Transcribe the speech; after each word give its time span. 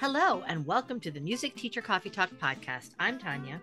Hello, 0.00 0.42
and 0.48 0.66
welcome 0.66 0.98
to 0.98 1.10
the 1.12 1.20
Music 1.20 1.54
Teacher 1.54 1.80
Coffee 1.80 2.10
Talk 2.10 2.28
podcast. 2.42 2.90
I'm 2.98 3.16
Tanya. 3.16 3.62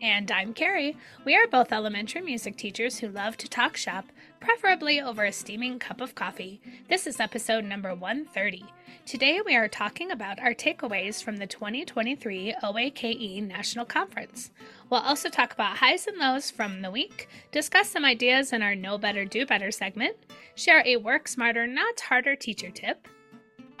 And 0.00 0.30
I'm 0.30 0.54
Carrie. 0.54 0.96
We 1.24 1.34
are 1.34 1.48
both 1.48 1.72
elementary 1.72 2.20
music 2.20 2.56
teachers 2.56 3.00
who 3.00 3.08
love 3.08 3.36
to 3.38 3.48
talk 3.48 3.76
shop, 3.76 4.06
preferably 4.38 5.00
over 5.00 5.24
a 5.24 5.32
steaming 5.32 5.80
cup 5.80 6.00
of 6.00 6.14
coffee. 6.14 6.60
This 6.88 7.08
is 7.08 7.18
episode 7.18 7.64
number 7.64 7.92
130. 7.96 8.64
Today 9.06 9.40
we 9.44 9.56
are 9.56 9.66
talking 9.66 10.12
about 10.12 10.38
our 10.38 10.54
takeaways 10.54 11.20
from 11.20 11.38
the 11.38 11.48
2023 11.48 12.54
OAKE 12.62 13.42
National 13.42 13.84
Conference. 13.84 14.52
We'll 14.88 15.00
also 15.00 15.28
talk 15.28 15.52
about 15.52 15.78
highs 15.78 16.06
and 16.06 16.16
lows 16.16 16.48
from 16.48 16.82
the 16.82 16.92
week, 16.92 17.28
discuss 17.50 17.88
some 17.88 18.04
ideas 18.04 18.52
in 18.52 18.62
our 18.62 18.76
Know 18.76 18.98
Better, 18.98 19.24
Do 19.24 19.44
Better 19.44 19.72
segment, 19.72 20.16
share 20.54 20.84
a 20.86 20.96
work 20.96 21.26
smarter, 21.26 21.66
not 21.66 22.00
harder 22.00 22.36
teacher 22.36 22.70
tip, 22.70 23.08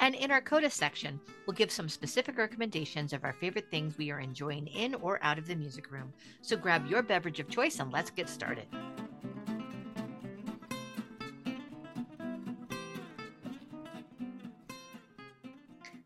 and 0.02 0.16
in 0.16 0.32
our 0.32 0.40
CODA 0.40 0.68
section, 0.68 1.20
we'll 1.46 1.54
give 1.54 1.70
some 1.70 1.88
specific 1.88 2.36
recommendations 2.36 3.12
of 3.12 3.22
our 3.22 3.32
favorite 3.32 3.70
things 3.70 3.96
we 3.96 4.10
are 4.10 4.18
enjoying 4.18 4.66
in 4.66 4.96
or 4.96 5.20
out 5.22 5.38
of 5.38 5.46
the 5.46 5.54
music 5.54 5.92
room. 5.92 6.12
So 6.40 6.56
grab 6.56 6.88
your 6.88 7.02
beverage 7.02 7.38
of 7.38 7.48
choice 7.48 7.78
and 7.78 7.92
let's 7.92 8.10
get 8.10 8.28
started. 8.28 8.66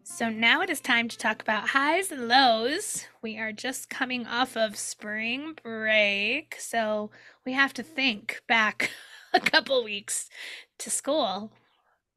So 0.03 0.29
now 0.29 0.61
it 0.61 0.69
is 0.69 0.83
time 0.83 1.09
to 1.09 1.17
talk 1.17 1.41
about 1.41 1.71
highs 1.71 2.13
and 2.13 2.29
lows. 2.29 3.07
We 3.23 3.39
are 3.39 3.53
just 3.53 3.89
coming 3.89 4.27
off 4.27 4.59
of 4.59 4.77
spring 4.77 5.57
break, 5.63 6.57
so 6.59 7.11
we 7.47 7.55
have 7.55 7.73
to 7.73 7.83
think 7.83 8.43
back 8.47 8.91
a 9.33 9.41
couple 9.41 9.83
weeks 9.83 10.29
to 10.79 10.91
school 10.91 11.51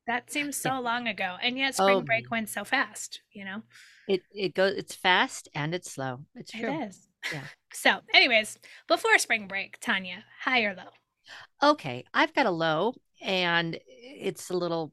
that 0.09 0.31
seems 0.31 0.55
so 0.55 0.80
long 0.81 1.08
ago, 1.08 1.38
and 1.40 1.55
yet 1.55 1.76
spring 1.76 1.98
oh, 1.98 2.02
break 2.02 2.31
went 2.31 2.50
so 2.50 2.63
fast. 2.63 3.22
You 3.31 3.45
know, 3.45 3.61
it 4.08 4.22
it 4.34 4.56
goes. 4.56 4.73
It's 4.75 4.95
fast 4.95 5.47
and 5.53 5.75
it's 5.75 5.92
slow. 5.92 6.25
It's 6.36 6.52
true. 6.52 6.73
It 6.73 6.89
is. 6.89 7.08
Yeah. 7.31 7.42
So, 7.72 8.00
anyways, 8.16 8.58
before 8.88 9.19
spring 9.19 9.47
break, 9.47 9.80
Tanya, 9.80 10.23
high 10.42 10.64
or 10.64 10.73
low? 10.75 11.69
Okay, 11.72 12.03
I've 12.16 12.34
got 12.34 12.47
a 12.47 12.52
low, 12.52 12.95
and 13.22 13.78
it's 13.88 14.50
a 14.50 14.58
little. 14.58 14.92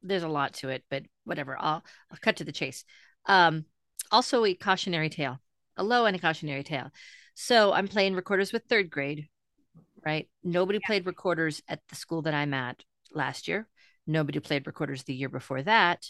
There's 0.00 0.22
a 0.22 0.28
lot 0.28 0.54
to 0.54 0.68
it, 0.68 0.84
but 0.88 1.02
whatever. 1.24 1.56
I'll 1.58 1.82
I'll 2.12 2.18
cut 2.20 2.36
to 2.36 2.44
the 2.44 2.52
chase. 2.52 2.84
Um, 3.26 3.64
also 4.12 4.44
a 4.44 4.54
cautionary 4.54 5.08
tale, 5.08 5.40
a 5.76 5.82
low 5.82 6.06
and 6.06 6.14
a 6.14 6.20
cautionary 6.20 6.62
tale. 6.62 6.92
So 7.34 7.72
I'm 7.72 7.88
playing 7.88 8.14
recorders 8.14 8.52
with 8.52 8.62
third 8.68 8.88
grade, 8.88 9.26
right? 10.06 10.28
Nobody 10.44 10.78
yeah. 10.80 10.86
played 10.86 11.06
recorders 11.06 11.60
at 11.66 11.80
the 11.88 11.96
school 11.96 12.22
that 12.22 12.34
I'm 12.34 12.54
at 12.54 12.84
last 13.12 13.48
year. 13.48 13.66
Nobody 14.10 14.40
played 14.40 14.66
recorders 14.66 15.04
the 15.04 15.14
year 15.14 15.28
before 15.28 15.62
that. 15.62 16.04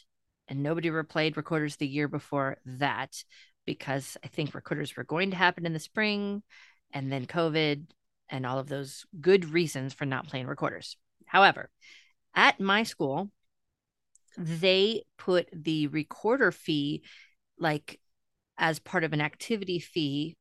And 0.49 0.63
nobody 0.63 0.91
played 1.03 1.37
recorders 1.37 1.77
the 1.77 1.87
year 1.87 2.09
before 2.09 2.57
that 2.65 3.15
because 3.67 4.17
I 4.25 4.29
think 4.29 4.55
recorders 4.55 4.97
were 4.97 5.05
going 5.05 5.31
to 5.31 5.37
happen 5.37 5.67
in 5.67 5.75
the 5.75 5.79
spring 5.79 6.43
and 6.93 7.13
then 7.13 7.27
COVID 7.27 7.85
and 8.31 8.47
all 8.47 8.59
of 8.59 8.69
those 8.69 9.05
good 9.21 9.45
reasons 9.45 9.93
for 9.93 10.07
not 10.07 10.29
playing 10.29 10.47
recorders. 10.47 10.97
However, 11.27 11.69
at 12.35 12.59
my 12.59 12.85
school, 12.85 13.31
they 14.39 15.05
put 15.19 15.49
the 15.53 15.89
recorder 15.89 16.51
fee 16.53 17.03
like 17.59 18.01
as 18.57 18.79
part 18.79 19.05
of 19.05 19.13
an 19.13 19.21
activity 19.21 19.79
fee 19.79 20.37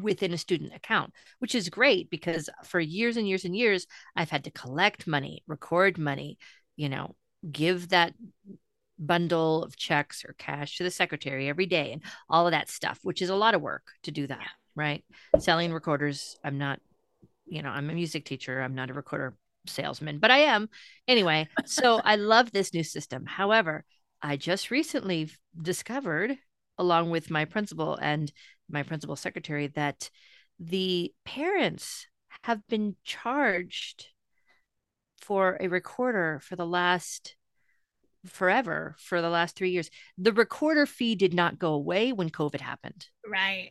within 0.00 0.32
a 0.32 0.38
student 0.38 0.74
account, 0.74 1.12
which 1.38 1.54
is 1.54 1.68
great 1.68 2.10
because 2.10 2.50
for 2.64 2.80
years 2.80 3.16
and 3.16 3.28
years 3.28 3.44
and 3.44 3.56
years, 3.56 3.86
I've 4.14 4.30
had 4.30 4.44
to 4.44 4.50
collect 4.50 5.06
money, 5.06 5.42
record 5.46 5.98
money, 5.98 6.38
you 6.76 6.88
know, 6.88 7.14
give 7.50 7.88
that 7.90 8.14
bundle 8.98 9.62
of 9.62 9.76
checks 9.76 10.24
or 10.24 10.34
cash 10.38 10.78
to 10.78 10.82
the 10.84 10.90
secretary 10.90 11.48
every 11.48 11.66
day 11.66 11.92
and 11.92 12.02
all 12.28 12.46
of 12.46 12.52
that 12.52 12.70
stuff, 12.70 12.98
which 13.02 13.22
is 13.22 13.30
a 13.30 13.36
lot 13.36 13.54
of 13.54 13.62
work 13.62 13.84
to 14.02 14.10
do 14.10 14.26
that, 14.26 14.48
right? 14.74 15.04
Selling 15.38 15.72
recorders, 15.72 16.36
I'm 16.42 16.58
not, 16.58 16.80
you 17.46 17.62
know, 17.62 17.70
I'm 17.70 17.90
a 17.90 17.94
music 17.94 18.24
teacher, 18.24 18.60
I'm 18.60 18.74
not 18.74 18.90
a 18.90 18.94
recorder 18.94 19.36
salesman, 19.66 20.18
but 20.18 20.30
I 20.30 20.38
am. 20.38 20.68
Anyway, 21.06 21.48
so 21.64 22.00
I 22.04 22.16
love 22.16 22.52
this 22.52 22.72
new 22.72 22.84
system. 22.84 23.26
However, 23.26 23.84
I 24.22 24.36
just 24.36 24.70
recently 24.70 25.30
discovered 25.60 26.38
along 26.78 27.10
with 27.10 27.30
my 27.30 27.44
principal 27.44 27.96
and 27.96 28.32
my 28.68 28.82
principal 28.82 29.16
secretary 29.16 29.68
that 29.68 30.10
the 30.58 31.12
parents 31.24 32.06
have 32.42 32.66
been 32.68 32.96
charged 33.04 34.08
for 35.20 35.56
a 35.60 35.68
recorder 35.68 36.40
for 36.42 36.56
the 36.56 36.66
last 36.66 37.36
forever 38.26 38.96
for 38.98 39.22
the 39.22 39.30
last 39.30 39.56
3 39.56 39.70
years. 39.70 39.90
The 40.18 40.32
recorder 40.32 40.86
fee 40.86 41.14
did 41.14 41.32
not 41.32 41.58
go 41.58 41.72
away 41.72 42.12
when 42.12 42.30
covid 42.30 42.60
happened. 42.60 43.06
Right. 43.26 43.70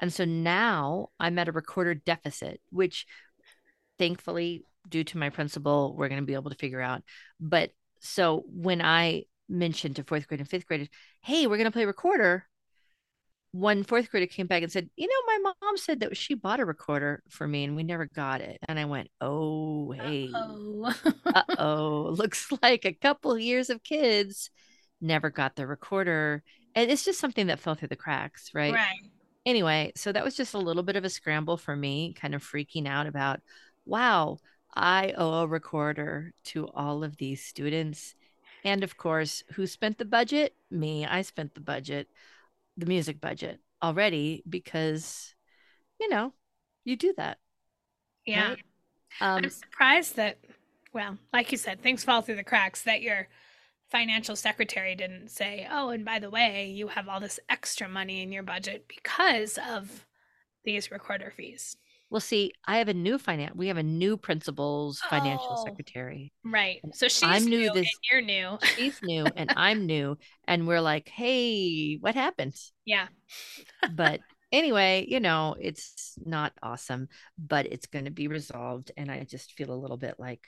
And 0.00 0.12
so 0.12 0.24
now 0.24 1.08
i'm 1.20 1.38
at 1.38 1.48
a 1.48 1.52
recorder 1.52 1.94
deficit 1.94 2.60
which 2.70 3.06
thankfully 3.98 4.64
due 4.88 5.04
to 5.04 5.18
my 5.18 5.30
principal 5.30 5.94
we're 5.96 6.08
going 6.08 6.20
to 6.20 6.26
be 6.26 6.34
able 6.34 6.50
to 6.50 6.56
figure 6.56 6.80
out. 6.80 7.02
But 7.38 7.70
so 8.00 8.44
when 8.46 8.82
i 8.82 9.24
mentioned 9.48 9.96
to 9.96 10.04
fourth 10.04 10.26
grade 10.26 10.40
and 10.40 10.48
fifth 10.48 10.66
grade, 10.66 10.88
hey, 11.20 11.46
we're 11.46 11.58
going 11.58 11.66
to 11.66 11.72
play 11.72 11.84
recorder. 11.84 12.46
One 13.52 13.84
fourth 13.84 14.10
grader 14.10 14.26
came 14.26 14.46
back 14.46 14.62
and 14.62 14.72
said, 14.72 14.88
you 14.96 15.06
know, 15.06 15.26
my 15.26 15.52
mom 15.62 15.76
said 15.76 16.00
that 16.00 16.16
she 16.16 16.34
bought 16.34 16.60
a 16.60 16.64
recorder 16.64 17.22
for 17.28 17.46
me 17.46 17.64
and 17.64 17.76
we 17.76 17.82
never 17.82 18.06
got 18.06 18.40
it. 18.40 18.58
And 18.66 18.78
I 18.78 18.86
went, 18.86 19.08
oh, 19.20 19.92
hey, 19.92 20.30
uh 20.32 21.42
oh, 21.58 22.14
looks 22.16 22.50
like 22.62 22.84
a 22.84 22.94
couple 22.94 23.38
years 23.38 23.68
of 23.68 23.82
kids 23.82 24.50
never 25.00 25.30
got 25.30 25.56
the 25.56 25.66
recorder. 25.66 26.42
And 26.74 26.90
it's 26.90 27.04
just 27.04 27.20
something 27.20 27.48
that 27.48 27.60
fell 27.60 27.74
through 27.74 27.88
the 27.88 27.96
cracks, 27.96 28.50
right? 28.54 28.72
Right. 28.72 29.10
Anyway, 29.44 29.92
so 29.96 30.12
that 30.12 30.24
was 30.24 30.36
just 30.36 30.54
a 30.54 30.58
little 30.58 30.82
bit 30.82 30.96
of 30.96 31.04
a 31.04 31.10
scramble 31.10 31.58
for 31.58 31.76
me, 31.76 32.14
kind 32.14 32.34
of 32.34 32.42
freaking 32.42 32.86
out 32.86 33.06
about, 33.06 33.40
wow, 33.84 34.38
I 34.74 35.12
owe 35.16 35.42
a 35.42 35.46
recorder 35.46 36.32
to 36.44 36.68
all 36.68 37.04
of 37.04 37.16
these 37.18 37.44
students 37.44 38.14
and 38.64 38.84
of 38.84 38.96
course, 38.96 39.42
who 39.54 39.66
spent 39.66 39.98
the 39.98 40.04
budget? 40.04 40.54
Me. 40.70 41.04
I 41.04 41.22
spent 41.22 41.54
the 41.54 41.60
budget, 41.60 42.08
the 42.76 42.86
music 42.86 43.20
budget 43.20 43.60
already 43.82 44.42
because, 44.48 45.34
you 46.00 46.08
know, 46.08 46.32
you 46.84 46.96
do 46.96 47.14
that. 47.16 47.38
Yeah. 48.26 48.50
Right? 48.50 48.58
Um, 49.20 49.44
I'm 49.44 49.50
surprised 49.50 50.16
that, 50.16 50.38
well, 50.92 51.18
like 51.32 51.52
you 51.52 51.58
said, 51.58 51.82
things 51.82 52.04
fall 52.04 52.22
through 52.22 52.36
the 52.36 52.44
cracks 52.44 52.82
that 52.82 53.02
your 53.02 53.28
financial 53.90 54.36
secretary 54.36 54.94
didn't 54.94 55.30
say, 55.30 55.66
oh, 55.70 55.90
and 55.90 56.04
by 56.04 56.18
the 56.18 56.30
way, 56.30 56.70
you 56.70 56.88
have 56.88 57.08
all 57.08 57.20
this 57.20 57.38
extra 57.50 57.88
money 57.88 58.22
in 58.22 58.32
your 58.32 58.42
budget 58.42 58.86
because 58.88 59.58
of 59.68 60.06
these 60.64 60.90
recorder 60.90 61.32
fees. 61.36 61.76
Well, 62.12 62.20
see, 62.20 62.52
I 62.66 62.76
have 62.76 62.88
a 62.88 62.94
new 62.94 63.16
finance. 63.16 63.54
We 63.56 63.68
have 63.68 63.78
a 63.78 63.82
new 63.82 64.18
principal's 64.18 65.00
financial 65.08 65.56
oh, 65.58 65.64
secretary. 65.64 66.30
Right. 66.44 66.78
So 66.92 67.08
she's 67.08 67.22
I'm 67.22 67.46
new. 67.46 67.60
new 67.60 67.72
this, 67.72 67.88
you're 68.10 68.20
new. 68.20 68.58
she's 68.76 69.00
new, 69.02 69.24
and 69.34 69.50
I'm 69.56 69.86
new, 69.86 70.18
and 70.46 70.66
we're 70.66 70.82
like, 70.82 71.08
hey, 71.08 71.96
what 72.02 72.14
happened? 72.14 72.54
Yeah. 72.84 73.06
but 73.94 74.20
anyway, 74.52 75.06
you 75.08 75.20
know, 75.20 75.56
it's 75.58 76.18
not 76.22 76.52
awesome, 76.62 77.08
but 77.38 77.64
it's 77.72 77.86
going 77.86 78.04
to 78.04 78.10
be 78.10 78.28
resolved, 78.28 78.92
and 78.94 79.10
I 79.10 79.24
just 79.24 79.52
feel 79.52 79.72
a 79.72 79.80
little 79.80 79.96
bit 79.96 80.16
like, 80.18 80.44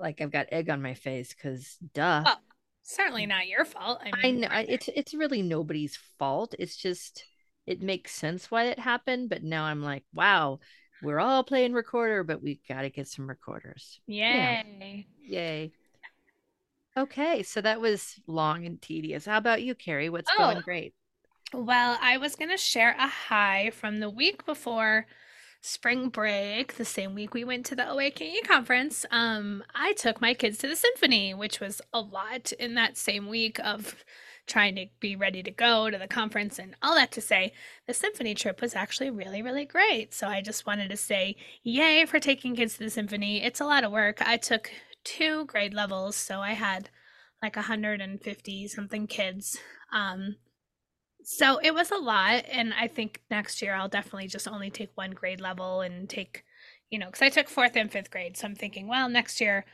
like 0.00 0.22
I've 0.22 0.32
got 0.32 0.46
egg 0.52 0.70
on 0.70 0.80
my 0.80 0.94
face 0.94 1.34
because, 1.34 1.76
duh. 1.92 2.22
Well, 2.24 2.40
certainly 2.82 3.26
mm. 3.26 3.28
not 3.28 3.46
your 3.46 3.66
fault. 3.66 4.00
I, 4.00 4.22
mean, 4.22 4.46
I 4.46 4.62
know 4.62 4.66
it's 4.70 4.88
it's 4.88 5.12
really 5.12 5.42
nobody's 5.42 5.98
fault. 6.18 6.54
It's 6.58 6.78
just 6.78 7.24
it 7.66 7.82
makes 7.82 8.12
sense 8.12 8.50
why 8.50 8.64
it 8.64 8.78
happened, 8.78 9.28
but 9.28 9.42
now 9.42 9.64
I'm 9.64 9.82
like, 9.82 10.04
wow, 10.14 10.60
we're 11.02 11.18
all 11.18 11.44
playing 11.44 11.72
recorder, 11.72 12.24
but 12.24 12.42
we 12.42 12.60
got 12.68 12.82
to 12.82 12.90
get 12.90 13.08
some 13.08 13.28
recorders. 13.28 14.00
Yay. 14.06 15.06
Yay. 15.22 15.72
Okay, 16.96 17.42
so 17.42 17.60
that 17.60 17.80
was 17.80 18.18
long 18.26 18.64
and 18.64 18.80
tedious. 18.80 19.26
How 19.26 19.36
about 19.36 19.62
you, 19.62 19.74
Carrie? 19.74 20.08
What's 20.08 20.30
oh, 20.32 20.38
going 20.38 20.60
great? 20.60 20.94
Well, 21.52 21.98
I 22.00 22.16
was 22.16 22.36
going 22.36 22.50
to 22.50 22.56
share 22.56 22.96
a 22.98 23.06
high 23.06 23.70
from 23.70 24.00
the 24.00 24.08
week 24.08 24.46
before 24.46 25.06
spring 25.66 26.08
break, 26.08 26.76
the 26.76 26.84
same 26.84 27.12
week 27.12 27.34
we 27.34 27.42
went 27.42 27.66
to 27.66 27.74
the 27.74 27.88
OAKE 27.90 28.46
conference. 28.46 29.04
Um, 29.10 29.64
I 29.74 29.94
took 29.94 30.20
my 30.20 30.32
kids 30.32 30.58
to 30.58 30.68
the 30.68 30.76
symphony, 30.76 31.34
which 31.34 31.58
was 31.58 31.82
a 31.92 32.00
lot 32.00 32.52
in 32.52 32.74
that 32.74 32.96
same 32.96 33.28
week 33.28 33.58
of 33.58 33.96
trying 34.46 34.76
to 34.76 34.86
be 35.00 35.16
ready 35.16 35.42
to 35.42 35.50
go 35.50 35.90
to 35.90 35.98
the 35.98 36.06
conference 36.06 36.60
and 36.60 36.76
all 36.82 36.94
that 36.94 37.10
to 37.12 37.20
say, 37.20 37.52
the 37.88 37.94
symphony 37.94 38.32
trip 38.32 38.60
was 38.60 38.76
actually 38.76 39.10
really, 39.10 39.42
really 39.42 39.64
great. 39.64 40.14
So 40.14 40.28
I 40.28 40.40
just 40.40 40.66
wanted 40.68 40.88
to 40.90 40.96
say, 40.96 41.34
yay 41.64 42.06
for 42.06 42.20
taking 42.20 42.54
kids 42.54 42.74
to 42.74 42.84
the 42.84 42.90
symphony. 42.90 43.42
It's 43.42 43.60
a 43.60 43.66
lot 43.66 43.82
of 43.82 43.90
work. 43.90 44.22
I 44.24 44.36
took 44.36 44.70
two 45.02 45.46
grade 45.46 45.74
levels, 45.74 46.14
so 46.14 46.40
I 46.40 46.52
had 46.52 46.90
like 47.42 47.56
150 47.56 48.68
something 48.68 49.08
kids. 49.08 49.58
Um, 49.92 50.36
so 51.28 51.58
it 51.60 51.74
was 51.74 51.90
a 51.90 51.96
lot. 51.96 52.44
And 52.52 52.72
I 52.72 52.86
think 52.86 53.20
next 53.32 53.60
year 53.60 53.74
I'll 53.74 53.88
definitely 53.88 54.28
just 54.28 54.46
only 54.46 54.70
take 54.70 54.90
one 54.94 55.10
grade 55.10 55.40
level 55.40 55.80
and 55.80 56.08
take, 56.08 56.44
you 56.88 57.00
know, 57.00 57.06
because 57.06 57.20
I 57.20 57.30
took 57.30 57.48
fourth 57.48 57.74
and 57.74 57.90
fifth 57.90 58.12
grade. 58.12 58.36
So 58.36 58.46
I'm 58.46 58.54
thinking, 58.54 58.86
well, 58.86 59.08
next 59.08 59.40
year 59.40 59.64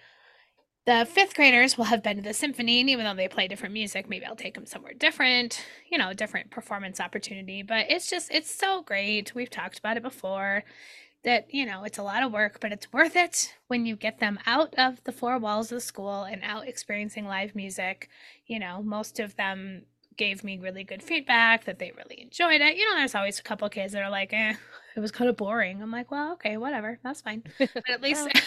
the 0.86 1.06
fifth 1.08 1.34
graders 1.34 1.76
will 1.76 1.84
have 1.84 2.02
been 2.02 2.16
to 2.16 2.22
the 2.22 2.32
symphony, 2.32 2.80
and 2.80 2.88
even 2.88 3.04
though 3.04 3.14
they 3.14 3.28
play 3.28 3.48
different 3.48 3.74
music, 3.74 4.08
maybe 4.08 4.24
I'll 4.24 4.34
take 4.34 4.54
them 4.54 4.64
somewhere 4.64 4.94
different, 4.94 5.62
you 5.90 5.98
know, 5.98 6.14
different 6.14 6.50
performance 6.50 7.00
opportunity. 7.00 7.62
But 7.62 7.90
it's 7.90 8.08
just, 8.08 8.32
it's 8.32 8.52
so 8.52 8.80
great. 8.80 9.34
We've 9.34 9.50
talked 9.50 9.78
about 9.78 9.98
it 9.98 10.02
before 10.02 10.64
that, 11.22 11.52
you 11.52 11.66
know, 11.66 11.84
it's 11.84 11.98
a 11.98 12.02
lot 12.02 12.22
of 12.22 12.32
work, 12.32 12.60
but 12.60 12.72
it's 12.72 12.92
worth 12.94 13.14
it 13.14 13.54
when 13.68 13.84
you 13.84 13.94
get 13.94 14.20
them 14.20 14.38
out 14.46 14.74
of 14.78 15.04
the 15.04 15.12
four 15.12 15.38
walls 15.38 15.70
of 15.70 15.76
the 15.76 15.82
school 15.82 16.24
and 16.24 16.42
out 16.42 16.66
experiencing 16.66 17.26
live 17.26 17.54
music. 17.54 18.08
You 18.46 18.58
know, 18.58 18.82
most 18.82 19.20
of 19.20 19.36
them 19.36 19.82
gave 20.16 20.44
me 20.44 20.58
really 20.58 20.84
good 20.84 21.02
feedback 21.02 21.64
that 21.64 21.78
they 21.78 21.92
really 21.96 22.20
enjoyed 22.20 22.60
it. 22.60 22.76
You 22.76 22.88
know, 22.88 22.96
there's 22.96 23.14
always 23.14 23.38
a 23.38 23.42
couple 23.42 23.68
kids 23.68 23.92
that 23.92 24.02
are 24.02 24.10
like, 24.10 24.32
eh, 24.32 24.54
it 24.96 25.00
was 25.00 25.10
kind 25.10 25.30
of 25.30 25.36
boring. 25.36 25.82
I'm 25.82 25.90
like, 25.90 26.10
well, 26.10 26.32
okay, 26.34 26.56
whatever, 26.56 26.98
that's 27.02 27.20
fine. 27.20 27.42
But 27.58 27.88
at 27.88 28.02
least. 28.02 28.24
well, 28.24 28.42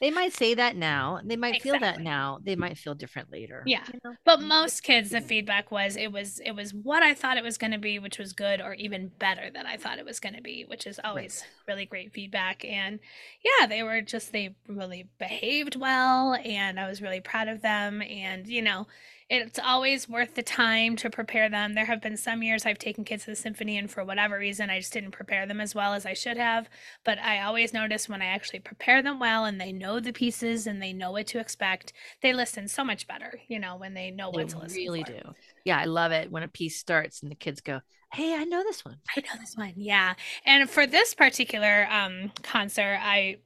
they 0.00 0.10
might 0.10 0.32
say 0.32 0.54
that 0.54 0.76
now. 0.76 1.20
They 1.22 1.36
might 1.36 1.56
exactly. 1.56 1.70
feel 1.70 1.80
that 1.80 2.00
now. 2.00 2.38
They 2.42 2.56
might 2.56 2.78
feel 2.78 2.94
different 2.94 3.30
later. 3.30 3.62
Yeah. 3.66 3.84
You 3.92 4.00
know? 4.02 4.16
But 4.24 4.40
most 4.40 4.82
kids 4.82 5.10
the 5.10 5.20
feedback 5.20 5.70
was 5.70 5.96
it 5.96 6.10
was 6.10 6.40
it 6.40 6.52
was 6.52 6.72
what 6.72 7.02
I 7.02 7.12
thought 7.12 7.36
it 7.36 7.44
was 7.44 7.58
going 7.58 7.72
to 7.72 7.78
be, 7.78 7.98
which 7.98 8.18
was 8.18 8.32
good 8.32 8.62
or 8.62 8.72
even 8.74 9.12
better 9.18 9.50
than 9.52 9.66
I 9.66 9.76
thought 9.76 9.98
it 9.98 10.06
was 10.06 10.18
going 10.18 10.34
to 10.34 10.42
be, 10.42 10.64
which 10.66 10.86
is 10.86 10.98
always 11.04 11.42
right. 11.42 11.74
really 11.74 11.86
great 11.86 12.14
feedback 12.14 12.64
and 12.64 12.98
yeah, 13.44 13.66
they 13.66 13.82
were 13.82 14.00
just 14.00 14.32
they 14.32 14.54
really 14.66 15.06
behaved 15.18 15.76
well 15.76 16.34
and 16.34 16.80
I 16.80 16.88
was 16.88 17.02
really 17.02 17.20
proud 17.20 17.48
of 17.48 17.60
them 17.60 18.00
and 18.00 18.46
you 18.46 18.62
know, 18.62 18.86
it's 19.30 19.60
always 19.60 20.08
worth 20.08 20.34
the 20.34 20.42
time 20.42 20.96
to 20.96 21.08
prepare 21.08 21.48
them. 21.48 21.74
There 21.74 21.84
have 21.84 22.02
been 22.02 22.16
some 22.16 22.42
years 22.42 22.66
I've 22.66 22.78
taken 22.78 23.04
kids 23.04 23.24
to 23.24 23.30
the 23.30 23.36
symphony, 23.36 23.78
and 23.78 23.88
for 23.88 24.04
whatever 24.04 24.36
reason, 24.36 24.70
I 24.70 24.80
just 24.80 24.92
didn't 24.92 25.12
prepare 25.12 25.46
them 25.46 25.60
as 25.60 25.72
well 25.72 25.94
as 25.94 26.04
I 26.04 26.14
should 26.14 26.36
have. 26.36 26.68
But 27.04 27.18
I 27.20 27.42
always 27.42 27.72
notice 27.72 28.08
when 28.08 28.22
I 28.22 28.26
actually 28.26 28.58
prepare 28.58 29.02
them 29.02 29.20
well 29.20 29.44
and 29.44 29.60
they 29.60 29.72
know 29.72 30.00
the 30.00 30.12
pieces 30.12 30.66
and 30.66 30.82
they 30.82 30.92
know 30.92 31.12
what 31.12 31.28
to 31.28 31.38
expect, 31.38 31.92
they 32.22 32.32
listen 32.32 32.66
so 32.66 32.82
much 32.82 33.06
better, 33.06 33.40
you 33.46 33.60
know, 33.60 33.76
when 33.76 33.94
they 33.94 34.10
know 34.10 34.32
they 34.32 34.38
what 34.38 34.48
to 34.50 34.58
listen 34.58 34.78
really 34.78 35.04
for. 35.04 35.12
do. 35.12 35.20
Yeah, 35.64 35.78
I 35.78 35.84
love 35.84 36.10
it 36.10 36.30
when 36.30 36.42
a 36.42 36.48
piece 36.48 36.78
starts 36.78 37.22
and 37.22 37.30
the 37.30 37.36
kids 37.36 37.60
go, 37.60 37.80
Hey, 38.12 38.34
I 38.34 38.42
know 38.42 38.64
this 38.64 38.84
one. 38.84 38.96
I 39.16 39.20
know 39.20 39.38
this 39.38 39.54
one. 39.56 39.74
Yeah. 39.76 40.14
And 40.44 40.68
for 40.68 40.84
this 40.84 41.14
particular 41.14 41.86
um, 41.88 42.32
concert, 42.42 42.98
I 43.00 43.36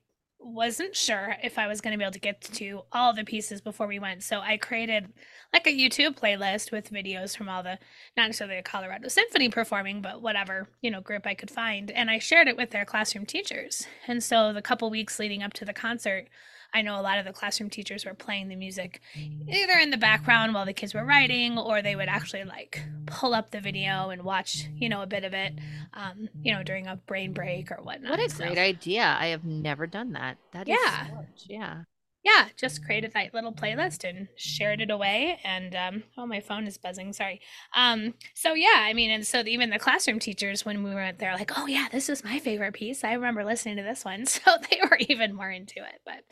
wasn't 0.44 0.94
sure 0.94 1.36
if 1.42 1.58
I 1.58 1.66
was 1.66 1.80
going 1.80 1.92
to 1.92 1.98
be 1.98 2.04
able 2.04 2.12
to 2.12 2.20
get 2.20 2.40
to 2.40 2.82
all 2.92 3.12
the 3.12 3.24
pieces 3.24 3.60
before 3.60 3.86
we 3.86 3.98
went. 3.98 4.22
So 4.22 4.40
I 4.40 4.56
created 4.56 5.12
like 5.52 5.66
a 5.66 5.70
YouTube 5.70 6.18
playlist 6.18 6.72
with 6.72 6.90
videos 6.90 7.36
from 7.36 7.48
all 7.48 7.62
the, 7.62 7.78
not 8.16 8.26
necessarily 8.26 8.56
the 8.56 8.62
Colorado 8.62 9.08
Symphony 9.08 9.48
performing, 9.48 10.02
but 10.02 10.20
whatever, 10.20 10.68
you 10.82 10.90
know, 10.90 11.00
group 11.00 11.26
I 11.26 11.34
could 11.34 11.50
find. 11.50 11.90
And 11.90 12.10
I 12.10 12.18
shared 12.18 12.48
it 12.48 12.56
with 12.56 12.70
their 12.70 12.84
classroom 12.84 13.26
teachers. 13.26 13.86
And 14.06 14.22
so 14.22 14.52
the 14.52 14.62
couple 14.62 14.90
weeks 14.90 15.18
leading 15.18 15.42
up 15.42 15.52
to 15.54 15.64
the 15.64 15.72
concert, 15.72 16.28
I 16.74 16.82
know 16.82 16.98
a 16.98 17.02
lot 17.02 17.18
of 17.18 17.24
the 17.24 17.32
classroom 17.32 17.70
teachers 17.70 18.04
were 18.04 18.14
playing 18.14 18.48
the 18.48 18.56
music 18.56 19.00
either 19.14 19.78
in 19.80 19.90
the 19.90 19.96
background 19.96 20.54
while 20.54 20.66
the 20.66 20.72
kids 20.72 20.92
were 20.92 21.04
writing, 21.04 21.56
or 21.56 21.80
they 21.80 21.94
would 21.94 22.08
actually 22.08 22.44
like 22.44 22.82
pull 23.06 23.32
up 23.32 23.50
the 23.50 23.60
video 23.60 24.10
and 24.10 24.22
watch, 24.22 24.68
you 24.74 24.88
know, 24.88 25.00
a 25.02 25.06
bit 25.06 25.24
of 25.24 25.32
it, 25.32 25.54
um, 25.94 26.28
you 26.42 26.52
know, 26.52 26.64
during 26.64 26.88
a 26.88 26.96
brain 26.96 27.32
break 27.32 27.70
or 27.70 27.76
whatnot. 27.76 28.10
What 28.10 28.20
a 28.20 28.28
so, 28.28 28.44
great 28.44 28.58
idea! 28.58 29.16
I 29.18 29.28
have 29.28 29.44
never 29.44 29.86
done 29.86 30.12
that. 30.12 30.36
That 30.52 30.66
yeah, 30.66 31.06
yeah 31.48 31.82
yeah, 32.24 32.48
just 32.56 32.82
created 32.84 33.12
that 33.12 33.34
little 33.34 33.52
playlist 33.52 34.08
and 34.08 34.28
shared 34.34 34.80
it 34.80 34.90
away. 34.90 35.38
And 35.44 35.74
um, 35.76 36.02
oh, 36.16 36.26
my 36.26 36.40
phone 36.40 36.66
is 36.66 36.78
buzzing. 36.78 37.12
Sorry. 37.12 37.40
Um, 37.76 38.14
so 38.34 38.54
yeah, 38.54 38.78
I 38.78 38.94
mean, 38.94 39.10
and 39.10 39.26
so 39.26 39.42
even 39.46 39.68
the 39.68 39.78
classroom 39.78 40.18
teachers, 40.18 40.64
when 40.64 40.82
we 40.82 40.94
were 40.94 41.12
there, 41.12 41.34
like, 41.34 41.52
oh 41.58 41.66
yeah, 41.66 41.88
this 41.92 42.08
is 42.08 42.24
my 42.24 42.38
favorite 42.38 42.72
piece. 42.72 43.04
I 43.04 43.12
remember 43.12 43.44
listening 43.44 43.76
to 43.76 43.82
this 43.82 44.06
one, 44.06 44.24
so 44.26 44.40
they 44.70 44.80
were 44.82 44.96
even 45.00 45.34
more 45.34 45.50
into 45.50 45.80
it. 45.80 46.00
But 46.06 46.24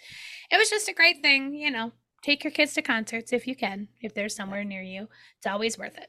it 0.51 0.57
was 0.57 0.71
just 0.71 0.89
a 0.89 0.95
great 0.95 1.21
thing, 1.21 1.55
you 1.55 1.71
know. 1.71 1.93
Take 2.23 2.45
your 2.45 2.53
kids 2.53 2.73
to 2.75 2.83
concerts 2.83 3.33
if 3.33 3.47
you 3.47 3.57
can, 3.57 3.89
if 4.01 4.15
they're 4.15 4.29
somewhere 4.29 4.65
near 4.65 4.83
you. 4.83 5.09
It's 5.37 5.47
always 5.47 5.77
worth 5.77 5.99
it. 5.99 6.09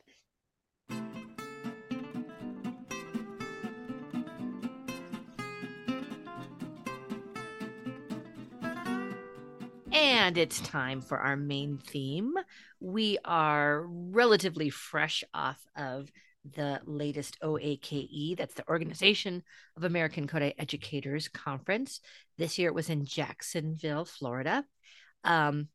And 10.04 10.38
it's 10.38 10.60
time 10.60 11.00
for 11.00 11.18
our 11.18 11.38
main 11.38 11.78
theme. 11.78 12.34
We 12.82 13.20
are 13.24 13.86
relatively 13.88 14.70
fresh 14.70 15.24
off 15.34 15.66
of 15.78 16.12
the 16.44 16.82
latest 16.84 17.38
OAKE, 17.42 18.36
that's 18.36 18.54
the 18.54 18.68
Organization 18.68 19.44
of 19.78 19.86
American 19.86 20.28
Kodály 20.28 20.56
Educators 20.60 21.30
Conference. 21.30 22.02
This 22.38 22.60
year 22.60 22.68
it 22.68 22.76
was 22.76 22.90
in 22.90 23.06
Jacksonville, 23.06 24.04
Florida. 24.04 24.66
Um, 25.24 25.70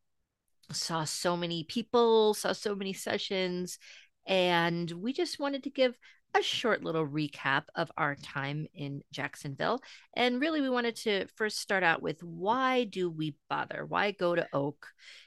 saw 0.71 1.05
so 1.05 1.35
many 1.35 1.63
people, 1.63 2.35
saw 2.35 2.51
so 2.51 2.75
many 2.75 2.93
sessions, 2.93 3.79
and 4.27 4.91
we 4.91 5.11
just 5.11 5.39
wanted 5.39 5.63
to 5.63 5.71
give 5.71 5.97
a 6.35 6.41
short 6.41 6.83
little 6.83 7.07
recap 7.07 7.63
of 7.75 7.91
our 7.97 8.15
time 8.15 8.67
in 8.73 9.01
Jacksonville. 9.11 9.81
And 10.15 10.39
really, 10.39 10.61
we 10.61 10.69
wanted 10.69 10.95
to 10.97 11.25
first 11.35 11.59
start 11.59 11.83
out 11.83 12.01
with 12.01 12.21
why 12.23 12.83
do 12.83 13.09
we 13.09 13.35
bother? 13.49 13.85
Why 13.87 14.11
go 14.11 14.35
to 14.35 14.47
OAKE? 14.53 14.85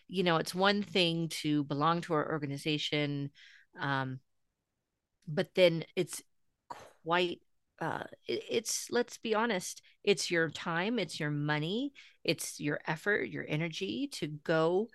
You 0.09 0.23
know, 0.23 0.37
it's 0.37 0.55
one 0.55 0.83
thing 0.83 1.29
to 1.43 1.65
belong 1.65 2.03
to 2.03 2.15
our 2.15 2.31
organization, 2.31 3.31
um, 3.81 4.21
but 5.27 5.55
then 5.55 5.85
it's 5.97 6.23
quite 6.69 7.41
uh, 7.81 8.05
it's 8.29 8.89
let's 8.93 9.19
be 9.19 9.35
honest 9.35 9.83
it's 10.05 10.31
your 10.31 10.49
time 10.51 11.01
it's 11.01 11.19
your 11.19 11.31
money 11.31 11.93
it's 12.23 12.61
your 12.61 12.79
effort 12.87 13.29
your 13.29 13.45
energy 13.49 14.09
to 14.13 14.29
go 14.29 14.89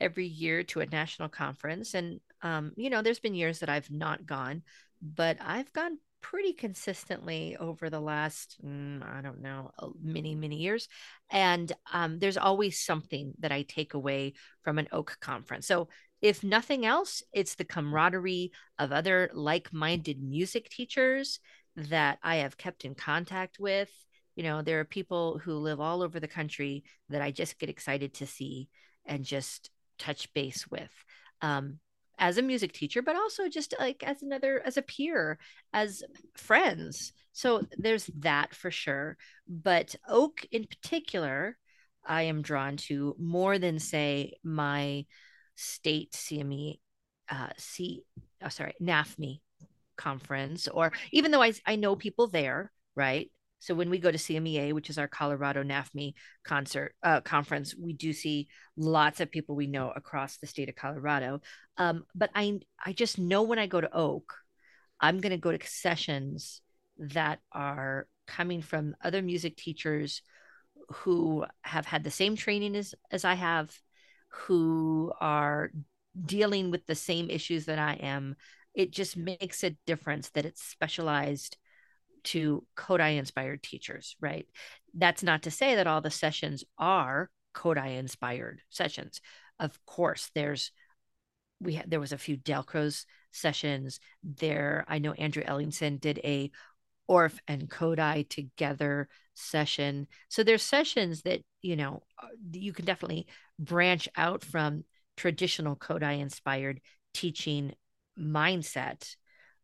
every 0.00 0.26
year 0.26 0.62
to 0.62 0.78
a 0.78 0.86
national 0.86 1.28
conference 1.28 1.94
and 1.94 2.20
um, 2.42 2.72
you 2.76 2.90
know 2.90 3.02
there's 3.02 3.18
been 3.18 3.34
years 3.34 3.58
that 3.58 3.68
i've 3.68 3.90
not 3.90 4.24
gone 4.24 4.62
but 5.00 5.36
I've 5.40 5.72
gone 5.72 5.98
pretty 6.20 6.52
consistently 6.52 7.56
over 7.58 7.88
the 7.88 8.00
last 8.00 8.56
mm, 8.64 9.02
i 9.16 9.20
don't 9.20 9.40
know 9.40 9.70
many 10.02 10.34
many 10.34 10.56
years 10.56 10.88
and 11.30 11.72
um, 11.92 12.18
there's 12.18 12.36
always 12.36 12.80
something 12.80 13.32
that 13.38 13.52
i 13.52 13.62
take 13.62 13.94
away 13.94 14.32
from 14.62 14.78
an 14.78 14.88
OAKE 14.92 15.16
conference. 15.20 15.66
So 15.66 15.88
if 16.20 16.42
nothing 16.42 16.84
else 16.84 17.22
it's 17.32 17.54
the 17.54 17.64
camaraderie 17.64 18.50
of 18.78 18.92
other 18.92 19.30
like-minded 19.32 20.20
music 20.20 20.68
teachers 20.68 21.38
that 21.76 22.18
i 22.22 22.36
have 22.36 22.56
kept 22.56 22.84
in 22.84 22.94
contact 22.94 23.58
with. 23.60 23.90
You 24.34 24.42
know 24.44 24.62
there 24.62 24.80
are 24.80 24.84
people 24.84 25.38
who 25.38 25.54
live 25.54 25.80
all 25.80 26.02
over 26.02 26.18
the 26.18 26.28
country 26.28 26.84
that 27.08 27.22
i 27.22 27.30
just 27.30 27.58
get 27.58 27.70
excited 27.70 28.14
to 28.14 28.26
see 28.26 28.68
and 29.06 29.24
just 29.24 29.70
touch 29.98 30.32
base 30.34 30.66
with. 30.68 30.92
Um, 31.40 31.78
as 32.18 32.38
a 32.38 32.42
music 32.42 32.72
teacher 32.72 33.02
but 33.02 33.16
also 33.16 33.48
just 33.48 33.74
like 33.78 34.02
as 34.04 34.22
another 34.22 34.62
as 34.64 34.76
a 34.76 34.82
peer 34.82 35.38
as 35.72 36.02
friends. 36.36 37.12
So 37.32 37.62
there's 37.76 38.10
that 38.18 38.54
for 38.54 38.70
sure. 38.70 39.16
But 39.48 39.94
OAKE 40.08 40.48
in 40.50 40.64
particular 40.66 41.56
i 42.08 42.22
am 42.22 42.42
drawn 42.42 42.76
to 42.76 43.14
more 43.18 43.58
than 43.58 43.78
say 43.78 44.32
my 44.42 45.04
state 45.54 46.12
cme 46.12 46.78
uh 47.28 47.48
c 47.56 48.02
oh, 48.42 48.48
sorry 48.48 48.74
nafme 48.82 49.40
conference 49.96 50.68
or 50.68 50.92
even 51.12 51.30
though 51.30 51.42
I, 51.42 51.52
I 51.66 51.76
know 51.76 51.96
people 51.96 52.28
there 52.28 52.72
right 52.94 53.30
so 53.60 53.74
when 53.74 53.90
we 53.90 53.98
go 53.98 54.10
to 54.10 54.18
CMEA, 54.18 54.72
which 54.72 54.90
is 54.90 54.98
our 54.98 55.08
Colorado 55.08 55.62
NAFME 55.62 56.14
concert 56.44 56.94
uh, 57.02 57.20
conference, 57.20 57.74
we 57.76 57.92
do 57.92 58.12
see 58.12 58.48
lots 58.76 59.20
of 59.20 59.30
people 59.30 59.56
we 59.56 59.66
know 59.66 59.90
across 59.94 60.36
the 60.36 60.46
state 60.46 60.68
of 60.68 60.76
Colorado. 60.76 61.40
Um, 61.76 62.04
but 62.14 62.30
I 62.34 62.60
I 62.84 62.92
just 62.92 63.18
know 63.18 63.42
when 63.42 63.58
I 63.58 63.66
go 63.66 63.80
to 63.80 63.90
OAKE, 63.92 64.32
I'm 65.00 65.20
going 65.20 65.30
to 65.30 65.38
go 65.38 65.56
to 65.56 65.66
sessions 65.66 66.60
that 66.98 67.40
are 67.52 68.06
coming 68.26 68.62
from 68.62 68.94
other 69.02 69.22
music 69.22 69.56
teachers 69.56 70.22
who 70.88 71.44
have 71.62 71.86
had 71.86 72.04
the 72.04 72.10
same 72.10 72.36
training 72.36 72.76
as 72.76 72.94
as 73.10 73.24
I 73.24 73.34
have, 73.34 73.76
who 74.28 75.12
are 75.20 75.70
dealing 76.24 76.70
with 76.70 76.86
the 76.86 76.94
same 76.94 77.28
issues 77.28 77.66
that 77.66 77.78
I 77.78 77.94
am. 77.94 78.36
It 78.74 78.92
just 78.92 79.16
makes 79.16 79.64
a 79.64 79.76
difference 79.86 80.30
that 80.30 80.44
it's 80.44 80.62
specialized 80.62 81.56
to 82.24 82.64
Kodály 82.76 83.18
inspired 83.18 83.62
teachers, 83.62 84.16
right? 84.20 84.46
That's 84.94 85.22
not 85.22 85.42
to 85.42 85.50
say 85.50 85.76
that 85.76 85.86
all 85.86 86.00
the 86.00 86.10
sessions 86.10 86.64
are 86.78 87.30
Kodály 87.54 87.96
inspired 87.96 88.60
sessions. 88.70 89.20
Of 89.58 89.78
course, 89.86 90.30
there's 90.34 90.72
we 91.60 91.74
had 91.74 91.90
there 91.90 92.00
was 92.00 92.12
a 92.12 92.18
few 92.18 92.36
Dalcroze 92.36 93.04
sessions 93.32 94.00
there. 94.22 94.84
I 94.88 94.98
know 94.98 95.12
Andrew 95.12 95.42
Ellingson 95.42 96.00
did 96.00 96.20
a 96.22 96.50
Orff 97.10 97.38
and 97.48 97.68
Kodály 97.68 98.28
together 98.28 99.08
session. 99.34 100.06
So 100.28 100.42
there's 100.42 100.62
sessions 100.62 101.22
that 101.22 101.40
you 101.62 101.76
know 101.76 102.02
uh, 102.22 102.28
you 102.52 102.72
can 102.72 102.84
definitely 102.84 103.26
branch 103.58 104.08
out 104.16 104.44
from 104.44 104.84
traditional 105.16 105.74
Kodály 105.74 106.20
inspired 106.20 106.80
teaching 107.14 107.74
mindset 108.18 109.16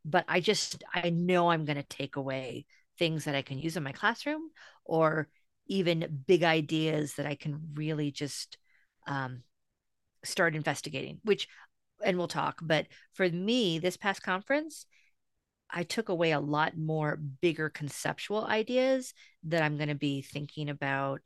but 0.05 0.23
I 0.27 0.39
just 0.39 0.83
I 0.93 1.09
know 1.09 1.49
I'm 1.49 1.65
going 1.65 1.77
to 1.77 1.83
take 1.83 2.15
away 2.15 2.65
things 2.97 3.25
that 3.25 3.35
I 3.35 3.41
can 3.41 3.59
use 3.59 3.75
in 3.75 3.83
my 3.83 3.91
classroom 3.91 4.51
or 4.85 5.27
even 5.67 6.23
big 6.27 6.43
ideas 6.43 7.15
that 7.15 7.25
I 7.25 7.35
can 7.35 7.59
really 7.73 8.11
just 8.11 8.57
um, 9.07 9.41
start 10.23 10.55
investigating, 10.55 11.19
which, 11.23 11.47
and 12.03 12.17
we'll 12.17 12.27
talk. 12.27 12.59
But 12.61 12.87
for 13.13 13.27
me, 13.27 13.79
this 13.79 13.97
past 13.97 14.21
conference, 14.21 14.85
I 15.69 15.83
took 15.83 16.09
away 16.09 16.31
a 16.31 16.39
lot 16.39 16.77
more 16.77 17.17
bigger 17.17 17.69
conceptual 17.69 18.45
ideas 18.45 19.13
that 19.45 19.63
I'm 19.63 19.77
going 19.77 19.89
to 19.89 19.95
be 19.95 20.21
thinking 20.21 20.69
about 20.69 21.21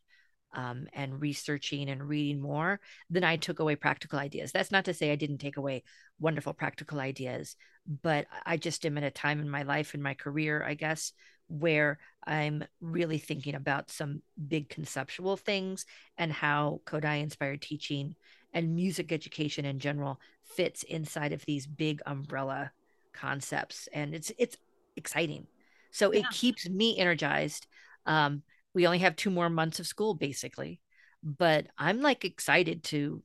um, 0.53 0.87
and 0.93 1.21
researching 1.21 1.89
and 1.89 2.07
reading 2.07 2.41
more 2.41 2.79
than 3.09 3.23
I 3.23 3.35
took 3.35 3.59
away 3.59 3.75
practical 3.75 4.19
ideas. 4.19 4.51
That's 4.51 4.71
not 4.71 4.85
to 4.85 4.93
say 4.93 5.11
I 5.11 5.15
didn't 5.15 5.37
take 5.37 5.57
away 5.57 5.83
wonderful 6.19 6.53
practical 6.53 6.99
ideas, 6.99 7.55
but 8.01 8.27
I 8.45 8.57
just 8.57 8.85
am 8.85 8.97
at 8.97 9.03
a 9.03 9.11
time 9.11 9.39
in 9.39 9.49
my 9.49 9.63
life 9.63 9.93
and 9.93 10.03
my 10.03 10.13
career, 10.13 10.63
I 10.65 10.73
guess, 10.73 11.13
where 11.47 11.99
I'm 12.25 12.63
really 12.79 13.17
thinking 13.17 13.55
about 13.55 13.91
some 13.91 14.21
big 14.47 14.69
conceptual 14.69 15.37
things 15.37 15.85
and 16.17 16.31
how 16.31 16.81
Kodály 16.85 17.21
inspired 17.21 17.61
teaching 17.61 18.15
and 18.53 18.75
music 18.75 19.11
education 19.11 19.65
in 19.65 19.79
general 19.79 20.19
fits 20.43 20.83
inside 20.83 21.33
of 21.33 21.45
these 21.45 21.67
big 21.67 22.01
umbrella 22.05 22.71
concepts 23.13 23.87
and 23.93 24.13
it's 24.13 24.31
it's 24.37 24.57
exciting 24.95 25.45
so 25.91 26.11
yeah. 26.11 26.19
it 26.19 26.25
keeps 26.31 26.69
me 26.69 26.97
energized 26.97 27.67
um 28.05 28.41
we 28.73 28.85
only 28.85 28.99
have 28.99 29.15
two 29.15 29.29
more 29.29 29.49
months 29.49 29.79
of 29.79 29.87
school 29.87 30.13
basically. 30.13 30.79
But 31.21 31.67
i'm 31.77 32.01
like 32.01 32.23
excited 32.23 32.83
to 32.85 33.21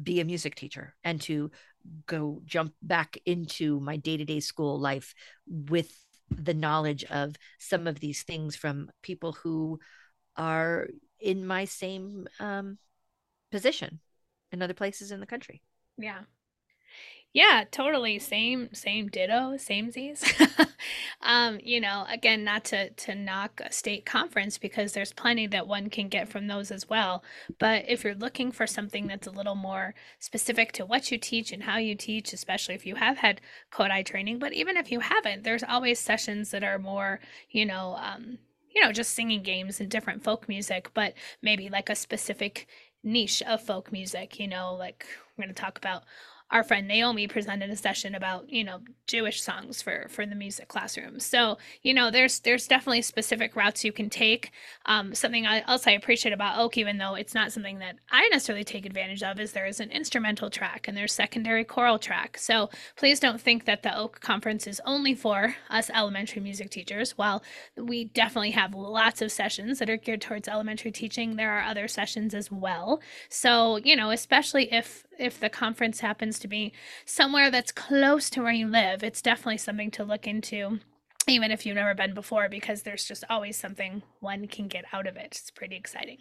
be 0.00 0.20
a 0.20 0.24
music 0.24 0.54
teacher 0.54 0.94
and 1.02 1.20
to 1.22 1.50
go 2.06 2.42
jump 2.44 2.74
back 2.82 3.16
into 3.24 3.80
my 3.80 3.96
day-to-day 3.96 4.40
school 4.40 4.78
life 4.78 5.14
with 5.46 5.90
the 6.30 6.54
knowledge 6.54 7.04
of 7.04 7.36
some 7.58 7.86
of 7.86 8.00
these 8.00 8.22
things 8.22 8.54
from 8.54 8.90
people 9.02 9.32
who 9.32 9.78
are 10.36 10.88
in 11.18 11.46
my 11.46 11.64
same 11.64 12.28
um, 12.38 12.78
position 13.50 14.00
in 14.52 14.62
other 14.62 14.74
places 14.74 15.10
in 15.10 15.20
the 15.20 15.26
country. 15.26 15.62
Yeah 15.96 16.20
yeah, 17.34 17.64
totally. 17.70 18.18
Same, 18.18 18.72
same 18.72 19.08
ditto, 19.08 19.56
same 19.58 19.90
Z's. 19.90 20.24
um, 21.22 21.58
you 21.62 21.78
know, 21.80 22.06
again, 22.08 22.42
not 22.42 22.64
to 22.66 22.88
to 22.90 23.14
knock 23.14 23.60
a 23.62 23.70
state 23.70 24.06
conference 24.06 24.56
because 24.56 24.92
there's 24.92 25.12
plenty 25.12 25.46
that 25.48 25.68
one 25.68 25.90
can 25.90 26.08
get 26.08 26.28
from 26.28 26.46
those 26.46 26.70
as 26.70 26.88
well. 26.88 27.22
But 27.58 27.84
if 27.86 28.02
you're 28.02 28.14
looking 28.14 28.50
for 28.50 28.66
something 28.66 29.06
that's 29.06 29.26
a 29.26 29.30
little 29.30 29.54
more 29.54 29.94
specific 30.18 30.72
to 30.72 30.86
what 30.86 31.10
you 31.12 31.18
teach 31.18 31.52
and 31.52 31.62
how 31.62 31.76
you 31.76 31.94
teach, 31.94 32.32
especially 32.32 32.74
if 32.74 32.86
you 32.86 32.94
have 32.94 33.18
had 33.18 33.42
Kodály 33.70 34.06
training, 34.06 34.38
but 34.38 34.54
even 34.54 34.76
if 34.78 34.90
you 34.90 35.00
haven't, 35.00 35.44
there's 35.44 35.62
always 35.62 36.00
sessions 36.00 36.50
that 36.52 36.64
are 36.64 36.78
more, 36.78 37.20
you 37.50 37.66
know, 37.66 37.96
um, 37.98 38.38
you 38.74 38.82
know, 38.82 38.92
just 38.92 39.14
singing 39.14 39.42
games 39.42 39.80
and 39.80 39.90
different 39.90 40.24
folk 40.24 40.48
music, 40.48 40.90
but 40.94 41.12
maybe 41.42 41.68
like 41.68 41.90
a 41.90 41.94
specific 41.94 42.66
niche 43.04 43.42
of 43.42 43.62
folk 43.62 43.92
music, 43.92 44.40
you 44.40 44.48
know, 44.48 44.74
like 44.74 45.06
we're 45.36 45.44
going 45.44 45.54
to 45.54 45.60
talk 45.60 45.78
about 45.78 46.04
our 46.50 46.64
friend 46.64 46.88
Naomi 46.88 47.26
presented 47.26 47.70
a 47.70 47.76
session 47.76 48.14
about 48.14 48.48
you 48.48 48.64
know 48.64 48.80
Jewish 49.06 49.42
songs 49.42 49.82
for 49.82 50.06
for 50.08 50.24
the 50.24 50.34
music 50.34 50.68
classroom. 50.68 51.20
So 51.20 51.58
you 51.82 51.92
know 51.92 52.10
there's 52.10 52.40
there's 52.40 52.66
definitely 52.66 53.02
specific 53.02 53.54
routes 53.54 53.84
you 53.84 53.92
can 53.92 54.08
take. 54.08 54.50
Um, 54.86 55.14
something 55.14 55.44
else 55.46 55.86
I 55.86 55.92
appreciate 55.92 56.32
about 56.32 56.58
OAKE, 56.58 56.78
even 56.78 56.98
though 56.98 57.14
it's 57.14 57.34
not 57.34 57.52
something 57.52 57.78
that 57.80 57.96
I 58.10 58.28
necessarily 58.28 58.64
take 58.64 58.86
advantage 58.86 59.22
of, 59.22 59.38
is 59.38 59.52
there 59.52 59.66
is 59.66 59.80
an 59.80 59.90
instrumental 59.90 60.48
track 60.50 60.88
and 60.88 60.96
there's 60.96 61.12
secondary 61.12 61.64
choral 61.64 61.98
track. 61.98 62.38
So 62.38 62.70
please 62.96 63.20
don't 63.20 63.40
think 63.40 63.64
that 63.66 63.82
the 63.82 63.96
OAKE 63.96 64.20
conference 64.20 64.66
is 64.66 64.80
only 64.86 65.14
for 65.14 65.54
us 65.68 65.90
elementary 65.90 66.40
music 66.40 66.70
teachers. 66.70 67.18
While 67.18 67.42
we 67.76 68.04
definitely 68.04 68.52
have 68.52 68.74
lots 68.74 69.20
of 69.20 69.30
sessions 69.32 69.78
that 69.78 69.90
are 69.90 69.96
geared 69.96 70.22
towards 70.22 70.48
elementary 70.48 70.92
teaching, 70.92 71.36
there 71.36 71.52
are 71.52 71.62
other 71.62 71.88
sessions 71.88 72.34
as 72.34 72.50
well. 72.50 73.00
So 73.28 73.76
you 73.76 73.96
know 73.96 74.10
especially 74.10 74.72
if 74.72 75.04
if 75.18 75.38
the 75.40 75.50
conference 75.50 76.00
happens 76.00 76.38
to 76.38 76.48
be 76.48 76.72
somewhere 77.04 77.50
that's 77.50 77.72
close 77.72 78.30
to 78.30 78.42
where 78.42 78.52
you 78.52 78.68
live, 78.68 79.02
it's 79.02 79.22
definitely 79.22 79.58
something 79.58 79.90
to 79.92 80.04
look 80.04 80.26
into 80.26 80.80
even 81.28 81.50
if 81.50 81.66
you've 81.66 81.76
never 81.76 81.94
been 81.94 82.14
before 82.14 82.48
because 82.48 82.82
there's 82.82 83.04
just 83.04 83.24
always 83.28 83.56
something 83.56 84.02
one 84.20 84.46
can 84.46 84.66
get 84.66 84.84
out 84.92 85.06
of 85.06 85.16
it. 85.16 85.26
It's 85.26 85.50
pretty 85.50 85.76
exciting. 85.76 86.18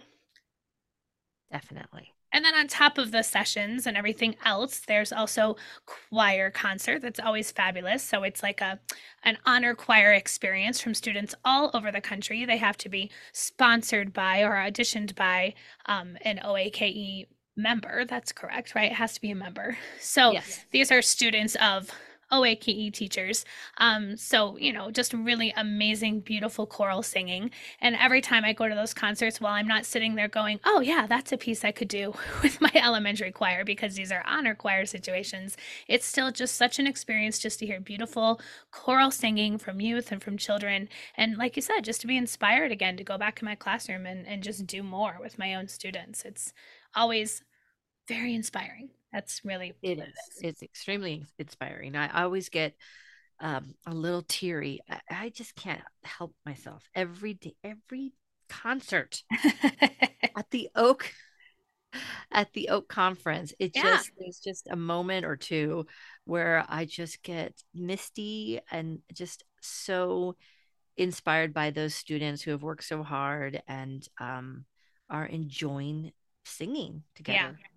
Definitely. 1.52 2.14
And 2.34 2.44
then 2.44 2.56
on 2.56 2.68
top 2.68 2.98
of 2.98 3.12
the 3.12 3.24
sessions 3.24 3.88
and 3.88 3.96
everything 3.96 4.36
else, 4.44 4.82
there's 4.86 5.14
also 5.14 5.56
choir 5.86 6.52
concert 6.52 7.02
that's 7.02 7.22
always 7.22 7.52
fabulous. 7.52 8.04
So 8.04 8.24
it's 8.24 8.44
like 8.44 8.60
a 8.60 8.80
an 9.24 9.38
honor 9.46 9.74
choir 9.74 10.12
experience 10.12 10.82
from 10.82 10.94
students 10.94 11.34
all 11.46 11.72
over 11.74 11.90
the 11.90 12.02
country. 12.02 12.44
They 12.44 12.58
have 12.58 12.78
to 12.80 12.90
be 12.90 13.10
sponsored 13.32 14.12
by 14.12 14.42
or 14.42 14.56
auditioned 14.56 15.16
by 15.16 15.54
um, 15.86 16.18
an 16.22 16.40
OAKE 16.44 17.28
member. 17.58 18.06
That's 18.06 18.32
correct, 18.32 18.76
right? 18.76 18.92
It 18.92 18.96
has 18.96 19.14
to 19.14 19.22
be 19.22 19.32
a 19.32 19.36
member. 19.36 19.78
So 20.00 20.32
yes. 20.32 20.66
these 20.72 20.92
are 20.92 21.02
students 21.02 21.56
of 21.56 21.92
OAKE 22.32 22.92
teachers. 22.92 23.46
Um, 23.78 24.18
so, 24.18 24.58
you 24.58 24.74
know, 24.74 24.92
just 24.92 25.14
really 25.14 25.54
amazing, 25.56 26.22
beautiful 26.22 26.66
choral 26.66 27.02
singing. 27.02 27.52
And 27.80 27.96
every 27.96 28.22
time 28.22 28.44
I 28.44 28.54
go 28.54 28.68
to 28.68 28.76
those 28.76 28.94
concerts, 28.94 29.40
while 29.40 29.54
I'm 29.54 29.68
not 29.68 29.86
sitting 29.86 30.16
there 30.16 30.28
going, 30.28 30.60
oh, 30.66 30.82
yeah, 30.82 31.08
that's 31.08 31.32
a 31.32 31.38
piece 31.38 31.64
I 31.64 31.72
could 31.72 31.88
do 31.88 32.14
with 32.44 32.60
my 32.60 32.72
elementary 32.76 33.32
choir 33.32 33.64
because 33.64 33.96
these 33.96 34.12
are 34.12 34.24
honor 34.26 34.56
choir 34.56 34.86
situations, 34.86 35.56
it's 35.88 36.06
still 36.06 36.32
just 36.32 36.56
such 36.56 36.80
an 36.80 36.88
experience 36.88 37.40
just 37.40 37.60
to 37.60 37.66
hear 37.66 37.80
beautiful 37.80 38.42
choral 38.72 39.12
singing 39.12 39.58
from 39.58 39.80
youth 39.80 40.12
and 40.12 40.22
from 40.22 40.38
children. 40.38 40.90
And 41.16 41.38
like 41.38 41.56
you 41.56 41.62
said, 41.62 41.84
just 41.84 42.02
to 42.02 42.08
be 42.08 42.18
inspired 42.18 42.72
again 42.72 42.98
to 42.98 43.04
go 43.04 43.18
back 43.18 43.42
in 43.42 43.46
my 43.46 43.56
classroom 43.56 44.06
and, 44.06 44.28
and 44.28 44.44
just 44.44 44.68
do 44.68 44.84
more 44.84 45.18
with 45.22 45.40
my 45.40 45.54
own 45.56 45.68
students. 45.68 46.26
It's 46.26 46.54
always 46.96 47.44
very 48.08 48.34
inspiring. 48.34 48.90
That's 49.12 49.42
really 49.44 49.74
it 49.82 50.00
is. 50.00 50.00
It 50.00 50.10
is. 50.10 50.42
It's 50.42 50.64
extremely 50.64 51.26
inspiring. 51.40 51.96
I 51.96 52.24
always 52.24 52.50
get 52.50 52.76
um, 53.40 53.76
a 53.86 53.94
little 53.94 54.24
teary. 54.24 54.82
I, 54.90 55.00
I, 55.10 55.30
just 55.30 55.56
can't 55.56 55.82
help 56.04 56.34
myself 56.46 56.84
every 56.96 57.36
day, 57.36 57.56
every 57.64 58.14
concert 58.50 59.22
at 60.36 60.50
the 60.52 60.70
OAKE 60.76 61.14
at 62.32 62.52
the 62.54 62.70
OAKE 62.72 62.88
conference. 62.88 63.54
It 63.60 63.72
yeah. 63.76 63.84
just 63.84 64.12
there's 64.18 64.40
just 64.40 64.68
a 64.70 64.76
moment 64.76 65.26
or 65.26 65.36
two 65.36 65.86
where 66.26 66.66
I 66.68 66.86
just 66.86 67.24
get 67.24 67.54
misty 67.74 68.60
and 68.72 69.00
just 69.14 69.44
so 69.62 70.36
inspired 70.98 71.54
by 71.54 71.70
those 71.70 71.94
students 71.94 72.42
who 72.42 72.52
have 72.52 72.64
worked 72.64 72.84
so 72.84 73.04
hard 73.04 73.62
and 73.68 74.08
um, 74.20 74.66
are 75.10 75.26
enjoying 75.26 76.12
singing 76.44 77.04
together. 77.16 77.58
Yeah. 77.60 77.68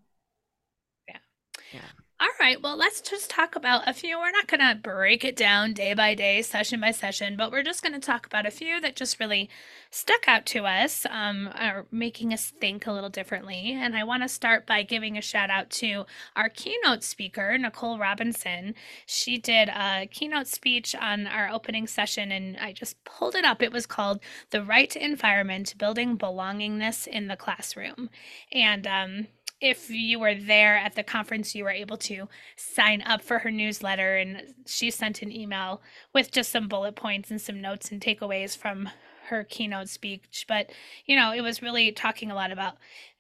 Yeah. 1.73 1.81
All 2.23 2.29
right, 2.39 2.61
well, 2.61 2.77
let's 2.77 3.01
just 3.01 3.31
talk 3.31 3.57
about 3.57 3.89
a 3.89 3.95
few. 3.95 4.19
We're 4.19 4.31
not 4.31 4.47
going 4.47 4.61
to 4.61 4.79
break 4.79 5.25
it 5.25 5.35
down 5.35 5.73
day 5.73 5.95
by 5.95 6.15
day, 6.15 6.43
session 6.43 6.79
by 6.79 6.91
session, 6.91 7.35
but 7.35 7.51
we're 7.51 7.63
just 7.63 7.83
going 7.83 7.95
to 7.95 7.99
talk 7.99 8.27
about 8.27 8.45
a 8.45 8.51
few 8.51 8.79
that 8.83 8.95
just 8.95 9.19
really 9.19 9.49
stuck 9.91 10.29
out 10.29 10.45
to 10.47 10.67
us, 10.67 11.07
um, 11.09 11.49
are 11.55 11.87
making 11.91 12.35
us 12.35 12.53
think 12.61 12.87
a 12.87 12.93
little 12.93 13.09
differently. 13.09 13.73
And 13.73 13.97
I 13.97 14.05
want 14.05 14.23
to 14.23 14.29
start 14.29 14.67
by 14.67 14.83
giving 14.83 15.17
a 15.17 15.23
shout 15.23 15.49
out 15.49 15.71
to 15.71 16.05
our 16.37 16.51
keynote 16.51 17.03
speaker, 17.03 17.57
Nicole 17.57 17.99
Robinson. 17.99 18.75
She 19.07 19.39
did 19.39 19.71
a 19.71 20.07
keynote 20.07 20.47
speech 20.47 20.95
on 20.95 21.27
our 21.27 21.49
opening 21.49 21.87
session, 21.87 22.33
and 22.33 22.59
I 22.59 22.75
just 22.75 23.03
pulled 23.05 23.35
it 23.35 23.47
up. 23.47 23.63
It 23.63 23.73
was 23.73 23.87
called 23.87 24.21
The 24.51 24.63
Right 24.63 24.95
Environment 24.95 25.75
Building 25.79 26.19
Belongingness 26.19 27.07
in 27.07 27.29
the 27.29 27.37
Classroom. 27.37 28.11
And, 28.53 28.87
um, 28.87 29.29
if 29.61 29.91
you 29.91 30.19
were 30.19 30.35
there 30.35 30.77
at 30.77 30.95
the 30.95 31.03
conference, 31.03 31.55
you 31.55 31.65
were 31.65 31.71
able 31.71 31.99
to 31.99 32.29
sign 32.57 33.03
up 33.03 33.23
for 33.23 33.41
her 33.41 33.51
newsletter. 33.51 34.17
And 34.17 34.55
she 34.67 34.91
sent 34.91 35.23
an 35.23 35.31
email 35.31 35.83
with 36.15 36.31
just 36.31 36.51
some 36.51 36.69
bullet 36.69 36.97
points 36.97 37.31
and 37.31 37.41
some 37.41 37.61
notes 37.61 37.91
and 37.91 38.01
takeaways 38.01 38.57
from 38.57 38.89
her 39.29 39.45
keynote 39.45 39.89
speech. 39.89 40.47
But, 40.49 40.71
you 41.05 41.15
know, 41.15 41.33
it 41.33 41.43
was 41.43 41.63
really 41.63 41.93
talking 41.93 42.31
a 42.31 42.35
lot 42.35 42.53
about 42.53 42.77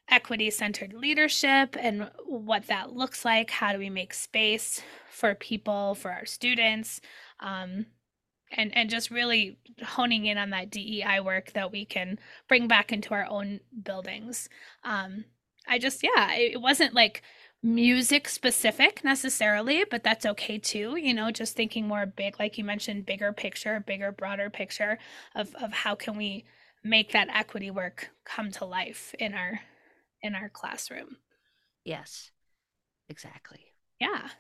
equity 0.08 0.50
centered 0.50 0.92
leadership 0.92 1.76
and 1.78 2.10
what 2.26 2.66
that 2.66 2.92
looks 2.92 3.24
like. 3.24 3.50
How 3.50 3.72
do 3.72 3.78
we 3.78 3.90
make 3.90 4.14
space 4.14 4.82
for 5.10 5.34
people, 5.34 5.94
for 5.94 6.10
our 6.10 6.26
students? 6.26 7.00
Um, 7.38 7.86
and 8.52 8.76
and 8.76 8.90
just 8.90 9.10
really 9.10 9.58
honing 9.84 10.26
in 10.26 10.36
on 10.36 10.50
that 10.50 10.70
DEI 10.70 11.20
work 11.20 11.52
that 11.52 11.70
we 11.70 11.84
can 11.84 12.18
bring 12.48 12.66
back 12.66 12.92
into 12.92 13.14
our 13.14 13.24
own 13.26 13.60
buildings. 13.84 14.48
Um, 14.82 15.24
I 15.70 15.78
just, 15.78 16.02
yeah, 16.02 16.34
it 16.34 16.60
wasn't 16.60 16.94
like 16.94 17.22
music 17.62 18.28
specific 18.28 19.04
necessarily, 19.04 19.84
but 19.90 20.02
that's 20.04 20.26
okay 20.26 20.58
too. 20.58 20.96
You 20.96 21.14
know, 21.14 21.30
just 21.30 21.56
thinking 21.56 21.86
more 21.88 22.06
big, 22.06 22.38
like 22.40 22.58
you 22.58 22.64
mentioned, 22.64 23.06
bigger 23.06 23.32
picture, 23.32 23.80
bigger, 23.86 24.12
broader 24.12 24.50
picture 24.50 24.98
of, 25.34 25.54
of 25.56 25.72
how 25.72 25.94
can 25.94 26.16
we 26.16 26.44
make 26.84 27.12
that 27.12 27.28
equity 27.34 27.70
work 27.70 28.10
come 28.24 28.50
to 28.52 28.64
life 28.64 29.14
in 29.18 29.34
our 29.34 29.60
in 30.22 30.34
our 30.34 30.48
classroom. 30.50 31.16
Yes. 31.84 32.30
Exactly. 33.08 33.74
Yeah. 34.00 34.30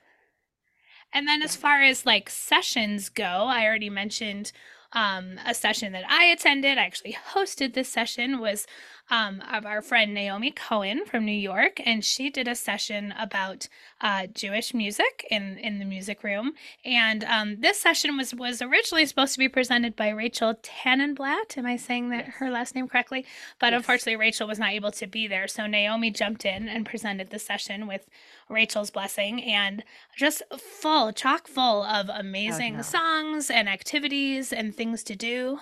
And 1.12 1.26
then 1.26 1.42
as 1.42 1.56
far 1.56 1.80
as 1.82 2.06
like 2.06 2.30
sessions 2.30 3.08
go, 3.08 3.24
I 3.24 3.64
already 3.66 3.90
mentioned 3.90 4.52
Um, 4.92 5.38
a 5.46 5.54
session 5.54 5.92
that 5.92 6.04
I 6.10 6.24
attended, 6.34 6.76
I 6.76 6.82
actually 6.84 7.16
hosted 7.34 7.74
this 7.74 7.88
session, 7.88 8.40
was 8.40 8.66
um, 9.10 9.42
of 9.50 9.66
our 9.66 9.82
friend 9.82 10.14
Naomi 10.14 10.52
Cohen 10.52 11.04
from 11.04 11.24
New 11.24 11.32
York, 11.32 11.80
and 11.84 12.04
she 12.04 12.30
did 12.30 12.46
a 12.46 12.54
session 12.54 13.12
about 13.18 13.68
uh, 14.00 14.26
Jewish 14.28 14.72
music 14.72 15.26
in 15.30 15.58
in 15.58 15.78
the 15.78 15.84
music 15.84 16.22
room. 16.22 16.52
And 16.84 17.24
um, 17.24 17.60
this 17.60 17.80
session 17.80 18.16
was 18.16 18.32
was 18.34 18.62
originally 18.62 19.04
supposed 19.06 19.32
to 19.32 19.38
be 19.38 19.48
presented 19.48 19.96
by 19.96 20.10
Rachel 20.10 20.54
Tannenblatt. 20.54 21.58
Am 21.58 21.66
I 21.66 21.76
saying 21.76 22.10
that 22.10 22.26
yes. 22.26 22.34
her 22.36 22.50
last 22.50 22.74
name 22.74 22.88
correctly? 22.88 23.26
But 23.58 23.72
yes. 23.72 23.78
unfortunately, 23.78 24.16
Rachel 24.16 24.46
was 24.46 24.58
not 24.58 24.70
able 24.70 24.92
to 24.92 25.06
be 25.06 25.26
there, 25.26 25.48
so 25.48 25.66
Naomi 25.66 26.10
jumped 26.10 26.44
in 26.44 26.68
and 26.68 26.86
presented 26.86 27.30
the 27.30 27.38
session 27.38 27.86
with 27.86 28.06
Rachel's 28.48 28.90
blessing, 28.90 29.42
and 29.42 29.82
just 30.16 30.42
full, 30.56 31.12
chock 31.12 31.48
full 31.48 31.82
of 31.82 32.08
amazing 32.08 32.74
oh, 32.74 32.76
no. 32.78 32.82
songs 32.82 33.50
and 33.50 33.68
activities 33.68 34.52
and 34.52 34.74
things 34.74 35.02
to 35.04 35.16
do 35.16 35.60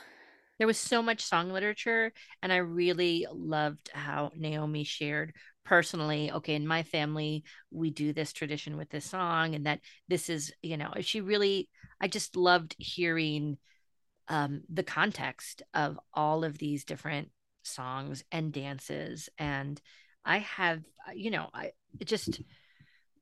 there 0.59 0.67
was 0.67 0.79
so 0.79 1.03
much 1.03 1.25
song 1.25 1.51
literature 1.51 2.13
and 2.43 2.53
i 2.53 2.57
really 2.57 3.27
loved 3.33 3.91
how 3.93 4.31
naomi 4.37 4.85
shared 4.85 5.33
personally 5.65 6.33
okay 6.33 6.55
in 6.55 6.67
my 6.67 6.83
family 6.83 7.45
we 7.71 7.91
do 7.91 8.13
this 8.13 8.33
tradition 8.33 8.77
with 8.77 8.89
this 8.91 9.05
song 9.05 9.55
and 9.55 9.67
that 9.67 9.81
this 10.09 10.29
is 10.29 10.53
you 10.63 10.77
know 10.77 10.93
she 11.01 11.21
really 11.21 11.69
i 12.01 12.09
just 12.09 12.37
loved 12.37 12.75
hearing 12.79 13.57
um, 14.31 14.61
the 14.71 14.83
context 14.83 15.63
of 15.73 15.99
all 16.13 16.45
of 16.45 16.59
these 16.59 16.85
different 16.85 17.31
songs 17.63 18.25
and 18.33 18.53
dances 18.53 19.29
and 19.39 19.81
i 20.25 20.39
have 20.39 20.83
you 21.15 21.31
know 21.31 21.49
i 21.53 21.71
just 22.05 22.41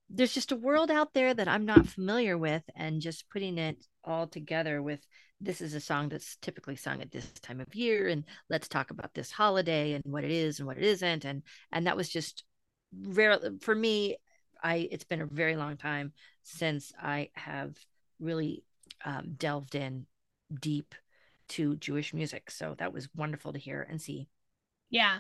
there's 0.09 0.33
just 0.33 0.53
a 0.53 0.57
world 0.57 0.91
out 0.91 1.15
there 1.15 1.35
that 1.35 1.49
i'm 1.49 1.67
not 1.67 1.87
familiar 1.87 2.39
with 2.39 2.63
and 2.77 3.01
just 3.01 3.29
putting 3.31 3.59
it 3.59 3.77
all 4.07 4.27
together 4.27 4.83
with 4.83 5.01
this 5.41 5.61
is 5.61 5.75
a 5.75 5.81
song 5.81 6.09
that's 6.09 6.37
typically 6.37 6.77
sung 6.77 7.03
at 7.03 7.11
this 7.11 7.31
time 7.43 7.61
of 7.61 7.75
year 7.75 8.09
and 8.09 8.25
let's 8.49 8.69
talk 8.69 8.91
about 8.91 9.13
this 9.15 9.31
holiday 9.31 9.93
and 9.93 10.05
what 10.07 10.25
it 10.25 10.31
is 10.31 10.59
and 10.59 10.67
what 10.67 10.79
it 10.79 10.85
isn't. 10.85 11.25
And 11.25 11.43
and 11.73 11.87
that 11.87 11.97
was 11.97 12.09
just 12.09 12.45
very 12.93 13.37
for 13.61 13.75
me 13.75 14.17
i 14.63 14.89
it's 14.91 15.05
been 15.05 15.21
a 15.21 15.27
very 15.27 15.55
long 15.57 15.77
time 15.77 16.13
since 16.45 16.93
i 17.03 17.29
have 17.35 17.77
really 18.21 18.65
um, 19.05 19.35
delved 19.37 19.75
in 19.75 20.07
deep 20.61 20.95
to 21.49 21.77
jewish 21.77 22.13
music. 22.15 22.51
So 22.51 22.75
that 22.79 22.93
was 22.93 23.09
wonderful 23.15 23.53
to 23.53 23.59
hear 23.59 23.87
and 23.89 24.01
see. 24.01 24.29
Yeah. 24.91 25.19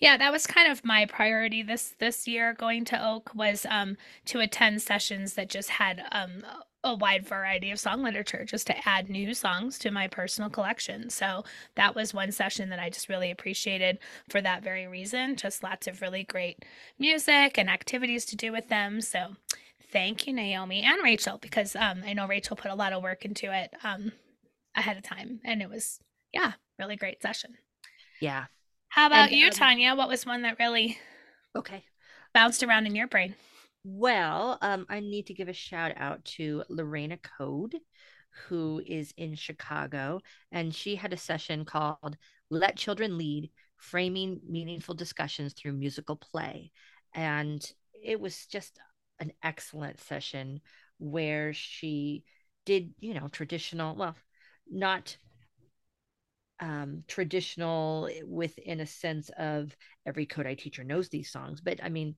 Yeah, 0.00 0.16
that 0.16 0.32
was 0.32 0.48
kind 0.48 0.70
of 0.70 0.84
my 0.84 1.06
priority 1.06 1.62
this 1.62 1.94
this 2.00 2.26
year 2.26 2.54
going 2.54 2.84
to 2.86 2.96
OAKE 2.96 3.34
was 3.34 3.66
um 3.70 3.96
to 4.26 4.40
attend 4.40 4.82
sessions 4.82 5.34
that 5.34 5.48
just 5.48 5.70
had 5.70 6.02
um 6.10 6.42
a 6.82 6.94
wide 6.94 7.26
variety 7.26 7.70
of 7.70 7.78
song 7.78 8.02
literature 8.02 8.44
just 8.44 8.66
to 8.66 8.88
add 8.88 9.10
new 9.10 9.34
songs 9.34 9.78
to 9.78 9.90
my 9.90 10.08
personal 10.08 10.48
collection. 10.48 11.10
So 11.10 11.44
that 11.74 11.94
was 11.94 12.14
one 12.14 12.32
session 12.32 12.70
that 12.70 12.78
I 12.78 12.88
just 12.88 13.08
really 13.08 13.30
appreciated 13.30 13.98
for 14.28 14.40
that 14.40 14.62
very 14.62 14.86
reason. 14.86 15.36
Just 15.36 15.62
lots 15.62 15.86
of 15.86 16.00
really 16.00 16.24
great 16.24 16.64
music 16.98 17.58
and 17.58 17.68
activities 17.68 18.24
to 18.26 18.36
do 18.36 18.50
with 18.50 18.68
them. 18.68 19.02
So 19.02 19.36
thank 19.92 20.26
you, 20.26 20.32
Naomi 20.32 20.82
and 20.82 21.02
Rachel, 21.02 21.36
because 21.38 21.76
um, 21.76 22.02
I 22.06 22.14
know 22.14 22.26
Rachel 22.26 22.56
put 22.56 22.70
a 22.70 22.76
lot 22.76 22.94
of 22.94 23.02
work 23.02 23.24
into 23.24 23.52
it 23.54 23.74
um, 23.84 24.12
ahead 24.74 24.96
of 24.96 25.02
time. 25.02 25.40
And 25.44 25.60
it 25.60 25.68
was, 25.68 26.00
yeah, 26.32 26.52
really 26.78 26.96
great 26.96 27.20
session. 27.20 27.56
Yeah. 28.20 28.46
How 28.88 29.06
about 29.06 29.28
and, 29.28 29.38
you, 29.38 29.46
um, 29.46 29.52
Tanya? 29.52 29.94
What 29.94 30.08
was 30.08 30.24
one 30.24 30.42
that 30.42 30.58
really 30.58 30.98
okay 31.54 31.84
bounced 32.32 32.62
around 32.62 32.86
in 32.86 32.94
your 32.94 33.06
brain? 33.06 33.34
Well, 33.82 34.58
um, 34.60 34.86
I 34.88 35.00
need 35.00 35.26
to 35.26 35.34
give 35.34 35.48
a 35.48 35.52
shout 35.52 35.92
out 35.96 36.24
to 36.36 36.64
Lorena 36.68 37.16
Code, 37.16 37.76
who 38.46 38.82
is 38.86 39.12
in 39.16 39.34
Chicago, 39.34 40.20
and 40.52 40.74
she 40.74 40.96
had 40.96 41.12
a 41.12 41.16
session 41.16 41.64
called 41.64 42.16
Let 42.50 42.76
Children 42.76 43.16
Lead 43.16 43.50
Framing 43.78 44.40
Meaningful 44.46 44.94
Discussions 44.94 45.54
Through 45.54 45.72
Musical 45.72 46.16
Play. 46.16 46.72
And 47.14 47.60
it 48.04 48.20
was 48.20 48.46
just 48.46 48.78
an 49.18 49.32
excellent 49.42 50.00
session 50.00 50.60
where 50.98 51.52
she 51.54 52.24
did, 52.66 52.92
you 53.00 53.14
know, 53.14 53.28
traditional, 53.28 53.96
well, 53.96 54.14
not 54.70 55.16
um, 56.60 57.04
traditional 57.08 58.08
within 58.26 58.80
a 58.80 58.86
sense 58.86 59.30
of 59.38 59.74
every 60.06 60.26
Kodály 60.26 60.58
teacher 60.58 60.84
knows 60.84 61.08
these 61.08 61.30
songs, 61.30 61.60
but 61.60 61.82
I 61.82 61.88
mean, 61.88 62.16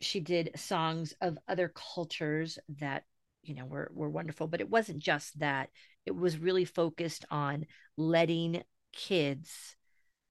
she 0.00 0.20
did 0.20 0.50
songs 0.56 1.14
of 1.20 1.38
other 1.48 1.72
cultures 1.74 2.58
that 2.80 3.04
you 3.42 3.54
know 3.54 3.64
were 3.64 3.90
were 3.94 4.10
wonderful 4.10 4.46
but 4.46 4.60
it 4.60 4.70
wasn't 4.70 4.98
just 4.98 5.38
that. 5.38 5.68
It 6.06 6.16
was 6.16 6.38
really 6.38 6.64
focused 6.64 7.24
on 7.30 7.66
letting 7.96 8.62
kids 8.92 9.76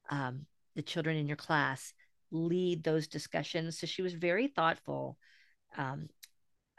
um, 0.10 0.46
the 0.76 0.82
children 0.82 1.18
in 1.18 1.28
your 1.28 1.38
class 1.38 1.94
lead 2.32 2.84
those 2.84 3.08
discussions. 3.08 3.80
So 3.80 3.88
she 3.88 4.02
was 4.02 4.14
very 4.14 4.48
thoughtful 4.48 5.18
um, 5.78 6.10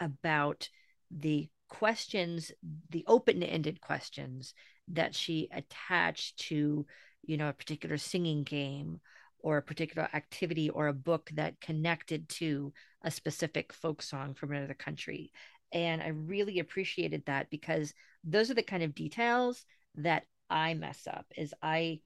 about 0.01 0.69
the 1.11 1.49
questions 1.69 2.51
the 2.91 3.05
open-ended 3.07 3.81
questions 3.81 4.55
that 4.89 5.15
she 5.15 5.49
attached 5.53 6.37
to 6.37 6.85
you 7.23 7.37
know 7.37 7.49
a 7.49 7.53
particular 7.53 7.97
singing 7.97 8.43
game 8.43 9.01
or 9.43 9.57
a 9.57 9.63
particular 9.63 10.09
activity 10.13 10.71
or 10.71 10.89
a 10.89 10.93
book 10.93 11.31
that 11.35 11.61
connected 11.61 12.29
to 12.29 12.73
a 13.03 13.11
specific 13.11 13.73
folk 13.73 14.03
song 14.03 14.35
from 14.35 14.53
another 14.53 14.75
country. 14.75 15.33
And 15.73 16.03
I 16.03 16.09
really 16.09 16.59
appreciated 16.59 17.25
that 17.27 17.51
because 17.51 17.95
those 18.25 18.51
are 18.51 18.55
the 18.55 18.63
kind 18.63 18.83
of 18.83 18.95
details 18.95 19.65
that 19.97 20.25
I 20.49 20.75
mess 20.75 21.07
up 21.07 21.27
is 21.37 21.55
I 21.63 22.01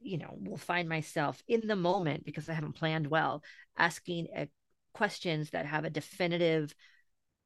you 0.00 0.18
know 0.18 0.36
will 0.38 0.58
find 0.58 0.88
myself 0.88 1.42
in 1.48 1.66
the 1.66 1.74
moment 1.74 2.24
because 2.24 2.48
I 2.48 2.52
haven't 2.52 2.74
planned 2.74 3.06
well 3.06 3.42
asking 3.76 4.28
a, 4.36 4.48
questions 4.92 5.50
that 5.50 5.66
have 5.66 5.84
a 5.84 5.90
definitive 5.90 6.74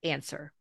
answer. 0.05 0.53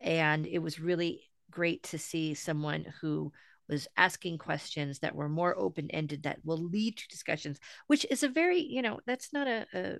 And 0.00 0.46
it 0.46 0.58
was 0.58 0.80
really 0.80 1.22
great 1.50 1.82
to 1.84 1.98
see 1.98 2.34
someone 2.34 2.86
who 3.00 3.32
was 3.68 3.88
asking 3.96 4.38
questions 4.38 5.00
that 5.00 5.14
were 5.14 5.28
more 5.28 5.56
open 5.58 5.90
ended 5.90 6.22
that 6.22 6.44
will 6.44 6.58
lead 6.58 6.96
to 6.96 7.08
discussions, 7.08 7.58
which 7.86 8.06
is 8.10 8.22
a 8.22 8.28
very, 8.28 8.60
you 8.60 8.82
know, 8.82 9.00
that's 9.06 9.32
not 9.32 9.46
a, 9.46 9.66
a 9.74 9.98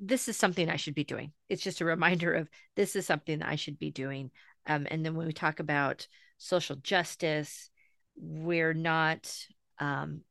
this 0.00 0.28
is 0.28 0.36
something 0.36 0.68
I 0.68 0.76
should 0.76 0.96
be 0.96 1.04
doing. 1.04 1.32
It's 1.48 1.62
just 1.62 1.80
a 1.80 1.84
reminder 1.84 2.34
of 2.34 2.48
this 2.74 2.96
is 2.96 3.06
something 3.06 3.38
that 3.38 3.48
I 3.48 3.54
should 3.54 3.78
be 3.78 3.90
doing. 3.90 4.30
Um, 4.66 4.86
and 4.90 5.04
then 5.04 5.14
when 5.14 5.26
we 5.26 5.32
talk 5.32 5.60
about 5.60 6.06
social 6.38 6.76
justice, 6.76 7.70
we're 8.16 8.74
not 8.74 9.32
um, 9.78 10.22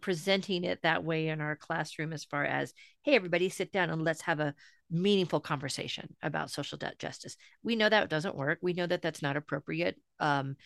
presenting 0.00 0.64
it 0.64 0.82
that 0.82 1.04
way 1.04 1.28
in 1.28 1.40
our 1.40 1.56
classroom 1.56 2.12
as 2.12 2.24
far 2.24 2.44
as, 2.44 2.72
hey, 3.02 3.14
everybody 3.14 3.48
sit 3.48 3.72
down 3.72 3.90
and 3.90 4.02
let's 4.02 4.22
have 4.22 4.40
a 4.40 4.54
meaningful 4.90 5.40
conversation 5.40 6.14
about 6.22 6.50
social 6.50 6.78
justice. 6.98 7.36
We 7.62 7.76
know 7.76 7.88
that 7.88 8.10
doesn't 8.10 8.36
work. 8.36 8.58
We 8.62 8.72
know 8.72 8.86
that 8.86 9.02
that's 9.02 9.22
not 9.22 9.36
appropriate. 9.36 9.96
Um, 10.20 10.56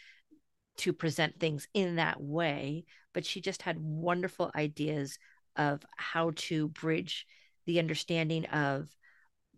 to 0.80 0.92
present 0.92 1.38
things 1.38 1.68
in 1.74 1.96
that 1.96 2.20
way, 2.20 2.84
but 3.12 3.26
she 3.26 3.40
just 3.40 3.62
had 3.62 3.78
wonderful 3.78 4.50
ideas 4.54 5.18
of 5.56 5.84
how 5.96 6.32
to 6.36 6.68
bridge 6.68 7.26
the 7.66 7.78
understanding 7.78 8.46
of 8.46 8.88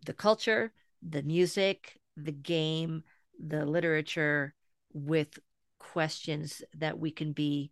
the 0.05 0.13
culture, 0.13 0.73
the 1.01 1.23
music, 1.23 1.97
the 2.17 2.33
game, 2.33 3.03
the 3.39 3.65
literature 3.65 4.53
with 4.93 5.39
questions 5.79 6.61
that 6.77 6.99
we 6.99 7.09
can 7.09 7.31
be 7.31 7.71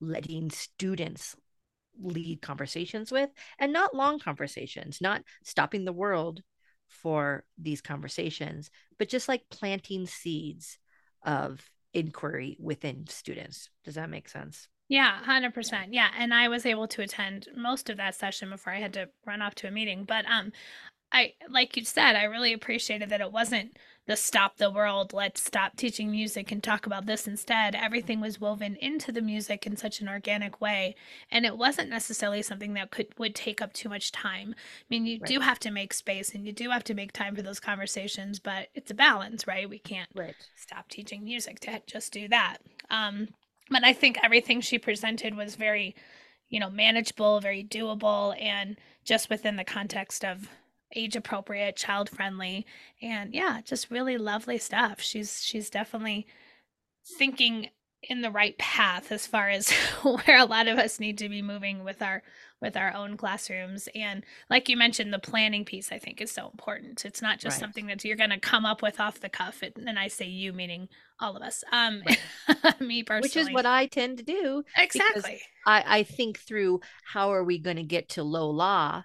letting 0.00 0.50
students 0.50 1.34
lead 2.00 2.40
conversations 2.40 3.10
with 3.10 3.30
and 3.58 3.72
not 3.72 3.94
long 3.94 4.18
conversations, 4.18 5.00
not 5.00 5.22
stopping 5.44 5.84
the 5.84 5.92
world 5.92 6.40
for 6.86 7.44
these 7.58 7.80
conversations, 7.80 8.70
but 8.98 9.08
just 9.08 9.28
like 9.28 9.42
planting 9.50 10.06
seeds 10.06 10.78
of 11.24 11.68
inquiry 11.94 12.56
within 12.60 13.06
students. 13.08 13.70
Does 13.84 13.94
that 13.96 14.10
make 14.10 14.28
sense? 14.28 14.68
Yeah, 14.88 15.16
100%. 15.16 15.94
Yeah, 15.94 16.10
and 16.18 16.34
I 16.34 16.48
was 16.48 16.66
able 16.66 16.86
to 16.88 17.02
attend 17.02 17.48
most 17.56 17.88
of 17.88 17.96
that 17.96 18.14
session 18.14 18.50
before 18.50 18.72
I 18.74 18.80
had 18.80 18.92
to 18.94 19.08
run 19.24 19.40
off 19.40 19.54
to 19.56 19.68
a 19.68 19.70
meeting, 19.70 20.04
but 20.04 20.26
um 20.26 20.52
I 21.12 21.34
like 21.48 21.76
you 21.76 21.84
said, 21.84 22.16
I 22.16 22.24
really 22.24 22.52
appreciated 22.52 23.10
that 23.10 23.20
it 23.20 23.32
wasn't 23.32 23.76
the 24.06 24.16
stop 24.16 24.56
the 24.56 24.70
world, 24.70 25.12
let's 25.12 25.44
stop 25.44 25.76
teaching 25.76 26.10
music 26.10 26.50
and 26.50 26.60
talk 26.60 26.86
about 26.86 27.06
this 27.06 27.28
instead. 27.28 27.76
Everything 27.76 28.20
was 28.20 28.40
woven 28.40 28.74
into 28.76 29.12
the 29.12 29.20
music 29.20 29.64
in 29.64 29.76
such 29.76 30.00
an 30.00 30.08
organic 30.08 30.60
way, 30.60 30.96
and 31.30 31.46
it 31.46 31.56
wasn't 31.56 31.88
necessarily 31.88 32.42
something 32.42 32.74
that 32.74 32.90
could 32.90 33.08
would 33.18 33.34
take 33.34 33.62
up 33.62 33.72
too 33.72 33.88
much 33.88 34.10
time. 34.10 34.54
I 34.58 34.84
mean, 34.90 35.06
you 35.06 35.18
right. 35.20 35.28
do 35.28 35.40
have 35.40 35.60
to 35.60 35.70
make 35.70 35.92
space 35.92 36.34
and 36.34 36.44
you 36.44 36.52
do 36.52 36.70
have 36.70 36.82
to 36.84 36.94
make 36.94 37.12
time 37.12 37.36
for 37.36 37.42
those 37.42 37.60
conversations, 37.60 38.40
but 38.40 38.68
it's 38.74 38.90
a 38.90 38.94
balance, 38.94 39.46
right? 39.46 39.68
We 39.68 39.78
can't 39.78 40.10
right. 40.14 40.34
stop 40.56 40.88
teaching 40.88 41.22
music 41.22 41.60
to 41.60 41.80
just 41.86 42.12
do 42.12 42.26
that. 42.28 42.58
Um, 42.90 43.28
but 43.70 43.84
I 43.84 43.92
think 43.92 44.18
everything 44.22 44.60
she 44.60 44.78
presented 44.78 45.36
was 45.36 45.54
very, 45.54 45.94
you 46.48 46.58
know, 46.58 46.70
manageable, 46.70 47.38
very 47.40 47.62
doable, 47.62 48.34
and 48.42 48.76
just 49.04 49.30
within 49.30 49.56
the 49.56 49.64
context 49.64 50.24
of 50.24 50.48
age 50.94 51.16
appropriate, 51.16 51.76
child 51.76 52.08
friendly, 52.08 52.66
and 53.00 53.34
yeah, 53.34 53.60
just 53.64 53.90
really 53.90 54.16
lovely 54.16 54.58
stuff. 54.58 55.00
She's 55.00 55.42
she's 55.42 55.70
definitely 55.70 56.26
thinking 57.18 57.68
in 58.02 58.20
the 58.20 58.30
right 58.30 58.58
path 58.58 59.12
as 59.12 59.26
far 59.26 59.48
as 59.48 59.70
where 60.02 60.38
a 60.38 60.44
lot 60.44 60.66
of 60.66 60.78
us 60.78 60.98
need 60.98 61.18
to 61.18 61.28
be 61.28 61.42
moving 61.42 61.84
with 61.84 62.02
our 62.02 62.22
with 62.60 62.76
our 62.76 62.92
own 62.94 63.16
classrooms 63.16 63.88
and 63.94 64.24
like 64.50 64.68
you 64.68 64.76
mentioned 64.76 65.12
the 65.12 65.18
planning 65.18 65.64
piece 65.64 65.90
i 65.92 65.98
think 65.98 66.20
is 66.20 66.30
so 66.30 66.48
important 66.48 67.04
it's 67.04 67.22
not 67.22 67.38
just 67.38 67.56
right. 67.56 67.60
something 67.60 67.86
that 67.86 68.04
you're 68.04 68.16
going 68.16 68.30
to 68.30 68.38
come 68.38 68.64
up 68.64 68.82
with 68.82 69.00
off 69.00 69.20
the 69.20 69.28
cuff 69.28 69.62
and 69.62 69.98
i 69.98 70.08
say 70.08 70.26
you 70.26 70.52
meaning 70.52 70.88
all 71.20 71.36
of 71.36 71.42
us 71.42 71.64
um 71.72 72.02
right. 72.06 72.80
me 72.80 73.02
personally 73.02 73.26
which 73.26 73.36
is 73.36 73.52
what 73.52 73.66
i 73.66 73.86
tend 73.86 74.18
to 74.18 74.24
do 74.24 74.62
exactly 74.76 75.40
i 75.66 75.84
i 75.86 76.02
think 76.02 76.38
through 76.38 76.80
how 77.04 77.32
are 77.32 77.44
we 77.44 77.58
going 77.58 77.76
to 77.76 77.82
get 77.82 78.08
to 78.08 78.22
low 78.22 78.50
la 78.50 79.02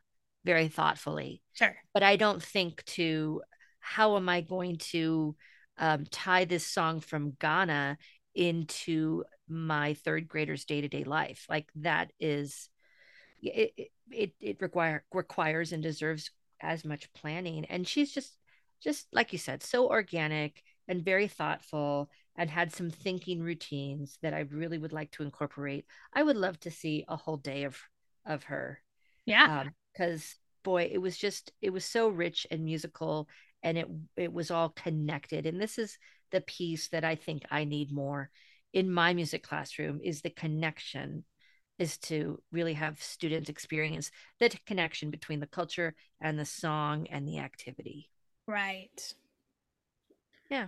very 0.47 0.69
thoughtfully 0.69 1.41
sure 1.53 1.75
but 1.93 2.03
i 2.03 2.15
don't 2.15 2.41
think 2.41 2.83
to 2.85 3.41
how 3.79 4.15
am 4.15 4.29
i 4.29 4.39
going 4.41 4.77
to 4.77 5.35
um, 5.77 6.05
tie 6.09 6.45
this 6.45 6.65
song 6.65 7.01
from 7.01 7.35
ghana 7.39 7.97
into 8.33 9.23
my 9.49 9.93
third 9.93 10.27
graders 10.27 10.63
day-to-day 10.63 11.03
life 11.03 11.45
like 11.49 11.69
that 11.75 12.11
is 12.19 12.69
it 13.41 13.91
it 14.09 14.31
it 14.39 14.61
require 14.61 15.03
requires 15.13 15.73
and 15.73 15.83
deserves 15.83 16.31
as 16.61 16.85
much 16.85 17.11
planning 17.13 17.65
and 17.65 17.85
she's 17.87 18.11
just 18.11 18.37
just 18.81 19.07
like 19.11 19.33
you 19.33 19.37
said 19.37 19.61
so 19.61 19.89
organic 19.89 20.63
and 20.87 21.03
very 21.03 21.27
thoughtful 21.27 22.09
and 22.37 22.49
had 22.49 22.71
some 22.71 22.89
thinking 22.89 23.41
routines 23.41 24.17
that 24.21 24.33
I 24.33 24.41
really 24.41 24.77
would 24.77 24.93
like 24.93 25.11
to 25.11 25.23
incorporate. 25.23 25.85
I 26.13 26.23
would 26.23 26.37
love 26.37 26.59
to 26.61 26.71
see 26.71 27.03
a 27.07 27.17
whole 27.17 27.37
day 27.37 27.63
of 27.63 27.77
of 28.25 28.43
her. 28.43 28.81
Yeah. 29.25 29.65
Because 29.97 30.35
boy, 30.63 30.89
it 30.91 30.99
was 30.99 31.17
just 31.17 31.51
it 31.61 31.71
was 31.71 31.85
so 31.85 32.09
rich 32.09 32.45
and 32.51 32.63
musical 32.63 33.27
and 33.63 33.77
it 33.77 33.87
it 34.15 34.31
was 34.31 34.51
all 34.51 34.69
connected 34.69 35.45
and 35.45 35.59
this 35.59 35.77
is 35.77 35.97
the 36.31 36.41
piece 36.41 36.89
that 36.89 37.03
I 37.03 37.15
think 37.15 37.43
I 37.49 37.63
need 37.63 37.91
more 37.91 38.29
in 38.73 38.91
my 38.91 39.13
music 39.13 39.43
classroom 39.43 39.99
is 40.03 40.21
the 40.21 40.29
connection 40.29 41.23
is 41.79 41.97
to 41.97 42.41
really 42.51 42.73
have 42.73 43.01
students 43.01 43.49
experience 43.49 44.11
the 44.39 44.49
connection 44.65 45.09
between 45.09 45.39
the 45.39 45.47
culture 45.47 45.95
and 46.19 46.37
the 46.37 46.45
song 46.45 47.07
and 47.09 47.27
the 47.27 47.39
activity. 47.39 48.09
Right. 48.45 49.13
Yeah. 50.49 50.67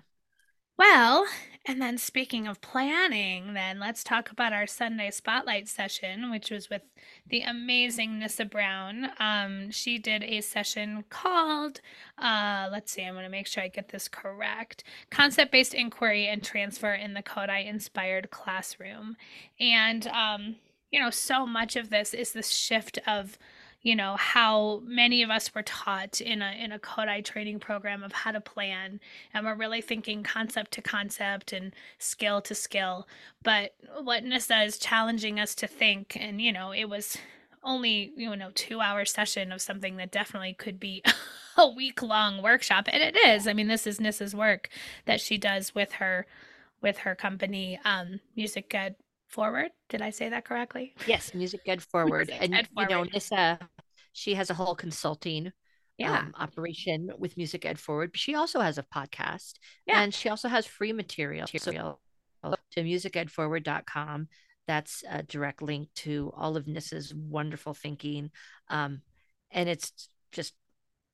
Well, 0.80 1.26
and 1.66 1.82
then 1.82 1.98
speaking 1.98 2.48
of 2.48 2.62
planning, 2.62 3.54
then 3.54 3.82
let's 3.82 4.02
talk 4.02 4.32
about 4.32 4.54
our 4.54 4.66
Sunday 4.66 5.12
spotlight 5.12 5.68
session, 5.68 6.32
which 6.32 6.52
was 6.52 6.70
with 6.70 6.84
the 7.28 7.42
amazing 7.42 8.18
Nissa 8.18 8.46
Brown. 8.46 9.10
Um, 9.20 9.72
she 9.72 9.98
did 9.98 10.24
a 10.24 10.40
session 10.40 11.04
called, 11.10 11.82
uh, 12.18 12.70
let's 12.72 12.94
see, 12.94 13.04
I'm 13.04 13.14
going 13.14 13.26
to 13.26 13.30
make 13.30 13.46
sure 13.46 13.62
I 13.62 13.68
get 13.68 13.90
this 13.90 14.08
correct 14.08 14.86
Concept 15.12 15.52
Based 15.52 15.74
Inquiry 15.74 16.28
and 16.30 16.42
Transfer 16.42 16.94
in 16.94 17.14
the 17.14 17.24
Kodály 17.24 17.68
Inspired 17.68 18.32
Classroom. 18.32 19.18
And, 19.60 20.08
um, 20.08 20.56
you 20.92 21.02
know, 21.02 21.10
so 21.10 21.46
much 21.46 21.76
of 21.76 21.90
this 21.90 22.14
is 22.14 22.32
this 22.32 22.52
shift 22.52 23.00
of, 23.06 23.38
you 23.82 23.96
know, 23.96 24.16
how 24.18 24.82
many 24.86 25.24
of 25.24 25.30
us 25.30 25.54
were 25.56 25.64
taught 25.64 26.20
in 26.20 26.42
a 26.42 26.52
in 26.52 26.72
a 26.72 26.80
Kodály 26.80 27.24
training 27.24 27.60
program 27.60 28.04
of 28.04 28.12
how 28.12 28.32
to 28.32 28.42
plan, 28.42 29.00
and 29.34 29.46
we're 29.46 29.56
really 29.56 29.82
thinking 29.82 30.24
concept 30.24 30.72
to 30.74 30.82
concept 30.82 31.54
and 31.54 31.74
skill 31.98 32.42
to 32.42 32.56
skill. 32.56 33.08
But 33.44 33.76
what 34.02 34.24
Nissa 34.24 34.62
is 34.64 34.78
challenging 34.78 35.40
us 35.40 35.56
to 35.56 35.68
think, 35.68 36.18
and 36.20 36.42
you 36.42 36.52
know, 36.52 36.72
it 36.72 36.90
was 36.90 37.18
only 37.64 38.12
you 38.16 38.36
know 38.36 38.52
two 38.54 38.82
hour 38.82 39.06
session 39.06 39.52
of 39.52 39.62
something 39.62 39.98
that 39.98 40.12
definitely 40.12 40.54
could 40.54 40.80
be 40.80 41.04
a 41.58 41.68
week 41.68 42.02
long 42.02 42.42
workshop 42.42 42.88
and 42.88 43.04
it 43.04 43.18
is 43.28 43.48
i 43.48 43.54
mean 43.54 43.68
this 43.68 43.86
is 43.86 44.00
nissa's 44.00 44.34
work 44.34 44.70
that 45.06 45.20
she 45.20 45.38
does 45.38 45.76
with 45.76 45.94
her 45.94 46.26
with 46.82 47.00
her 47.00 47.16
company 47.16 47.78
um 47.84 48.22
music 48.36 48.74
ed 48.74 48.96
Forward. 49.30 49.70
Did 49.90 50.02
I 50.02 50.10
say 50.10 50.30
that 50.30 50.46
correctly? 50.46 50.94
Yes, 51.08 51.34
Music 51.34 51.62
Ed 51.66 51.82
Forward. 51.82 52.28
Music 52.28 52.44
and 52.44 52.56
Ed 52.56 52.68
Forward. 52.74 52.90
you 52.90 52.96
know, 52.96 53.04
Nissa, 53.04 53.60
she 54.14 54.34
has 54.36 54.50
a 54.50 54.54
whole 54.54 54.76
consulting 54.76 55.52
yeah. 56.00 56.18
Um, 56.18 56.34
operation 56.40 57.12
with 57.20 57.36
Music 57.36 57.66
Ed 57.66 57.78
Forward. 57.78 58.14
But 58.14 58.20
She 58.22 58.34
also 58.34 58.62
has 58.62 58.78
a 58.78 58.84
podcast. 58.84 59.56
Yeah. 59.86 60.02
And 60.02 60.14
she 60.14 60.30
also 60.30 60.48
has 60.48 60.66
free 60.66 60.94
material 60.94 61.46
to 61.46 61.98
musicedforward.com. 62.78 64.30
That's 64.66 65.04
a 65.10 65.24
direct 65.24 65.62
link 65.62 65.90
to 65.96 66.32
all 66.38 66.56
of 66.56 66.68
Nissa's 66.68 67.14
wonderful 67.14 67.74
thinking. 67.74 68.32
Um, 68.70 69.02
and 69.52 69.68
it's 69.68 69.92
just 70.32 70.54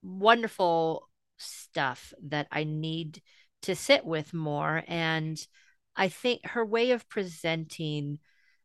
wonderful 0.03 1.09
stuff 1.37 2.13
that 2.27 2.47
I 2.51 2.63
need 2.63 3.21
to 3.63 3.75
sit 3.75 4.05
with 4.05 4.35
more. 4.35 4.83
And 4.87 5.39
I 5.95 6.09
think 6.09 6.45
her 6.45 6.65
way 6.65 6.91
of 6.91 7.07
presenting 7.09 8.19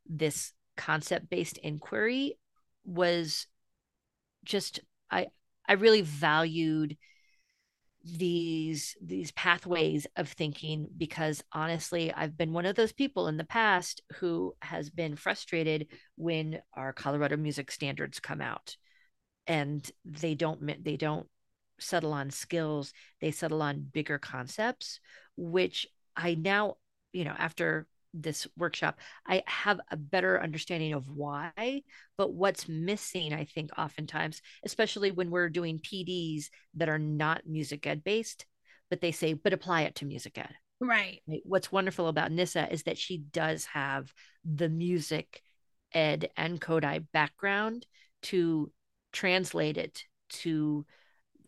this 0.07 0.53
concept 0.77 1.29
based 1.29 1.59
inquiry 1.59 2.39
was 2.85 3.47
just 4.45 4.81
I 5.11 5.29
I 5.69 5.75
really 5.75 6.03
valued 6.03 6.97
these 8.03 8.97
these 9.03 9.31
pathways 9.33 10.07
of 10.17 10.29
thinking 10.31 10.89
because 10.97 11.45
honestly 11.53 12.13
I've 12.13 12.37
been 12.37 12.55
one 12.55 12.65
of 12.65 12.75
those 12.75 12.93
people 12.93 13.29
in 13.29 13.37
the 13.37 13.45
past 13.45 14.01
who 14.17 14.55
has 14.63 14.89
been 14.89 15.17
frustrated 15.17 15.89
when 16.17 16.61
our 16.73 16.95
Colorado 16.95 17.37
music 17.37 17.71
standards 17.71 18.19
come 18.19 18.41
out 18.41 18.77
and 19.47 19.89
they 20.05 20.35
don't 20.35 20.83
they 20.83 20.97
don't 20.97 21.29
settle 21.79 22.15
on 22.15 22.31
skills 22.31 22.95
they 23.21 23.31
settle 23.31 23.61
on 23.61 23.87
bigger 23.93 24.19
concepts 24.19 25.01
which 25.37 25.87
I 26.17 26.35
now 26.35 26.77
you 27.13 27.25
know 27.25 27.35
after 27.39 27.87
this 28.13 28.47
workshop 28.57 28.99
i 29.27 29.43
have 29.47 29.81
a 29.91 29.97
better 29.97 30.41
understanding 30.43 30.93
of 30.93 31.09
why 31.09 31.83
but 32.19 32.33
what's 32.33 32.69
missing 32.69 33.33
i 33.33 33.45
think 33.45 33.71
oftentimes 33.79 34.43
especially 34.65 35.11
when 35.11 35.31
we're 35.31 35.49
doing 35.49 35.79
pds 35.79 36.47
that 36.75 36.89
are 36.89 36.99
not 36.99 37.47
music 37.47 37.87
ed 37.87 38.03
based 38.03 38.47
but 38.89 39.01
they 39.01 39.13
say 39.13 39.33
but 39.33 39.53
apply 39.53 39.83
it 39.83 39.95
to 39.95 40.05
music 40.05 40.37
ed. 40.39 40.55
Right, 40.81 41.21
right? 41.29 41.43
what's 41.45 41.71
wonderful 41.71 42.09
about 42.09 42.33
nissa 42.33 42.71
is 42.73 42.83
that 42.85 42.99
she 42.99 43.19
does 43.19 43.65
have 43.67 44.13
the 44.45 44.69
music 44.69 45.43
ed 45.93 46.31
and 46.37 46.61
Kodály 46.61 47.07
background 47.13 47.87
to 48.23 48.73
translate 49.13 49.77
it 49.77 50.05
to 50.31 50.85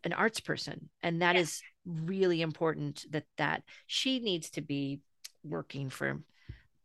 an 0.04 0.12
arts 0.12 0.40
person 0.40 0.90
and 1.02 1.22
that 1.22 1.36
is 1.36 1.62
really 1.84 2.42
important 2.42 3.04
that 3.10 3.24
that 3.38 3.62
she 3.86 4.20
needs 4.20 4.50
to 4.50 4.60
be 4.60 5.00
working 5.44 5.90
for 5.90 6.18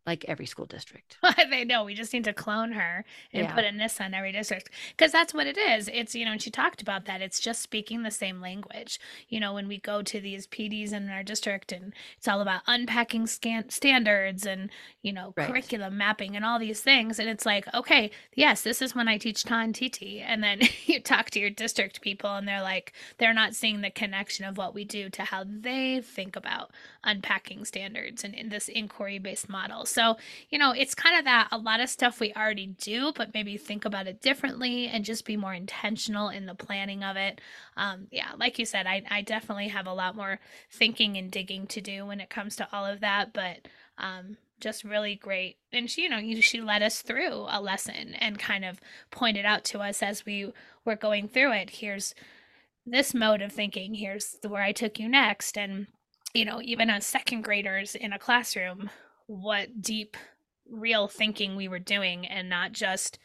like 0.08 0.24
every 0.26 0.46
school 0.46 0.64
district. 0.64 1.18
they 1.50 1.66
know 1.66 1.84
we 1.84 1.94
just 1.94 2.14
need 2.14 2.24
to 2.24 2.32
clone 2.32 2.72
her 2.72 3.04
and 3.30 3.44
yeah. 3.44 3.54
put 3.54 3.64
a 3.64 3.70
Nissa 3.70 4.06
in 4.06 4.14
every 4.14 4.32
district 4.32 4.70
because 4.96 5.12
that's 5.12 5.34
what 5.34 5.46
it 5.46 5.58
is. 5.58 5.90
It's 5.92 6.14
you 6.14 6.24
know, 6.24 6.32
and 6.32 6.40
she 6.40 6.50
talked 6.50 6.80
about 6.80 7.04
that. 7.04 7.20
It's 7.20 7.38
just 7.38 7.60
speaking 7.60 8.02
the 8.02 8.10
same 8.10 8.40
language. 8.40 8.98
You 9.28 9.38
know, 9.38 9.52
when 9.52 9.68
we 9.68 9.78
go 9.78 10.00
to 10.00 10.18
these 10.18 10.46
PDs 10.46 10.94
in 10.94 11.10
our 11.10 11.22
district, 11.22 11.72
and 11.72 11.92
it's 12.16 12.26
all 12.26 12.40
about 12.40 12.62
unpacking 12.66 13.26
scan- 13.26 13.68
standards 13.68 14.46
and 14.46 14.70
you 15.02 15.12
know 15.12 15.34
right. 15.36 15.46
curriculum 15.46 15.98
mapping 15.98 16.34
and 16.34 16.44
all 16.44 16.58
these 16.58 16.80
things. 16.80 17.18
And 17.18 17.28
it's 17.28 17.44
like, 17.44 17.66
okay, 17.74 18.10
yes, 18.34 18.62
this 18.62 18.80
is 18.80 18.94
when 18.94 19.08
I 19.08 19.18
teach 19.18 19.44
Tan 19.44 19.74
TT, 19.74 20.22
and 20.22 20.42
then 20.42 20.60
you 20.86 21.00
talk 21.00 21.28
to 21.30 21.38
your 21.38 21.50
district 21.50 22.00
people, 22.00 22.34
and 22.34 22.48
they're 22.48 22.62
like, 22.62 22.94
they're 23.18 23.34
not 23.34 23.54
seeing 23.54 23.82
the 23.82 23.90
connection 23.90 24.46
of 24.46 24.56
what 24.56 24.74
we 24.74 24.84
do 24.84 25.10
to 25.10 25.22
how 25.24 25.44
they 25.46 26.00
think 26.00 26.34
about 26.34 26.70
unpacking 27.04 27.66
standards 27.66 28.24
and 28.24 28.34
in 28.34 28.48
this 28.48 28.68
inquiry 28.68 29.18
based 29.18 29.50
model. 29.50 29.84
So, 29.84 29.97
you 30.50 30.58
know, 30.58 30.72
it's 30.72 30.94
kind 30.94 31.18
of 31.18 31.24
that 31.24 31.48
a 31.50 31.58
lot 31.58 31.80
of 31.80 31.88
stuff 31.88 32.20
we 32.20 32.32
already 32.34 32.66
do, 32.66 33.12
but 33.14 33.34
maybe 33.34 33.56
think 33.56 33.84
about 33.84 34.06
it 34.06 34.20
differently 34.20 34.86
and 34.86 35.04
just 35.04 35.24
be 35.24 35.36
more 35.36 35.54
intentional 35.54 36.28
in 36.28 36.46
the 36.46 36.54
planning 36.54 37.02
of 37.02 37.16
it. 37.16 37.40
Um, 37.76 38.06
yeah, 38.10 38.32
like 38.36 38.58
you 38.58 38.64
said, 38.64 38.86
I, 38.86 39.02
I 39.10 39.22
definitely 39.22 39.68
have 39.68 39.86
a 39.86 39.92
lot 39.94 40.16
more 40.16 40.40
thinking 40.70 41.16
and 41.16 41.30
digging 41.30 41.66
to 41.68 41.80
do 41.80 42.06
when 42.06 42.20
it 42.20 42.30
comes 42.30 42.56
to 42.56 42.68
all 42.72 42.86
of 42.86 43.00
that, 43.00 43.32
but 43.32 43.68
um, 43.98 44.36
just 44.60 44.84
really 44.84 45.14
great. 45.14 45.56
And 45.72 45.90
she, 45.90 46.02
you 46.02 46.08
know, 46.08 46.40
she 46.40 46.60
led 46.60 46.82
us 46.82 47.02
through 47.02 47.46
a 47.48 47.60
lesson 47.60 48.14
and 48.14 48.38
kind 48.38 48.64
of 48.64 48.80
pointed 49.10 49.44
out 49.44 49.64
to 49.64 49.80
us 49.80 50.02
as 50.02 50.24
we 50.24 50.52
were 50.84 50.96
going 50.96 51.28
through 51.28 51.52
it. 51.52 51.70
Here's 51.70 52.14
this 52.86 53.14
mode 53.14 53.42
of 53.42 53.52
thinking. 53.52 53.94
Here's 53.94 54.36
where 54.46 54.62
I 54.62 54.72
took 54.72 54.98
you 54.98 55.08
next. 55.08 55.58
And, 55.58 55.86
you 56.34 56.44
know, 56.44 56.60
even 56.62 56.90
as 56.90 57.06
second 57.06 57.42
graders 57.42 57.94
in 57.94 58.12
a 58.12 58.18
classroom, 58.18 58.90
what 59.28 59.80
deep 59.80 60.16
real 60.68 61.06
thinking 61.06 61.54
we 61.54 61.68
were 61.68 61.78
doing 61.78 62.26
and 62.26 62.48
not 62.48 62.72
just 62.72 63.18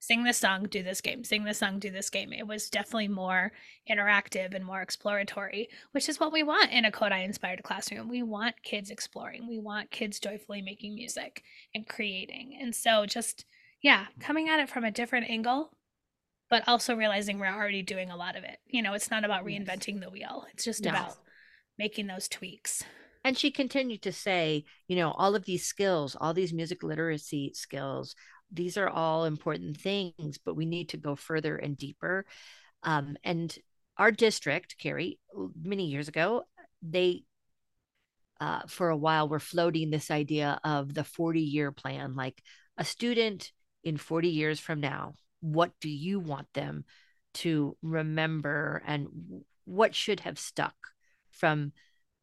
sing 0.00 0.24
this 0.24 0.38
song 0.38 0.64
do 0.64 0.82
this 0.82 1.00
game. 1.00 1.22
Sing 1.24 1.44
this 1.44 1.58
song 1.58 1.78
do 1.78 1.90
this 1.90 2.10
game. 2.10 2.32
It 2.32 2.46
was 2.46 2.68
definitely 2.68 3.08
more 3.08 3.52
interactive 3.90 4.54
and 4.54 4.64
more 4.64 4.82
exploratory 4.82 5.68
which 5.92 6.08
is 6.08 6.18
what 6.18 6.32
we 6.32 6.42
want 6.42 6.72
in 6.72 6.84
a 6.84 6.90
Kodály 6.90 7.24
inspired 7.24 7.62
classroom. 7.62 8.08
We 8.08 8.22
want 8.22 8.62
kids 8.62 8.90
exploring. 8.90 9.46
We 9.46 9.58
want 9.58 9.90
kids 9.90 10.18
joyfully 10.18 10.62
making 10.62 10.94
music 10.94 11.42
and 11.74 11.86
creating. 11.86 12.58
And 12.60 12.74
so 12.74 13.06
just 13.06 13.44
yeah 13.82 14.06
coming 14.20 14.48
at 14.48 14.60
it 14.60 14.68
from 14.68 14.84
a 14.84 14.90
different 14.90 15.30
angle 15.30 15.70
but 16.50 16.62
also 16.68 16.94
realizing 16.94 17.38
we're 17.38 17.46
already 17.46 17.82
doing 17.82 18.10
a 18.10 18.16
lot 18.16 18.36
of 18.36 18.44
it. 18.44 18.58
You 18.66 18.82
know 18.82 18.94
it's 18.94 19.10
not 19.10 19.24
about 19.24 19.44
reinventing 19.44 20.00
the 20.00 20.10
wheel. 20.10 20.46
It's 20.52 20.64
just 20.64 20.84
yes. 20.84 20.90
about 20.90 21.16
making 21.78 22.06
those 22.06 22.28
tweaks 22.28 22.84
and 23.24 23.36
she 23.36 23.50
continued 23.50 24.02
to 24.02 24.12
say 24.12 24.64
you 24.86 24.96
know 24.96 25.10
all 25.12 25.34
of 25.34 25.44
these 25.44 25.64
skills 25.64 26.16
all 26.20 26.34
these 26.34 26.52
music 26.52 26.82
literacy 26.82 27.52
skills 27.54 28.14
these 28.52 28.76
are 28.76 28.88
all 28.88 29.24
important 29.24 29.76
things 29.76 30.38
but 30.44 30.54
we 30.54 30.66
need 30.66 30.90
to 30.90 30.96
go 30.96 31.16
further 31.16 31.56
and 31.56 31.76
deeper. 31.76 32.24
Um, 32.82 33.16
and 33.24 33.56
our 33.96 34.10
district 34.10 34.76
carrie 34.78 35.18
many 35.60 35.86
years 35.86 36.08
ago 36.08 36.44
they 36.82 37.24
uh, 38.40 38.62
for 38.66 38.90
a 38.90 38.96
while 38.96 39.28
were 39.28 39.38
floating 39.38 39.90
this 39.90 40.10
idea 40.10 40.60
of 40.64 40.92
the 40.92 41.04
40 41.04 41.40
year 41.40 41.72
plan 41.72 42.14
like 42.14 42.42
a 42.76 42.84
student 42.84 43.52
in 43.82 43.96
40 43.96 44.28
years 44.28 44.60
from 44.60 44.80
now 44.80 45.14
what 45.40 45.72
do 45.80 45.88
you 45.88 46.20
want 46.20 46.52
them 46.52 46.84
to 47.34 47.76
remember 47.82 48.82
and 48.86 49.08
what 49.64 49.94
should 49.94 50.20
have 50.20 50.38
stuck 50.38 50.74
from 51.30 51.72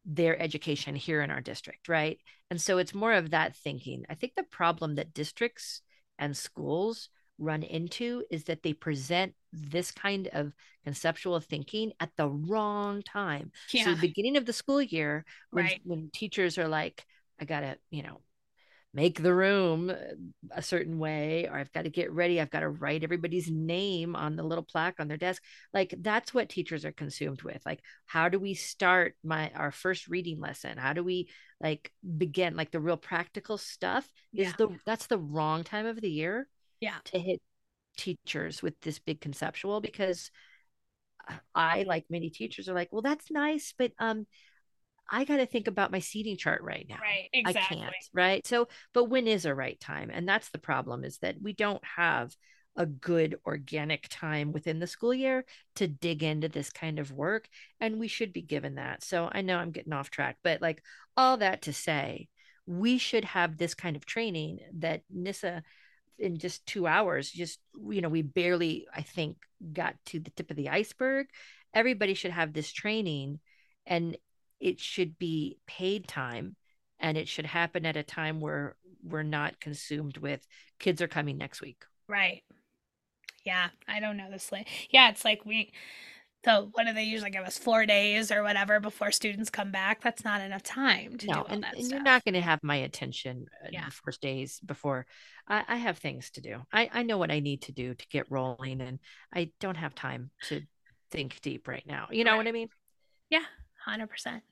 their 0.04 0.40
education 0.40 0.94
here 0.94 1.22
in 1.22 1.30
our 1.30 1.40
district, 1.40 1.88
right? 1.88 2.18
And 2.50 2.60
so 2.60 2.78
it's 2.78 2.94
more 2.94 3.12
of 3.12 3.30
that 3.30 3.56
thinking. 3.56 4.04
I 4.10 4.14
think 4.14 4.34
the 4.34 4.42
problem 4.42 4.96
that 4.96 5.14
districts 5.14 5.82
and 6.18 6.36
schools 6.36 7.08
run 7.38 7.62
into 7.62 8.24
is 8.30 8.44
that 8.44 8.62
they 8.62 8.72
present 8.72 9.34
this 9.52 9.90
kind 9.90 10.28
of 10.32 10.52
conceptual 10.84 11.40
thinking 11.40 11.92
at 12.00 12.10
the 12.16 12.28
wrong 12.28 13.02
time. 13.02 13.52
Yeah. 13.72 13.84
So 13.84 13.94
the 13.94 14.00
beginning 14.00 14.36
of 14.36 14.46
the 14.46 14.52
school 14.52 14.82
year, 14.82 15.24
when, 15.50 15.64
right. 15.64 15.80
when 15.84 16.10
teachers 16.12 16.58
are 16.58 16.68
like, 16.68 17.04
I 17.40 17.44
gotta, 17.44 17.78
you 17.90 18.02
know, 18.02 18.20
make 18.94 19.22
the 19.22 19.34
room 19.34 19.90
uh, 19.90 19.94
a 20.50 20.62
certain 20.62 20.98
way 20.98 21.48
or 21.48 21.56
i've 21.56 21.72
got 21.72 21.84
to 21.84 21.90
get 21.90 22.12
ready 22.12 22.40
i've 22.40 22.50
got 22.50 22.60
to 22.60 22.68
write 22.68 23.02
everybody's 23.02 23.50
name 23.50 24.14
on 24.14 24.36
the 24.36 24.42
little 24.42 24.64
plaque 24.64 24.96
on 24.98 25.08
their 25.08 25.16
desk. 25.16 25.42
Like 25.72 25.94
that's 25.98 26.34
what 26.34 26.48
teachers 26.48 26.84
are 26.84 26.92
consumed 26.92 27.42
with. 27.42 27.62
Like 27.64 27.80
how 28.06 28.28
do 28.28 28.38
we 28.38 28.54
start 28.54 29.14
my 29.24 29.50
our 29.54 29.70
first 29.70 30.08
reading 30.08 30.40
lesson? 30.40 30.78
How 30.78 30.92
do 30.92 31.02
we 31.02 31.28
like 31.60 31.92
begin? 32.16 32.56
Like 32.56 32.70
the 32.70 32.80
real 32.80 32.96
practical 32.96 33.58
stuff 33.58 34.08
is 34.32 34.48
yeah. 34.48 34.52
the 34.58 34.68
that's 34.86 35.06
the 35.06 35.18
wrong 35.18 35.64
time 35.64 35.86
of 35.86 36.00
the 36.00 36.10
year 36.10 36.48
yeah. 36.80 36.96
to 37.06 37.18
hit 37.18 37.40
teachers 37.96 38.62
with 38.62 38.80
this 38.80 38.98
big 38.98 39.20
conceptual 39.20 39.80
because 39.80 40.30
i 41.54 41.84
like 41.86 42.04
many 42.08 42.30
teachers 42.30 42.68
are 42.70 42.74
like 42.74 42.88
well 42.90 43.02
that's 43.02 43.30
nice 43.30 43.74
but 43.76 43.92
um 43.98 44.26
I 45.12 45.24
got 45.24 45.36
to 45.36 45.46
think 45.46 45.68
about 45.68 45.92
my 45.92 45.98
seating 45.98 46.38
chart 46.38 46.62
right 46.62 46.86
now. 46.88 46.96
Right. 47.00 47.28
Exactly. 47.34 47.76
I 47.76 47.80
can't. 47.80 47.94
Right. 48.14 48.46
So, 48.46 48.68
but 48.94 49.04
when 49.04 49.28
is 49.28 49.44
a 49.44 49.54
right 49.54 49.78
time? 49.78 50.10
And 50.12 50.26
that's 50.26 50.48
the 50.48 50.58
problem 50.58 51.04
is 51.04 51.18
that 51.18 51.36
we 51.40 51.52
don't 51.52 51.84
have 51.84 52.34
a 52.74 52.86
good 52.86 53.36
organic 53.44 54.06
time 54.08 54.50
within 54.52 54.78
the 54.78 54.86
school 54.86 55.12
year 55.12 55.44
to 55.76 55.86
dig 55.86 56.22
into 56.22 56.48
this 56.48 56.70
kind 56.70 56.98
of 56.98 57.12
work. 57.12 57.46
And 57.78 58.00
we 58.00 58.08
should 58.08 58.32
be 58.32 58.40
given 58.40 58.76
that. 58.76 59.04
So 59.04 59.28
I 59.30 59.42
know 59.42 59.58
I'm 59.58 59.70
getting 59.70 59.92
off 59.92 60.10
track, 60.10 60.38
but 60.42 60.62
like 60.62 60.82
all 61.14 61.36
that 61.36 61.62
to 61.62 61.74
say, 61.74 62.28
we 62.66 62.96
should 62.96 63.26
have 63.26 63.58
this 63.58 63.74
kind 63.74 63.96
of 63.96 64.06
training 64.06 64.60
that 64.78 65.02
Nissa 65.10 65.62
in 66.18 66.38
just 66.38 66.64
two 66.64 66.86
hours, 66.86 67.30
just, 67.30 67.58
you 67.90 68.00
know, 68.00 68.08
we 68.08 68.22
barely, 68.22 68.86
I 68.94 69.02
think, 69.02 69.36
got 69.72 69.94
to 70.06 70.20
the 70.20 70.30
tip 70.30 70.50
of 70.50 70.56
the 70.56 70.70
iceberg. 70.70 71.26
Everybody 71.74 72.14
should 72.14 72.30
have 72.30 72.52
this 72.54 72.72
training 72.72 73.40
and 73.84 74.16
it 74.62 74.80
should 74.80 75.18
be 75.18 75.58
paid 75.66 76.06
time 76.06 76.56
and 77.00 77.18
it 77.18 77.28
should 77.28 77.46
happen 77.46 77.84
at 77.84 77.96
a 77.96 78.02
time 78.02 78.40
where 78.40 78.76
we're 79.02 79.24
not 79.24 79.60
consumed 79.60 80.16
with 80.18 80.46
kids 80.78 81.02
are 81.02 81.08
coming 81.08 81.36
next 81.36 81.60
week. 81.60 81.84
Right. 82.08 82.42
Yeah, 83.44 83.68
I 83.88 83.98
don't 83.98 84.16
know 84.16 84.30
this. 84.30 84.50
Way. 84.52 84.66
Yeah, 84.90 85.10
it's 85.10 85.24
like 85.24 85.44
we 85.44 85.72
so 86.44 86.68
what 86.72 86.86
do 86.86 86.92
they 86.92 87.02
usually 87.04 87.30
give 87.30 87.44
us? 87.44 87.58
Four 87.58 87.86
days 87.86 88.30
or 88.30 88.44
whatever 88.44 88.78
before 88.78 89.10
students 89.10 89.50
come 89.50 89.72
back. 89.72 90.00
That's 90.00 90.24
not 90.24 90.40
enough 90.40 90.62
time 90.62 91.16
to 91.18 91.26
no, 91.26 91.32
do 91.32 91.38
all 91.40 91.46
and, 91.48 91.62
that. 91.64 91.76
And 91.76 91.88
you're 91.88 92.02
not 92.02 92.24
going 92.24 92.34
to 92.34 92.40
have 92.40 92.60
my 92.62 92.76
attention 92.76 93.46
uh, 93.64 93.68
yeah. 93.72 93.86
the 93.86 93.90
first 93.90 94.20
days 94.20 94.60
before. 94.64 95.06
I, 95.48 95.64
I 95.68 95.76
have 95.76 95.98
things 95.98 96.30
to 96.32 96.40
do. 96.40 96.62
I, 96.72 96.88
I 96.92 97.02
know 97.02 97.18
what 97.18 97.32
I 97.32 97.40
need 97.40 97.62
to 97.62 97.72
do 97.72 97.94
to 97.94 98.06
get 98.08 98.30
rolling, 98.30 98.80
and 98.80 99.00
I 99.32 99.50
don't 99.60 99.76
have 99.76 99.94
time 99.94 100.30
to 100.48 100.62
think 101.10 101.40
deep 101.42 101.66
right 101.66 101.84
now. 101.86 102.08
You 102.10 102.24
know 102.24 102.32
right. 102.32 102.38
what 102.38 102.48
I 102.48 102.52
mean? 102.52 102.68
Yeah, 103.30 103.44
hundred 103.84 104.08
percent. 104.08 104.42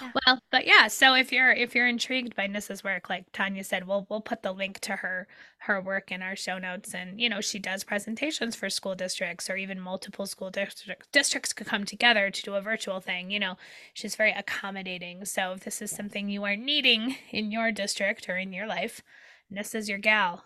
Yeah. 0.00 0.10
Well, 0.26 0.40
but 0.50 0.66
yeah, 0.66 0.88
so 0.88 1.14
if 1.14 1.32
you're 1.32 1.52
if 1.52 1.74
you're 1.74 1.86
intrigued 1.86 2.36
by 2.36 2.46
Nissa's 2.46 2.84
work, 2.84 3.08
like 3.08 3.26
Tanya 3.32 3.64
said, 3.64 3.86
we'll 3.86 4.06
we'll 4.08 4.20
put 4.20 4.42
the 4.42 4.52
link 4.52 4.80
to 4.80 4.96
her 4.96 5.26
her 5.58 5.80
work 5.80 6.10
in 6.10 6.22
our 6.22 6.36
show 6.36 6.58
notes. 6.58 6.94
And 6.94 7.20
you 7.20 7.28
know, 7.28 7.40
she 7.40 7.58
does 7.58 7.84
presentations 7.84 8.56
for 8.56 8.70
school 8.70 8.94
districts 8.94 9.50
or 9.50 9.56
even 9.56 9.80
multiple 9.80 10.26
school 10.26 10.50
districts. 10.50 11.08
Districts 11.12 11.52
could 11.52 11.66
come 11.66 11.84
together 11.84 12.30
to 12.30 12.42
do 12.42 12.54
a 12.54 12.60
virtual 12.62 13.00
thing. 13.00 13.30
You 13.30 13.40
know, 13.40 13.56
she's 13.94 14.16
very 14.16 14.32
accommodating. 14.32 15.24
So 15.24 15.52
if 15.52 15.60
this 15.60 15.82
is 15.82 15.90
something 15.90 16.28
you 16.28 16.44
are 16.44 16.56
needing 16.56 17.16
in 17.30 17.50
your 17.50 17.72
district 17.72 18.28
or 18.28 18.36
in 18.36 18.52
your 18.52 18.66
life, 18.66 19.02
Nissa's 19.50 19.88
your 19.88 19.98
gal. 19.98 20.44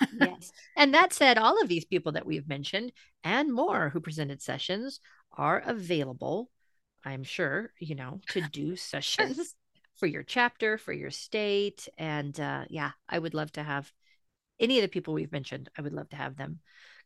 yes. 0.20 0.50
And 0.76 0.94
that 0.94 1.12
said, 1.12 1.38
all 1.38 1.60
of 1.60 1.68
these 1.68 1.84
people 1.84 2.12
that 2.12 2.26
we've 2.26 2.48
mentioned 2.48 2.92
and 3.22 3.52
more 3.52 3.90
who 3.90 4.00
presented 4.00 4.42
sessions 4.42 5.00
are 5.36 5.62
available 5.64 6.50
I'm 7.06 7.22
sure, 7.22 7.72
you 7.78 7.94
know, 7.94 8.20
to 8.30 8.40
do 8.40 8.74
sessions 8.74 9.54
for 9.96 10.06
your 10.06 10.24
chapter, 10.24 10.76
for 10.76 10.92
your 10.92 11.12
state. 11.12 11.88
And 11.96 12.38
uh, 12.38 12.64
yeah, 12.68 12.90
I 13.08 13.18
would 13.18 13.32
love 13.32 13.52
to 13.52 13.62
have 13.62 13.92
any 14.58 14.78
of 14.78 14.82
the 14.82 14.88
people 14.88 15.14
we've 15.14 15.32
mentioned, 15.32 15.70
I 15.78 15.82
would 15.82 15.92
love 15.92 16.08
to 16.10 16.16
have 16.16 16.36
them 16.36 16.58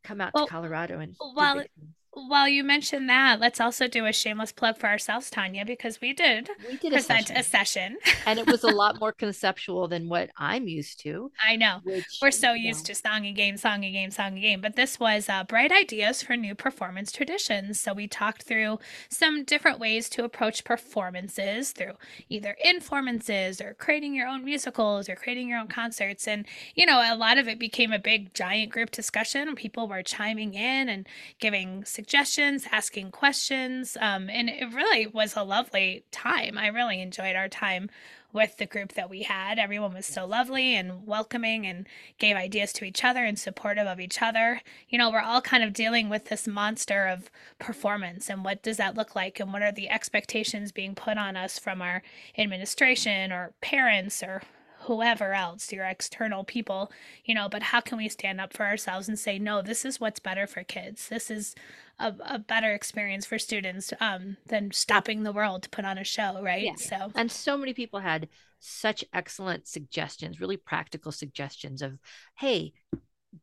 come 0.03 0.21
out 0.21 0.33
well, 0.33 0.47
to 0.47 0.51
Colorado 0.51 1.01
and 1.01 1.15
well, 1.37 1.65
while 2.13 2.49
you 2.49 2.65
mentioned 2.65 3.09
that, 3.09 3.39
let's 3.39 3.61
also 3.61 3.87
do 3.87 4.05
a 4.05 4.13
shameless 4.13 4.51
plug 4.51 4.79
for 4.79 4.89
ourselves, 4.89 5.31
Tanya, 5.31 5.65
because 5.65 6.01
we 6.01 6.13
did, 6.13 6.51
we 6.69 6.77
did 6.77 6.93
present 6.93 7.31
a 7.31 7.43
session. 7.43 7.97
A 8.01 8.07
session. 8.11 8.21
and 8.27 8.39
it 8.39 8.47
was 8.47 8.65
a 8.65 8.69
lot 8.69 8.99
more 8.99 9.13
conceptual 9.19 9.87
than 9.87 10.09
what 10.09 10.31
I'm 10.37 10.67
used 10.67 11.01
to. 11.01 11.31
I 11.45 11.57
know. 11.57 11.81
Which, 11.85 12.19
We're 12.21 12.33
so 12.33 12.53
used 12.53 12.87
to 12.87 12.95
song 12.95 13.27
and 13.27 13.37
game, 13.37 13.57
song 13.57 13.85
and 13.85 13.95
game, 13.95 14.11
song 14.11 14.33
and 14.33 14.41
game. 14.41 14.61
But 14.61 14.75
this 14.75 14.99
was 14.99 15.29
uh, 15.29 15.45
bright 15.45 15.71
ideas 15.71 16.23
for 16.23 16.37
new 16.37 16.55
performance 16.55 17.13
traditions. 17.13 17.79
So 17.79 17.93
we 17.93 18.09
talked 18.09 18.43
through 18.43 18.81
some 19.09 19.45
different 19.45 19.79
ways 19.79 20.09
to 20.11 20.25
approach 20.25 20.65
performances 20.65 21.71
through 21.71 21.95
either 22.29 22.57
informances 22.65 23.61
or 23.61 23.75
creating 23.75 24.15
your 24.15 24.27
own 24.27 24.45
musicals 24.45 25.09
or 25.09 25.15
creating 25.15 25.49
your 25.49 25.61
own 25.61 25.69
concerts. 25.69 26.27
And, 26.27 26.45
you 26.75 26.87
know, 26.87 27.01
a 27.01 27.17
lot 27.17 27.39
of 27.39 27.47
it 27.47 27.59
became 27.61 27.93
a 27.93 27.99
big, 28.01 28.35
giant 28.35 28.73
group 28.73 28.91
discussion. 28.91 29.55
People 29.55 29.87
were 29.87 30.03
chiming 30.03 30.55
in 30.55 30.89
and 30.89 31.07
giving 31.39 31.85
suggestions, 32.01 32.67
asking 32.73 33.11
questions. 33.11 33.95
Um, 34.01 34.31
and 34.31 34.49
it 34.49 34.73
really 34.73 35.07
was 35.07 35.37
a 35.37 35.43
lovely 35.43 36.03
time. 36.11 36.57
I 36.57 36.69
really 36.69 37.03
enjoyed 37.03 37.37
our 37.37 37.47
time 37.47 37.91
with 38.33 38.57
the 38.57 38.65
group 38.65 38.95
that 38.95 39.11
we 39.11 39.25
had. 39.25 39.59
Everyone 39.59 39.93
was 39.93 40.07
so 40.07 40.25
lovely 40.25 40.75
and 40.75 41.07
welcoming 41.07 41.67
and 41.67 41.87
gave 42.19 42.37
ideas 42.37 42.73
to 42.73 42.87
each 42.87 43.05
other 43.05 43.23
and 43.23 43.39
supportive 43.39 43.87
of 43.87 44.01
each 44.01 44.23
other. 44.23 44.63
You 44.89 44.97
know, 44.97 45.11
we're 45.11 45.21
all 45.21 45.43
kind 45.43 45.63
of 45.63 45.75
dealing 45.75 46.09
with 46.09 46.27
this 46.27 46.47
monster 46.47 47.07
of 47.07 47.31
performance 47.59 48.31
and 48.31 48.47
what 48.47 48.63
does 48.63 48.79
that 48.79 48.97
look 48.97 49.15
like 49.15 49.39
and 49.39 49.53
what 49.53 49.61
are 49.61 49.73
the 49.73 49.91
expectations 49.91 50.73
being 50.73 50.95
put 50.95 51.19
on 51.19 51.37
us 51.37 51.59
from 51.59 51.83
our 51.83 52.03
administration 52.39 53.31
or 53.31 53.53
parents 53.61 54.23
or 54.23 54.41
whoever 54.83 55.33
else, 55.33 55.73
your 55.73 55.85
external 55.85 56.45
people, 56.45 56.91
you 57.25 57.35
know, 57.35 57.49
but 57.49 57.63
how 57.63 57.81
can 57.81 57.99
we 57.99 58.09
stand 58.09 58.41
up 58.41 58.53
for 58.53 58.65
ourselves 58.65 59.09
and 59.09 59.19
say, 59.19 59.39
no, 59.39 59.63
this 59.63 59.85
is 59.85 60.01
what's 60.01 60.21
better 60.21 60.47
for 60.47 60.63
kids. 60.63 61.09
This 61.09 61.31
is 61.31 61.55
a, 61.99 62.15
a 62.25 62.39
better 62.39 62.73
experience 62.73 63.27
for 63.27 63.39
students 63.39 63.93
um, 64.01 64.37
than 64.47 64.71
stopping 64.73 65.23
the 65.23 65.33
world 65.33 65.63
to 65.65 65.71
put 65.71 65.85
on 65.85 65.99
a 65.99 66.05
show, 66.05 66.43
right? 66.43 66.65
Yeah. 66.65 66.75
So, 66.77 67.13
and 67.15 67.31
so 67.31 67.59
many 67.59 67.75
people 67.75 68.01
had 68.01 68.29
such 68.59 69.05
excellent 69.13 69.67
suggestions, 69.67 70.41
really 70.41 70.57
practical 70.57 71.13
suggestions 71.13 71.83
of, 71.83 71.99
hey, 72.37 72.73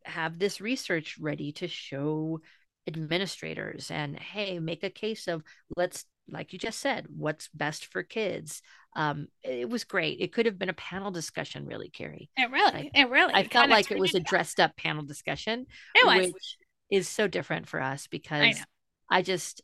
have 0.04 0.40
this 0.40 0.60
research 0.60 1.18
ready 1.20 1.52
to 1.54 1.68
show 1.68 2.42
administrators 2.88 3.92
and 3.92 4.18
hey 4.18 4.60
make 4.60 4.84
a 4.84 4.90
case 4.90 5.28
of 5.28 5.44
let's 5.76 6.06
like 6.30 6.54
you 6.54 6.60
just 6.60 6.80
said 6.80 7.06
what's 7.10 7.50
best 7.54 7.86
for 7.88 8.04
kids. 8.04 8.62
Um 8.96 9.28
it 9.44 9.70
was 9.70 9.84
great. 9.84 10.20
It 10.20 10.34
could 10.34 10.46
have 10.46 10.60
been 10.60 10.70
a 10.70 10.74
panel 10.74 11.12
discussion 11.12 11.66
really 11.66 11.90
carrie. 11.90 12.30
It 12.38 12.52
really 12.52 12.92
I, 12.94 13.02
it 13.02 13.10
really 13.10 13.34
i 13.34 13.48
felt 13.48 13.70
like 13.70 13.92
it 13.92 14.00
was 14.00 14.16
a 14.16 14.20
dressed 14.20 14.60
up 14.60 14.76
panel 14.76 15.04
discussion 15.04 15.66
it 15.96 16.06
was. 16.06 16.34
which 16.34 16.58
is 16.90 17.08
so 17.08 17.28
different 17.28 17.68
for 17.68 17.82
us 17.82 18.08
because 18.08 18.58
I, 19.10 19.18
I, 19.18 19.22
just 19.22 19.62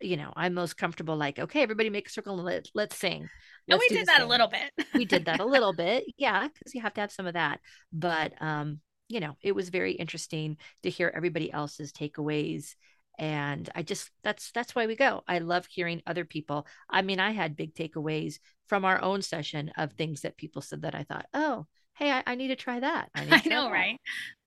you 0.00 0.16
know 0.16 0.32
i'm 0.36 0.54
most 0.54 0.76
comfortable 0.76 1.16
like 1.16 1.38
okay 1.38 1.62
everybody 1.62 1.90
make 1.90 2.08
a 2.08 2.10
circle 2.10 2.34
and 2.34 2.44
let, 2.44 2.66
let's 2.74 2.96
sing. 2.96 3.28
Let's 3.68 3.82
and 3.82 3.90
we 3.90 3.96
did 3.96 4.06
that 4.08 4.18
thing. 4.18 4.26
a 4.26 4.28
little 4.28 4.48
bit. 4.48 4.86
We 4.94 5.04
did 5.04 5.26
that 5.26 5.40
a 5.40 5.44
little 5.44 5.72
bit. 5.72 6.04
Yeah 6.16 6.48
because 6.48 6.74
you 6.74 6.80
have 6.80 6.94
to 6.94 7.00
have 7.02 7.12
some 7.12 7.26
of 7.26 7.34
that. 7.34 7.60
But 7.92 8.32
um 8.40 8.80
you 9.08 9.20
know, 9.20 9.36
it 9.42 9.54
was 9.54 9.70
very 9.70 9.92
interesting 9.92 10.58
to 10.82 10.90
hear 10.90 11.10
everybody 11.14 11.50
else's 11.50 11.92
takeaways 11.92 12.74
and 13.18 13.68
i 13.74 13.82
just 13.82 14.10
that's 14.22 14.50
that's 14.52 14.74
why 14.74 14.86
we 14.86 14.96
go. 14.96 15.22
I 15.28 15.38
love 15.38 15.66
hearing 15.66 16.02
other 16.06 16.24
people. 16.24 16.66
I 16.88 17.02
mean 17.02 17.20
i 17.20 17.30
had 17.32 17.56
big 17.56 17.74
takeaways 17.74 18.38
from 18.68 18.84
our 18.84 19.00
own 19.02 19.22
session 19.22 19.70
of 19.76 19.92
things 19.92 20.22
that 20.22 20.36
people 20.36 20.62
said 20.62 20.82
that 20.82 20.94
i 20.94 21.02
thought 21.04 21.26
oh 21.34 21.66
hey 21.94 22.10
i, 22.12 22.22
I 22.26 22.34
need 22.34 22.48
to 22.48 22.56
try 22.56 22.80
that. 22.80 23.10
I, 23.14 23.22
I 23.44 23.48
know 23.48 23.64
that. 23.64 23.72
right 23.72 24.00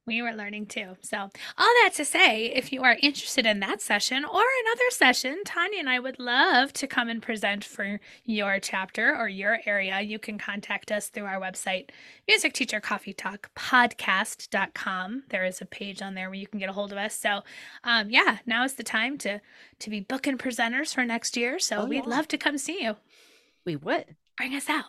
We 0.08 0.24
were 0.24 0.32
learning 0.32 0.66
too. 0.66 0.98
So, 1.02 1.18
all 1.18 1.74
that 1.84 1.92
to 1.96 2.06
say, 2.06 2.46
if 2.46 2.74
you 2.74 2.82
are 2.82 2.98
interested 3.04 3.46
in 3.46 3.60
that 3.60 3.82
session 3.82 4.26
or 4.26 4.42
another 4.64 4.90
session, 4.90 5.44
Tanya 5.46 5.78
and 5.80 5.88
I 5.88 6.00
would 6.00 6.18
love 6.18 6.74
to 6.74 6.88
come 6.88 7.08
and 7.08 7.22
present 7.22 7.64
for 7.64 8.00
your 8.26 8.60
chapter 8.60 9.16
or 9.16 9.30
your 9.30 9.60
area. 9.66 10.02
You 10.02 10.18
can 10.18 10.40
contact 10.40 10.92
us 10.92 11.10
through 11.10 11.26
our 11.26 11.40
website, 11.40 11.92
musicteachercoffeetalkpodcast.com. 12.28 15.24
There 15.30 15.46
is 15.46 15.62
a 15.62 15.66
page 15.66 16.02
on 16.02 16.16
there 16.16 16.32
where 16.32 16.40
you 16.40 16.48
can 16.48 16.60
get 16.60 16.70
a 16.70 16.74
hold 16.74 16.92
of 16.92 16.98
us. 16.98 17.16
So, 17.16 17.44
um, 17.84 18.10
yeah, 18.10 18.40
now 18.48 18.64
is 18.64 18.74
the 18.74 18.84
time 18.84 19.20
to 19.20 19.40
to 19.80 19.90
be 19.92 20.00
booking 20.00 20.40
presenters 20.40 20.96
for 20.96 21.06
next 21.06 21.38
year. 21.38 21.60
So, 21.60 21.82
oh, 21.82 21.86
we'd 21.86 22.06
yeah. 22.06 22.10
love 22.10 22.28
to 22.30 22.40
come 22.40 22.58
see 22.58 22.84
you. 22.84 22.96
We 23.66 23.76
would 23.76 24.16
bring 24.42 24.56
us 24.56 24.70
out. 24.70 24.86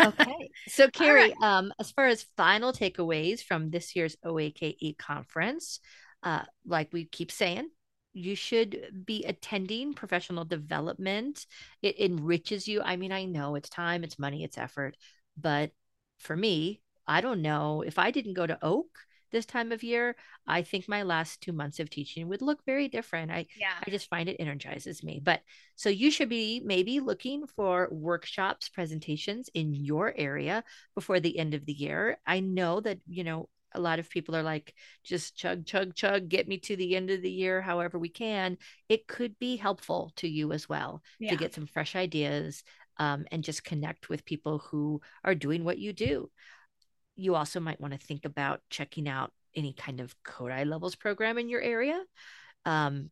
okay. 0.00 0.50
So, 0.66 0.88
Carrie, 0.88 1.34
right. 1.40 1.42
um, 1.42 1.74
as 1.78 1.90
far 1.90 2.06
as 2.06 2.24
final 2.38 2.72
takeaways 2.72 3.42
from 3.42 3.68
this 3.68 3.94
year's 3.94 4.16
OAKE 4.24 4.96
conference, 4.98 5.80
uh, 6.22 6.44
like 6.64 6.90
we 6.90 7.04
keep 7.04 7.30
saying, 7.30 7.68
you 8.14 8.34
should 8.34 9.04
be 9.04 9.24
attending 9.24 9.92
professional 9.92 10.46
development. 10.46 11.44
It 11.82 12.00
enriches 12.00 12.66
you. 12.66 12.80
I 12.80 12.96
mean, 12.96 13.12
I 13.12 13.26
know 13.26 13.56
it's 13.56 13.68
time, 13.68 14.04
it's 14.04 14.18
money, 14.18 14.42
it's 14.42 14.56
effort, 14.56 14.96
but 15.36 15.70
for 16.18 16.34
me, 16.34 16.80
I 17.06 17.20
don't 17.20 17.42
know 17.42 17.82
if 17.82 17.98
I 17.98 18.10
didn't 18.10 18.34
go 18.34 18.46
to 18.46 18.58
OAKE 18.62 18.86
this 19.30 19.46
time 19.46 19.72
of 19.72 19.82
year, 19.82 20.16
I 20.46 20.62
think 20.62 20.88
my 20.88 21.02
last 21.02 21.40
two 21.40 21.52
months 21.52 21.80
of 21.80 21.90
teaching 21.90 22.28
would 22.28 22.42
look 22.42 22.64
very 22.64 22.88
different. 22.88 23.30
I 23.30 23.46
yeah. 23.58 23.74
I 23.86 23.90
just 23.90 24.08
find 24.08 24.28
it 24.28 24.36
energizes 24.38 25.02
me. 25.02 25.20
But 25.22 25.40
so 25.76 25.88
you 25.88 26.10
should 26.10 26.28
be 26.28 26.60
maybe 26.64 27.00
looking 27.00 27.46
for 27.46 27.88
workshops, 27.90 28.68
presentations 28.68 29.48
in 29.54 29.74
your 29.74 30.12
area 30.16 30.64
before 30.94 31.20
the 31.20 31.38
end 31.38 31.54
of 31.54 31.66
the 31.66 31.72
year. 31.72 32.18
I 32.26 32.40
know 32.40 32.80
that, 32.80 32.98
you 33.06 33.24
know, 33.24 33.48
a 33.74 33.80
lot 33.80 33.98
of 33.98 34.08
people 34.08 34.34
are 34.34 34.42
like, 34.42 34.74
just 35.04 35.36
chug, 35.36 35.66
chug, 35.66 35.94
chug, 35.94 36.28
get 36.28 36.48
me 36.48 36.58
to 36.58 36.76
the 36.76 36.96
end 36.96 37.10
of 37.10 37.22
the 37.22 37.30
year, 37.30 37.60
however 37.60 37.98
we 37.98 38.08
can. 38.08 38.56
It 38.88 39.06
could 39.06 39.38
be 39.38 39.56
helpful 39.56 40.12
to 40.16 40.28
you 40.28 40.52
as 40.52 40.68
well 40.68 41.02
yeah. 41.18 41.30
to 41.30 41.36
get 41.36 41.54
some 41.54 41.66
fresh 41.66 41.94
ideas 41.94 42.64
um, 42.98 43.26
and 43.30 43.44
just 43.44 43.64
connect 43.64 44.08
with 44.08 44.24
people 44.24 44.58
who 44.58 45.00
are 45.22 45.34
doing 45.34 45.64
what 45.64 45.78
you 45.78 45.92
do 45.92 46.30
you 47.18 47.34
also 47.34 47.58
might 47.58 47.80
want 47.80 47.92
to 47.92 47.98
think 47.98 48.24
about 48.24 48.60
checking 48.70 49.08
out 49.08 49.32
any 49.54 49.72
kind 49.72 50.00
of 50.00 50.14
Kodály 50.22 50.66
levels 50.66 50.94
program 50.94 51.36
in 51.36 51.48
your 51.48 51.60
area. 51.60 52.00
Um, 52.64 53.10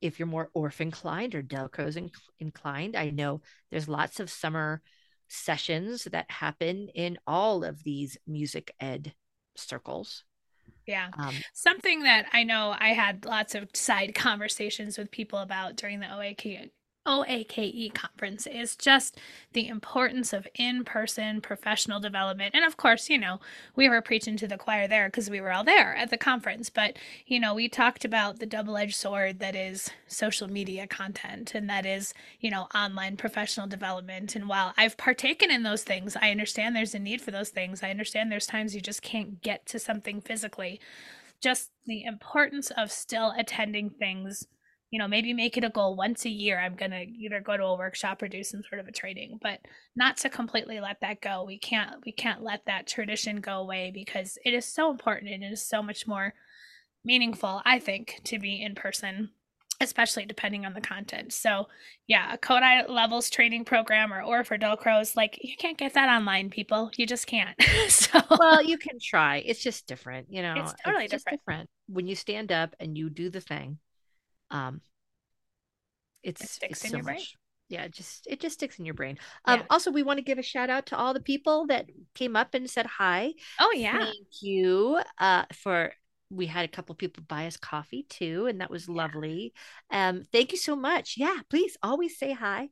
if 0.00 0.18
you're 0.18 0.26
more 0.26 0.50
Orff 0.56 0.80
inclined 0.80 1.34
or 1.34 1.42
Dalcroze 1.42 2.10
inclined, 2.38 2.96
I 2.96 3.10
know 3.10 3.42
there's 3.70 3.88
lots 3.88 4.18
of 4.18 4.30
summer 4.30 4.80
sessions 5.28 6.04
that 6.04 6.30
happen 6.30 6.88
in 6.94 7.18
all 7.26 7.64
of 7.64 7.84
these 7.84 8.16
music 8.26 8.74
ed 8.80 9.14
circles. 9.56 10.24
Yeah. 10.86 11.08
Um, 11.18 11.34
Something 11.52 12.02
that 12.04 12.26
I 12.32 12.44
know 12.44 12.74
I 12.78 12.88
had 12.88 13.24
lots 13.24 13.54
of 13.54 13.68
side 13.74 14.14
conversations 14.14 14.96
with 14.96 15.10
people 15.10 15.38
about 15.38 15.76
during 15.76 16.00
the 16.00 16.06
OAKE 16.06 16.70
OAKE 17.06 17.92
conference 17.94 18.46
is 18.46 18.76
just 18.76 19.18
the 19.52 19.68
importance 19.68 20.32
of 20.32 20.48
in 20.54 20.84
person 20.84 21.40
professional 21.40 22.00
development. 22.00 22.54
And 22.54 22.64
of 22.64 22.76
course, 22.76 23.10
you 23.10 23.18
know, 23.18 23.40
we 23.76 23.88
were 23.88 24.00
preaching 24.00 24.36
to 24.38 24.48
the 24.48 24.56
choir 24.56 24.88
there 24.88 25.08
because 25.08 25.28
we 25.28 25.40
were 25.40 25.52
all 25.52 25.64
there 25.64 25.94
at 25.96 26.10
the 26.10 26.16
conference. 26.16 26.70
But, 26.70 26.96
you 27.26 27.38
know, 27.38 27.54
we 27.54 27.68
talked 27.68 28.04
about 28.04 28.38
the 28.38 28.46
double 28.46 28.76
edged 28.76 28.96
sword 28.96 29.38
that 29.40 29.54
is 29.54 29.90
social 30.06 30.48
media 30.48 30.86
content 30.86 31.54
and 31.54 31.68
that 31.68 31.84
is, 31.84 32.14
you 32.40 32.50
know, 32.50 32.68
online 32.74 33.16
professional 33.16 33.66
development. 33.66 34.34
And 34.34 34.48
while 34.48 34.72
I've 34.76 34.96
partaken 34.96 35.50
in 35.50 35.62
those 35.62 35.84
things, 35.84 36.16
I 36.20 36.30
understand 36.30 36.74
there's 36.74 36.94
a 36.94 36.98
need 36.98 37.20
for 37.20 37.30
those 37.30 37.50
things. 37.50 37.82
I 37.82 37.90
understand 37.90 38.32
there's 38.32 38.46
times 38.46 38.74
you 38.74 38.80
just 38.80 39.02
can't 39.02 39.42
get 39.42 39.66
to 39.66 39.78
something 39.78 40.20
physically. 40.20 40.80
Just 41.40 41.70
the 41.84 42.04
importance 42.04 42.70
of 42.70 42.90
still 42.90 43.34
attending 43.36 43.90
things 43.90 44.46
you 44.94 45.00
know, 45.00 45.08
maybe 45.08 45.32
make 45.32 45.56
it 45.56 45.64
a 45.64 45.70
goal 45.70 45.96
once 45.96 46.24
a 46.24 46.30
year. 46.30 46.56
I'm 46.56 46.76
going 46.76 46.92
to 46.92 47.04
either 47.04 47.40
go 47.40 47.56
to 47.56 47.64
a 47.64 47.76
workshop 47.76 48.22
or 48.22 48.28
do 48.28 48.44
some 48.44 48.62
sort 48.68 48.80
of 48.80 48.86
a 48.86 48.92
training, 48.92 49.40
but 49.42 49.58
not 49.96 50.18
to 50.18 50.28
completely 50.28 50.78
let 50.78 51.00
that 51.00 51.20
go. 51.20 51.42
We 51.42 51.58
can't, 51.58 51.96
we 52.06 52.12
can't 52.12 52.44
let 52.44 52.64
that 52.66 52.86
tradition 52.86 53.40
go 53.40 53.54
away 53.54 53.90
because 53.92 54.38
it 54.44 54.54
is 54.54 54.64
so 54.64 54.92
important 54.92 55.32
and 55.32 55.42
it 55.42 55.52
is 55.52 55.66
so 55.66 55.82
much 55.82 56.06
more 56.06 56.32
meaningful, 57.04 57.60
I 57.64 57.80
think, 57.80 58.20
to 58.26 58.38
be 58.38 58.62
in 58.62 58.76
person 58.76 59.30
especially 59.80 60.24
depending 60.24 60.64
on 60.64 60.72
the 60.72 60.80
content. 60.80 61.32
So, 61.32 61.66
yeah, 62.06 62.32
a 62.32 62.38
Kodály 62.38 62.88
levels 62.88 63.28
training 63.28 63.64
program 63.64 64.12
or 64.12 64.22
or 64.22 64.44
for 64.44 64.56
Dalcroze, 64.56 65.16
like 65.16 65.36
you 65.42 65.56
can't 65.56 65.76
get 65.76 65.94
that 65.94 66.08
online, 66.08 66.48
people. 66.48 66.92
You 66.96 67.04
just 67.04 67.26
can't. 67.26 67.60
so, 67.88 68.20
well, 68.30 68.62
you 68.62 68.78
can 68.78 69.00
try. 69.02 69.38
It's 69.38 69.60
just 69.60 69.88
different, 69.88 70.28
you 70.30 70.40
know. 70.40 70.54
It's 70.56 70.72
totally 70.84 71.06
it's 71.06 71.10
different. 71.10 71.40
different. 71.40 71.70
When 71.88 72.06
you 72.06 72.14
stand 72.14 72.52
up 72.52 72.76
and 72.78 72.96
you 72.96 73.10
do 73.10 73.28
the 73.28 73.40
thing, 73.40 73.78
um 74.50 74.80
it's 76.22 76.42
it 76.42 76.48
sticks 76.48 76.80
it's 76.80 76.84
in 76.84 76.90
so 76.90 76.96
your 76.96 77.04
brain? 77.04 77.16
much, 77.16 77.36
yeah 77.68 77.88
just 77.88 78.26
it 78.26 78.40
just 78.40 78.54
sticks 78.54 78.78
in 78.78 78.84
your 78.84 78.94
brain. 78.94 79.18
Um 79.44 79.60
yeah. 79.60 79.66
also 79.70 79.90
we 79.90 80.02
want 80.02 80.18
to 80.18 80.24
give 80.24 80.38
a 80.38 80.42
shout 80.42 80.70
out 80.70 80.86
to 80.86 80.96
all 80.96 81.14
the 81.14 81.20
people 81.20 81.66
that 81.66 81.86
came 82.14 82.36
up 82.36 82.54
and 82.54 82.68
said 82.68 82.86
hi. 82.86 83.32
Oh 83.58 83.72
yeah. 83.74 83.98
Thank 83.98 84.42
you 84.42 85.00
uh 85.18 85.44
for 85.52 85.92
we 86.30 86.46
had 86.46 86.64
a 86.64 86.68
couple 86.68 86.94
people 86.94 87.22
buy 87.28 87.46
us 87.46 87.56
coffee 87.56 88.06
too 88.08 88.46
and 88.46 88.60
that 88.60 88.70
was 88.70 88.88
lovely. 88.88 89.52
Um 89.90 90.24
thank 90.32 90.52
you 90.52 90.58
so 90.58 90.76
much. 90.76 91.14
Yeah 91.16 91.38
please 91.50 91.76
always 91.82 92.18
say 92.18 92.32
hi. 92.32 92.68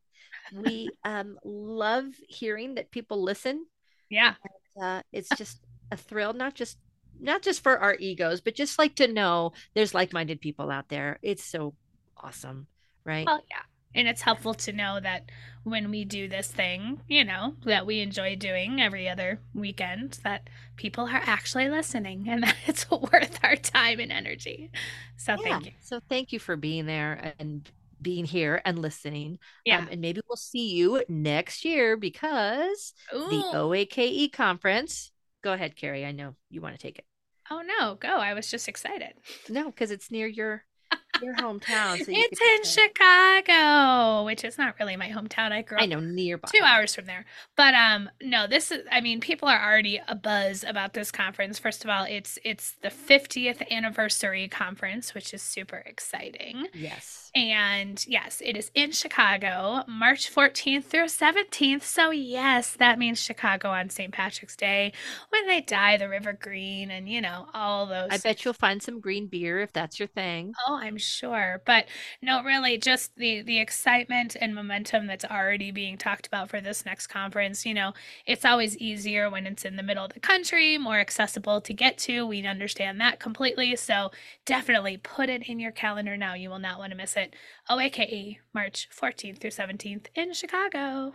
We 0.55 0.91
um 1.05 1.39
love 1.45 2.07
hearing 2.29 2.75
that 2.77 2.91
people 2.91 3.23
listen. 3.23 3.67
Yeah. 4.11 4.35
And, 4.77 4.85
uh, 4.85 5.03
it's 5.13 5.29
just 5.37 5.59
a 5.91 5.97
thrill 5.97 6.33
not 6.33 6.55
just 6.55 6.79
not 7.21 7.43
just 7.43 7.63
for 7.63 7.79
our 7.79 7.97
egos 7.99 8.41
but 8.41 8.55
just 8.55 8.79
like 8.79 8.95
to 8.97 9.07
know 9.07 9.53
there's 9.75 9.95
like-minded 9.95 10.41
people 10.41 10.71
out 10.71 10.89
there 10.89 11.19
it's 11.23 11.45
so 11.45 11.75
awesome 12.17 12.67
right? 13.05 13.27
Well, 13.27 13.43
yeah. 13.51 13.63
And 13.95 14.09
it's 14.09 14.23
helpful 14.23 14.55
to 14.55 14.73
know 14.73 15.01
that 15.01 15.29
when 15.65 15.91
we 15.91 16.07
do 16.07 16.27
this 16.27 16.49
thing, 16.49 17.03
you 17.09 17.25
know, 17.25 17.55
that 17.67 17.85
we 17.85 18.01
enjoy 18.01 18.37
doing 18.37 18.81
every 18.81 19.07
other 19.07 19.39
weekend, 19.53 20.19
that 20.25 20.49
people 20.77 21.05
are 21.05 21.23
actually 21.27 21.69
listening 21.69 22.27
and 22.29 22.43
that 22.45 22.57
it's 22.67 22.91
worth 22.91 23.39
our 23.43 23.57
time 23.57 24.01
and 24.01 24.11
energy. 24.11 24.71
So 25.17 25.33
yeah. 25.33 25.43
thank 25.43 25.67
you. 25.67 25.73
So 25.81 26.01
thank 26.09 26.33
you 26.33 26.39
for 26.39 26.57
being 26.57 26.87
there 26.87 27.35
and 27.39 27.69
being 28.01 28.25
here 28.25 28.63
and 28.65 28.79
listening. 28.79 29.39
Yeah. 29.67 29.79
Um, 29.79 29.89
and 29.91 30.01
maybe 30.01 30.23
we'll 30.27 30.37
see 30.37 30.71
you 30.71 31.05
next 31.09 31.65
year 31.65 31.97
because 31.99 32.95
Ooh. 33.15 33.29
the 33.29 33.59
OAKE 33.59 34.33
conference. 34.33 35.12
Go 35.43 35.53
ahead, 35.53 35.77
Carrie. 35.77 36.05
I 36.07 36.13
know 36.13 36.37
you 36.51 36.61
want 36.61 36.75
to 36.75 36.81
take 36.81 36.99
it. 36.99 37.05
Oh 37.51 37.63
no, 37.63 37.97
go. 37.97 38.09
I 38.19 38.35
was 38.35 38.51
just 38.51 38.69
excited. 38.69 39.15
No, 39.49 39.67
because 39.67 39.91
it's 39.91 40.11
near 40.11 40.27
your 40.27 40.65
your 41.21 41.35
hometown. 41.35 41.99
So 41.99 42.05
it's 42.09 42.41
in 42.41 42.85
Chicago, 42.85 44.25
which 44.25 44.45
is 44.45 44.59
not 44.59 44.75
really 44.79 44.97
my 44.97 45.09
hometown. 45.09 45.53
I 45.53 45.63
grew 45.63 45.79
up 45.79 45.83
I 45.83 45.87
know 45.87 46.01
nearby. 46.01 46.49
Two 46.53 46.65
hours 46.65 46.95
from 46.95 47.07
there. 47.07 47.25
But 47.57 47.75
um 47.75 48.11
no, 48.23 48.47
this 48.47 48.71
is 48.71 48.85
I 48.91 49.01
mean, 49.01 49.21
people 49.21 49.49
are 49.49 49.63
already 49.63 50.01
a 50.09 50.15
buzz 50.15 50.65
about 50.65 50.95
this 50.95 51.11
conference. 51.11 51.59
First 51.59 51.85
of 51.85 51.91
all, 51.91 52.05
it's 52.09 52.39
it's 52.45 52.73
the 52.83 52.89
50th 52.89 53.69
anniversary 53.71 54.49
conference, 54.49 55.15
which 55.15 55.35
is 55.35 55.43
super 55.43 55.83
exciting. 55.87 56.69
Yes. 56.73 57.23
And 57.35 58.05
yes, 58.07 58.43
it 58.45 58.59
is 58.59 58.71
in 58.75 58.93
Chicago, 58.93 59.85
March 59.89 60.33
14th 60.33 60.85
through 60.85 61.07
17th. 61.07 61.83
So, 61.83 62.11
yes, 62.11 62.73
that 62.75 62.99
means 62.99 63.23
Chicago 63.23 63.71
on 63.71 63.89
St. 63.89 64.13
Patrick's 64.13 64.55
Day 64.55 64.93
when 65.31 65.47
they 65.47 65.63
dye 65.63 65.97
the 65.97 66.11
river 66.11 66.35
green 66.35 66.91
and, 66.91 67.09
you 67.09 67.23
know, 67.23 67.47
all 67.55 67.87
those. 67.87 68.09
I 68.11 68.19
bet 68.19 68.45
you'll 68.45 68.53
find 68.53 68.83
some 68.83 69.01
green 69.01 69.29
beer 69.29 69.61
if 69.61 69.73
that's 69.73 69.99
your 69.99 70.09
thing. 70.09 70.53
Oh, 70.69 70.77
I'm 70.77 70.99
sure. 71.03 71.63
But 71.67 71.87
no, 72.23 72.43
really, 72.43 72.79
just 72.79 73.15
the, 73.17 73.43
the 73.43 73.59
excitement 73.59 74.37
and 74.41 74.55
momentum 74.55 75.07
that's 75.07 75.25
already 75.25 75.71
being 75.71 75.99
talked 75.99 76.27
about 76.27 76.49
for 76.49 76.61
this 76.61 76.87
next 76.87 77.09
conference. 77.09 77.67
You 77.67 77.75
know, 77.75 77.93
it's 78.27 78.45
always 78.45 78.77
easier 78.79 79.29
when 79.29 79.47
it's 79.47 79.65
in 79.65 79.77
the 79.77 79.83
middle 79.83 80.05
of 80.05 80.15
the 80.15 80.21
country, 80.21 80.79
more 80.79 80.99
accessible 80.99 81.61
to 81.61 81.73
get 81.75 81.99
to. 81.99 82.27
We 82.27 82.47
understand 82.47 83.01
that 83.01 83.21
completely. 83.21 83.77
So, 83.77 84.11
definitely 84.47 84.97
put 84.97 85.29
it 85.29 85.49
in 85.49 85.59
your 85.59 85.73
calendar 85.73 86.17
now. 86.17 86.35
You 86.35 86.51
will 86.51 86.59
not 86.59 86.79
want 86.79 86.93
to 86.93 86.97
miss 86.97 87.17
it 87.17 87.35
OAKE 87.69 88.39
March 88.55 88.89
14th 88.91 89.39
through 89.39 89.51
17th 89.51 90.07
in 90.15 90.33
Chicago. 90.33 91.13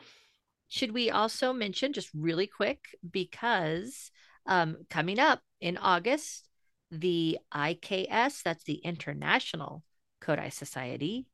Should 0.67 0.93
we 0.93 1.10
also 1.10 1.54
mention 1.54 1.93
just 1.93 2.10
really 2.13 2.47
quick 2.47 2.97
because 3.10 4.12
um, 4.45 4.78
coming 4.89 5.20
up 5.20 5.41
in 5.59 5.78
August, 5.78 6.47
the 6.92 7.40
IKS, 7.54 8.44
that's 8.44 8.64
the 8.64 8.76
International 8.76 9.84
Kodály 10.22 10.52
Society, 10.52 11.28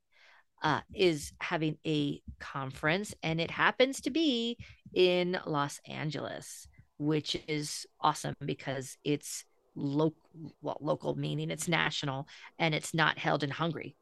uh, 0.62 0.82
is 0.94 1.34
having 1.42 1.78
a 1.86 2.22
conference, 2.40 3.14
and 3.22 3.40
it 3.42 3.52
happens 3.52 4.02
to 4.02 4.10
be 4.10 4.58
in 4.94 5.38
Los 5.46 5.80
Angeles, 5.88 6.68
which 6.98 7.38
is 7.48 7.86
awesome 8.00 8.34
because 8.44 8.98
it's 9.04 9.46
local, 9.76 10.18
well, 10.62 10.78
local 10.80 11.16
meaning 11.16 11.52
it's 11.52 11.68
national, 11.68 12.28
and 12.60 12.74
it's 12.74 12.94
not 12.94 13.18
held 13.18 13.44
in 13.44 13.50
Hungary. 13.50 13.96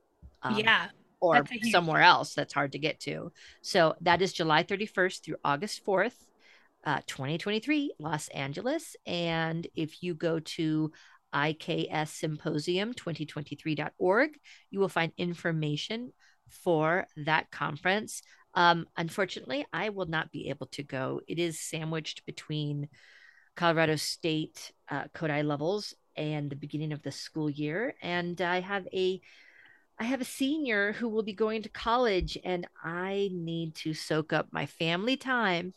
Um, 0.44 0.58
yeah. 0.58 0.88
Or 1.20 1.46
somewhere 1.70 2.02
else 2.02 2.34
that's 2.34 2.54
hard 2.54 2.72
to 2.72 2.80
get 2.80 3.00
to. 3.02 3.32
So 3.62 3.96
that 4.02 4.24
is 4.24 4.34
July 4.34 4.64
31st 4.64 5.24
through 5.24 5.36
August 5.46 5.86
4th, 5.86 6.16
uh, 6.84 7.02
2023, 7.06 7.94
Los 8.00 8.28
Angeles. 8.30 8.96
And 9.06 9.68
if 9.76 10.02
you 10.02 10.16
go 10.16 10.40
to 10.40 10.92
ikssymposium2023.org. 11.34 14.30
You 14.70 14.80
will 14.80 14.90
find 14.90 15.12
information 15.18 16.14
for 16.50 17.08
that 17.26 17.50
conference. 17.52 18.22
Um, 18.54 18.86
unfortunately, 18.98 19.66
I 19.72 19.90
will 19.90 20.08
not 20.08 20.32
be 20.32 20.50
able 20.50 20.68
to 20.68 20.84
go. 20.84 21.22
It 21.28 21.40
is 21.40 21.60
sandwiched 21.60 22.26
between 22.26 22.90
Colorado 23.56 23.96
State 23.96 24.72
uh, 24.90 25.06
Kodály 25.14 25.46
levels 25.46 25.94
and 26.16 26.50
the 26.50 26.56
beginning 26.56 26.92
of 26.92 27.04
the 27.04 27.12
school 27.12 27.50
year, 27.50 27.96
and 28.02 28.40
I 28.42 28.60
have 28.60 28.88
a 28.94 29.22
I 30.00 30.06
have 30.06 30.22
a 30.22 30.26
senior 30.26 30.94
who 30.94 31.10
will 31.10 31.22
be 31.22 31.34
going 31.34 31.62
to 31.62 31.70
college, 31.70 32.38
and 32.44 32.68
I 32.84 33.30
need 33.32 33.76
to 33.76 33.94
soak 33.94 34.34
up 34.34 34.48
my 34.52 34.66
family 34.66 35.16
time 35.16 35.74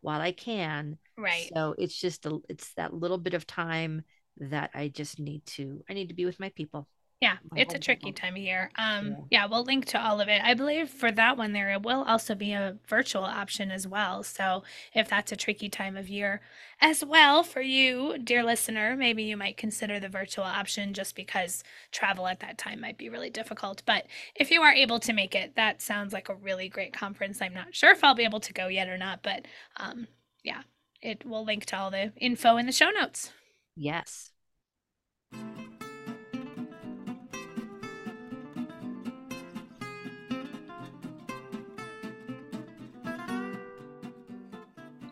while 0.00 0.20
I 0.20 0.32
can. 0.32 0.98
Right. 1.16 1.50
So 1.54 1.74
it's 1.78 1.98
just 1.98 2.26
a, 2.26 2.40
it's 2.48 2.72
that 2.74 2.92
little 2.92 3.18
bit 3.18 3.34
of 3.34 3.46
time 3.46 4.02
that 4.38 4.70
I 4.74 4.88
just 4.88 5.18
need 5.18 5.44
to 5.46 5.84
I 5.88 5.94
need 5.94 6.08
to 6.08 6.14
be 6.14 6.24
with 6.24 6.40
my 6.40 6.50
people. 6.50 6.88
Yeah, 7.22 7.36
it's 7.54 7.72
a 7.72 7.78
tricky 7.78 8.12
time 8.12 8.34
of 8.34 8.42
year. 8.42 8.70
Um, 8.76 9.08
yeah. 9.08 9.16
yeah. 9.30 9.46
we'll 9.46 9.64
link 9.64 9.86
to 9.86 10.00
all 10.00 10.20
of 10.20 10.28
it. 10.28 10.42
I 10.44 10.52
believe 10.52 10.90
for 10.90 11.10
that 11.12 11.38
one 11.38 11.54
there 11.54 11.78
will 11.78 12.04
also 12.04 12.34
be 12.34 12.52
a 12.52 12.76
virtual 12.86 13.24
option 13.24 13.70
as 13.70 13.88
well. 13.88 14.22
So 14.22 14.64
if 14.92 15.08
that's 15.08 15.32
a 15.32 15.36
tricky 15.36 15.70
time 15.70 15.96
of 15.96 16.10
year 16.10 16.42
as 16.78 17.02
well 17.02 17.42
for 17.42 17.62
you, 17.62 18.18
dear 18.22 18.44
listener, 18.44 18.96
maybe 18.96 19.22
you 19.22 19.34
might 19.38 19.56
consider 19.56 19.98
the 19.98 20.10
virtual 20.10 20.44
option 20.44 20.92
just 20.92 21.16
because 21.16 21.64
travel 21.90 22.26
at 22.26 22.40
that 22.40 22.58
time 22.58 22.82
might 22.82 22.98
be 22.98 23.08
really 23.08 23.30
difficult. 23.30 23.82
But 23.86 24.06
if 24.34 24.50
you 24.50 24.60
are 24.60 24.74
able 24.74 25.00
to 25.00 25.14
make 25.14 25.34
it, 25.34 25.56
that 25.56 25.80
sounds 25.80 26.12
like 26.12 26.28
a 26.28 26.34
really 26.34 26.68
great 26.68 26.92
conference. 26.92 27.40
I'm 27.40 27.54
not 27.54 27.74
sure 27.74 27.92
if 27.92 28.04
I'll 28.04 28.14
be 28.14 28.24
able 28.24 28.40
to 28.40 28.52
go 28.52 28.68
yet 28.68 28.90
or 28.90 28.98
not, 28.98 29.22
but 29.22 29.46
um, 29.78 30.06
yeah, 30.44 30.62
it 31.00 31.24
will 31.24 31.46
link 31.46 31.64
to 31.66 31.78
all 31.78 31.90
the 31.90 32.12
info 32.18 32.58
in 32.58 32.66
the 32.66 32.72
show 32.72 32.90
notes. 32.90 33.32
Yes. 33.76 34.32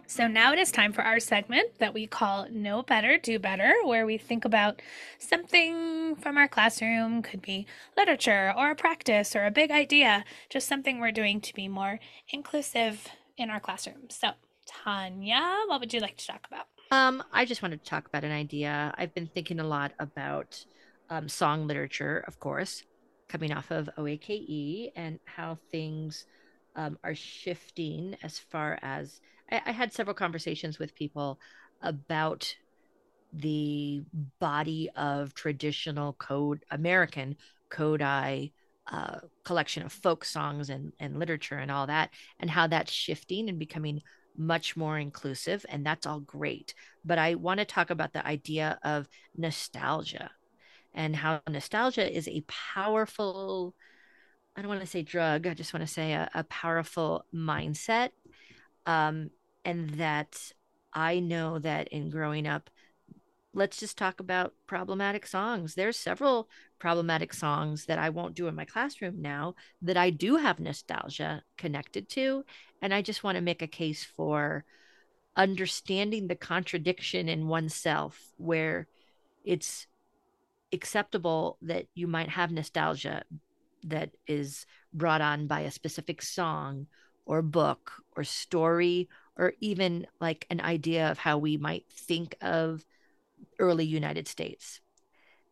So 0.06 0.28
now 0.28 0.52
it 0.52 0.60
is 0.60 0.70
time 0.70 0.92
for 0.92 1.02
our 1.02 1.18
segment 1.18 1.78
that 1.80 1.92
we 1.92 2.06
call 2.06 2.46
Know 2.48 2.82
Better, 2.84 3.18
Do 3.18 3.40
Better, 3.40 3.74
where 3.84 4.06
we 4.06 4.16
think 4.16 4.44
about 4.44 4.80
something 5.18 6.14
from 6.14 6.38
our 6.38 6.46
classroom, 6.46 7.20
could 7.20 7.42
be 7.42 7.66
literature 7.96 8.54
or 8.56 8.70
a 8.70 8.76
practice 8.76 9.34
or 9.34 9.44
a 9.44 9.50
big 9.50 9.72
idea, 9.72 10.24
just 10.48 10.68
something 10.68 11.00
we're 11.00 11.10
doing 11.10 11.40
to 11.40 11.52
be 11.52 11.66
more 11.66 11.98
inclusive 12.28 13.08
in 13.36 13.50
our 13.50 13.58
classroom. 13.58 14.08
So, 14.08 14.30
Tanya, 14.66 15.64
what 15.66 15.80
would 15.80 15.92
you 15.92 15.98
like 15.98 16.16
to 16.18 16.26
talk 16.28 16.46
about? 16.46 16.68
Um, 16.90 17.22
I 17.32 17.44
just 17.44 17.62
wanted 17.62 17.82
to 17.82 17.90
talk 17.90 18.06
about 18.06 18.24
an 18.24 18.32
idea. 18.32 18.94
I've 18.96 19.14
been 19.14 19.26
thinking 19.26 19.58
a 19.60 19.66
lot 19.66 19.92
about 19.98 20.64
um, 21.10 21.28
song 21.28 21.66
literature, 21.66 22.24
of 22.26 22.38
course, 22.38 22.84
coming 23.28 23.52
off 23.52 23.70
of 23.70 23.88
OAKE 23.96 24.92
and 24.94 25.18
how 25.24 25.58
things 25.70 26.26
um, 26.76 26.98
are 27.02 27.14
shifting 27.14 28.16
as 28.22 28.38
far 28.38 28.78
as 28.82 29.20
I, 29.50 29.60
I 29.66 29.72
had 29.72 29.92
several 29.92 30.14
conversations 30.14 30.78
with 30.78 30.94
people 30.94 31.38
about 31.82 32.54
the 33.32 34.02
body 34.38 34.88
of 34.94 35.34
traditional 35.34 36.12
code 36.14 36.64
American 36.70 37.36
Kodály 37.70 38.52
uh, 38.86 39.18
collection 39.44 39.82
of 39.82 39.92
folk 39.92 40.24
songs 40.24 40.70
and, 40.70 40.92
and 41.00 41.18
literature 41.18 41.56
and 41.56 41.70
all 41.70 41.86
that, 41.86 42.10
and 42.38 42.50
how 42.50 42.66
that's 42.66 42.92
shifting 42.92 43.48
and 43.48 43.58
becoming 43.58 44.02
much 44.36 44.76
more 44.76 44.98
inclusive. 44.98 45.64
And 45.68 45.84
that's 45.84 46.06
all 46.06 46.20
great. 46.20 46.74
But 47.04 47.18
I 47.18 47.34
want 47.34 47.60
to 47.60 47.64
talk 47.64 47.90
about 47.90 48.12
the 48.12 48.26
idea 48.26 48.78
of 48.82 49.08
nostalgia 49.36 50.30
and 50.92 51.14
how 51.14 51.40
nostalgia 51.48 52.10
is 52.10 52.28
a 52.28 52.44
powerful, 52.74 53.74
I 54.56 54.62
don't 54.62 54.68
want 54.68 54.80
to 54.80 54.86
say 54.86 55.02
drug, 55.02 55.46
I 55.46 55.54
just 55.54 55.74
want 55.74 55.86
to 55.86 55.92
say 55.92 56.12
a, 56.12 56.30
a 56.34 56.44
powerful 56.44 57.24
mindset 57.34 58.10
um, 58.86 59.30
and 59.64 59.90
that 59.90 60.36
I 60.92 61.20
know 61.20 61.58
that 61.58 61.88
in 61.88 62.10
growing 62.10 62.46
up, 62.46 62.70
let's 63.54 63.78
just 63.78 63.96
talk 63.96 64.20
about 64.20 64.52
problematic 64.66 65.26
songs. 65.26 65.74
There's 65.74 65.96
several 65.96 66.48
problematic 66.78 67.32
songs 67.32 67.86
that 67.86 67.98
I 67.98 68.10
won't 68.10 68.34
do 68.34 68.48
in 68.48 68.54
my 68.54 68.64
classroom 68.64 69.22
now 69.22 69.54
that 69.82 69.96
I 69.96 70.10
do 70.10 70.36
have 70.36 70.58
nostalgia 70.58 71.42
connected 71.56 72.08
to. 72.10 72.44
And 72.82 72.92
I 72.92 73.00
just 73.00 73.22
want 73.22 73.36
to 73.36 73.42
make 73.42 73.62
a 73.62 73.66
case 73.66 74.04
for 74.04 74.64
understanding 75.36 76.26
the 76.26 76.36
contradiction 76.36 77.28
in 77.28 77.48
oneself 77.48 78.20
where 78.36 78.88
it's 79.44 79.86
acceptable 80.72 81.58
that 81.62 81.86
you 81.94 82.06
might 82.06 82.28
have 82.28 82.50
nostalgia 82.50 83.22
that 83.84 84.10
is 84.26 84.66
brought 84.92 85.20
on 85.20 85.46
by 85.46 85.60
a 85.60 85.70
specific 85.70 86.22
song 86.22 86.86
or 87.26 87.42
book 87.42 87.92
or 88.16 88.24
story 88.24 89.08
or 89.36 89.52
even 89.60 90.06
like 90.20 90.46
an 90.50 90.60
idea 90.60 91.10
of 91.10 91.18
how 91.18 91.38
we 91.38 91.56
might 91.56 91.84
think 91.90 92.34
of 92.40 92.84
early 93.58 93.84
United 93.84 94.28
States. 94.28 94.80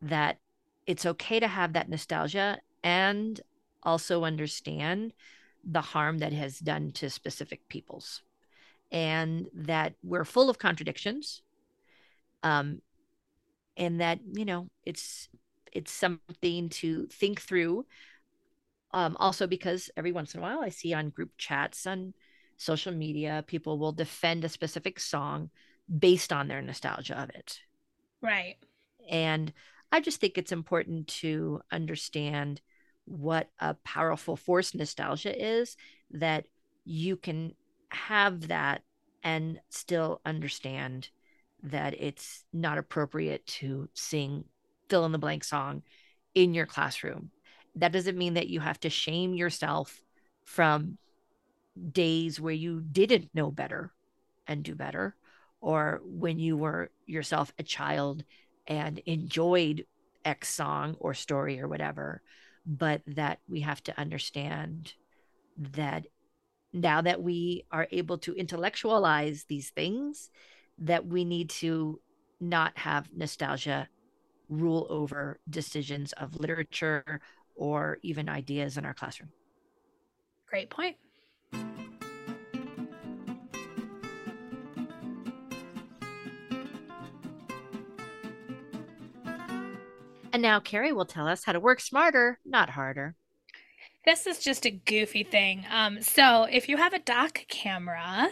That 0.01 0.39
it's 0.87 1.07
okay 1.07 1.41
to 1.41 1.49
have 1.49 1.75
that 1.75 1.89
nostalgia 1.89 2.59
and 2.83 3.41
also 3.83 4.25
understand 4.25 5.13
the 5.65 5.81
harm 5.81 6.19
that 6.19 6.33
has 6.33 6.59
done 6.59 6.91
to 6.93 7.09
specific 7.09 7.69
peoples 7.69 8.23
and 8.91 9.47
that 9.55 9.95
we're 10.03 10.25
full 10.25 10.51
of 10.51 10.59
contradictions 10.59 11.41
um 12.43 12.81
and 13.77 14.01
that 14.01 14.19
you 14.33 14.45
know 14.45 14.69
it's 14.85 15.29
it's 15.73 15.93
something 15.93 16.69
to 16.69 17.07
think 17.07 17.41
through 17.41 17.87
um, 18.95 19.17
also, 19.19 19.47
because 19.47 19.91
every 19.97 20.13
once 20.13 20.35
in 20.35 20.41
a 20.41 20.43
while 20.43 20.61
I 20.61 20.69
see 20.69 20.93
on 20.93 21.11
group 21.11 21.31
chats 21.39 21.87
on 21.87 22.13
social 22.59 22.93
media, 22.93 23.45
people 23.47 23.79
will 23.79 23.93
defend 23.93 24.45
a 24.45 24.49
specific 24.49 25.01
song 25.01 25.51
based 25.99 26.33
on 26.33 26.49
their 26.49 26.63
nostalgia 26.63 27.21
of 27.21 27.31
it. 27.31 27.61
Right. 28.23 28.57
And 29.11 29.53
I 29.91 30.01
just 30.01 30.21
think 30.21 30.39
it's 30.39 30.53
important 30.53 31.09
to 31.09 31.61
understand 31.71 32.61
what 33.05 33.51
a 33.59 33.75
powerful 33.75 34.37
force 34.37 34.75
nostalgia 34.75 35.61
is, 35.61 35.77
that 36.13 36.47
you 36.85 37.17
can 37.17 37.55
have 37.91 38.49
that 38.49 38.83
and 39.23 39.61
still 39.71 40.21
understand 40.25 41.09
that 41.65 41.95
it's 42.01 42.45
not 42.53 42.79
appropriate 42.79 43.47
to 43.47 43.89
sing 43.95 44.45
fill 44.89 45.05
in 45.05 45.13
the 45.13 45.19
blank 45.19 45.45
song 45.45 45.83
in 46.35 46.55
your 46.55 46.67
classroom 46.67 47.31
that 47.75 47.93
doesn't 47.93 48.19
mean 48.19 48.35
that 48.35 48.49
you 48.49 48.61
have 48.61 48.79
to 48.81 48.91
shame 48.91 49.35
yourself 49.35 50.01
from 50.45 50.99
days 51.93 52.41
where 52.41 52.53
you 52.53 52.81
didn't 52.81 53.31
know 53.35 53.51
better 53.51 53.93
and 54.47 54.63
do 54.63 54.75
better 54.75 55.15
or 55.63 56.03
when 56.05 56.39
you 56.39 56.59
were 56.59 56.91
yourself 57.07 57.55
a 57.59 57.63
child 57.63 58.23
and 58.67 58.99
enjoyed 59.07 59.87
x 60.25 60.51
song 60.51 60.97
or 61.01 61.15
story 61.15 61.59
or 61.59 61.67
whatever 61.67 62.21
but 62.67 63.01
that 63.07 63.39
we 63.49 63.61
have 63.61 63.83
to 63.83 63.99
understand 63.99 64.93
that 65.57 66.05
now 66.73 67.01
that 67.01 67.23
we 67.23 67.65
are 67.71 67.89
able 67.91 68.19
to 68.19 68.35
intellectualize 68.35 69.45
these 69.49 69.71
things 69.71 70.31
that 70.79 71.07
we 71.07 71.25
need 71.25 71.51
to 71.51 72.01
not 72.41 72.77
have 72.77 73.09
nostalgia 73.15 73.89
rule 74.49 74.87
over 74.91 75.39
decisions 75.49 76.13
of 76.15 76.39
literature 76.39 77.21
or 77.55 77.99
even 78.03 78.29
ideas 78.29 78.77
in 78.77 78.85
our 78.85 78.95
classroom. 78.95 79.31
Great 80.47 80.71
point. 80.71 80.97
And 90.33 90.43
now 90.43 90.61
Carrie 90.61 90.93
will 90.93 91.05
tell 91.05 91.29
us 91.29 91.45
how 91.45 91.53
to 91.53 91.61
work 91.61 91.81
smarter, 91.81 92.39
not 92.45 92.71
harder. 92.71 93.15
This 94.05 94.27
is 94.27 94.39
just 94.39 94.65
a 94.65 94.71
goofy 94.71 95.23
thing. 95.23 95.65
Um, 95.71 96.01
so 96.01 96.45
if 96.51 96.69
you 96.69 96.79
have 96.79 96.93
a 96.93 96.99
doc 96.99 97.45
camera, 97.49 98.31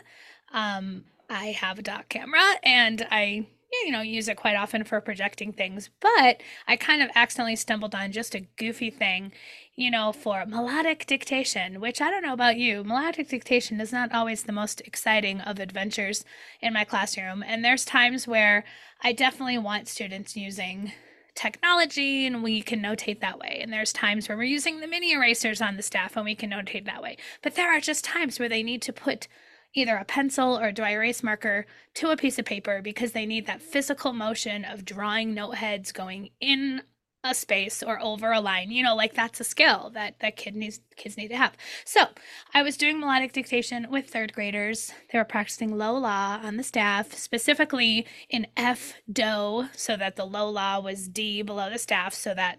um, 0.53 1.05
I 1.29 1.47
have 1.47 1.79
a 1.79 1.83
doc 1.83 2.09
camera 2.09 2.55
and 2.65 3.07
I 3.11 3.47
you 3.85 3.93
know, 3.93 4.01
use 4.01 4.29
it 4.29 4.37
quite 4.37 4.57
often 4.57 4.85
for 4.85 5.01
projecting 5.01 5.53
things, 5.53 5.91
but 6.01 6.43
I 6.67 6.77
kind 6.77 7.03
of 7.03 7.11
accidentally 7.15 7.57
stumbled 7.57 7.95
on 7.95 8.13
just 8.13 8.35
a 8.35 8.41
goofy 8.41 8.91
thing, 8.91 9.33
you 9.77 9.91
know, 9.91 10.13
for 10.13 10.45
melodic 10.45 11.07
dictation, 11.07 11.81
which 11.81 12.01
I 12.01 12.11
don't 12.11 12.23
know 12.23 12.33
about 12.33 12.57
you. 12.57 12.83
Melodic 12.83 13.29
dictation 13.29 13.81
is 13.81 13.93
not 13.93 14.13
always 14.13 14.43
the 14.43 14.53
most 14.53 14.81
exciting 14.83 15.41
of 15.41 15.61
adventures 15.61 16.25
in 16.61 16.73
my 16.73 16.85
classroom. 16.85 17.45
And 17.47 17.65
there's 17.65 17.85
times 17.85 18.27
where 18.27 18.65
I 19.03 19.13
definitely 19.13 19.59
want 19.59 19.89
students 19.89 20.37
using 20.37 20.93
technology 21.41 22.27
and 22.27 22.43
we 22.43 22.61
can 22.61 22.83
notate 22.83 23.21
that 23.21 23.39
way. 23.39 23.61
And 23.63 23.73
there's 23.73 23.95
times 23.95 24.29
where 24.29 24.37
we're 24.37 24.45
using 24.45 24.81
the 24.81 24.87
mini 24.87 25.13
erasers 25.13 25.63
on 25.63 25.77
the 25.77 25.83
staff 25.83 26.17
and 26.17 26.25
we 26.25 26.35
can 26.35 26.51
notate 26.51 26.85
that 26.85 27.03
way. 27.03 27.17
But 27.43 27.55
there 27.55 27.75
are 27.75 27.81
just 27.81 28.05
times 28.05 28.39
where 28.39 28.49
they 28.49 28.63
need 28.63 28.83
to 28.83 28.93
put 28.93 29.27
either 29.73 29.97
a 29.97 30.05
pencil 30.05 30.59
or 30.59 30.69
a 30.69 30.73
dry 30.73 30.91
erase 30.91 31.23
marker 31.23 31.65
to 31.95 32.11
a 32.11 32.17
piece 32.17 32.39
of 32.39 32.45
paper 32.45 32.83
because 32.83 33.13
they 33.13 33.25
need 33.25 33.47
that 33.47 33.63
physical 33.63 34.13
motion 34.13 34.65
of 34.65 34.85
drawing 34.85 35.33
note 35.33 35.55
heads 35.55 35.93
going 35.93 36.31
in 36.41 36.83
a 37.23 37.35
space 37.35 37.83
or 37.83 38.01
over 38.01 38.33
a 38.33 38.41
line 38.41 38.71
you 38.71 38.83
know 38.83 38.97
like 38.97 39.15
that's 39.15 39.41
a 39.41 39.45
skill 39.45 39.91
that 39.93 40.15
that 40.21 40.37
kid 40.37 40.57
needs 40.57 40.81
kids 40.97 41.17
need 41.17 41.29
to 41.29 41.37
have. 41.37 41.57
So 41.85 42.03
i 42.55 42.63
was 42.63 42.77
doing 42.77 42.99
melodic 42.99 43.33
dictation 43.33 43.87
with 43.91 44.09
third 44.09 44.33
graders. 44.33 44.93
They 45.13 45.19
were 45.19 45.25
practicing 45.25 45.77
low 45.77 45.95
la 45.95 46.41
on 46.43 46.57
the 46.57 46.63
staff 46.63 47.15
specifically 47.15 48.07
in 48.29 48.47
f 48.57 48.95
do 49.11 49.67
so 49.75 49.97
that 49.97 50.17
the 50.17 50.25
low 50.25 50.49
la 50.51 50.79
was 50.81 51.09
d 51.09 51.43
below 51.43 51.71
the 51.71 51.79
staff 51.79 52.15
so 52.15 52.35
that 52.35 52.59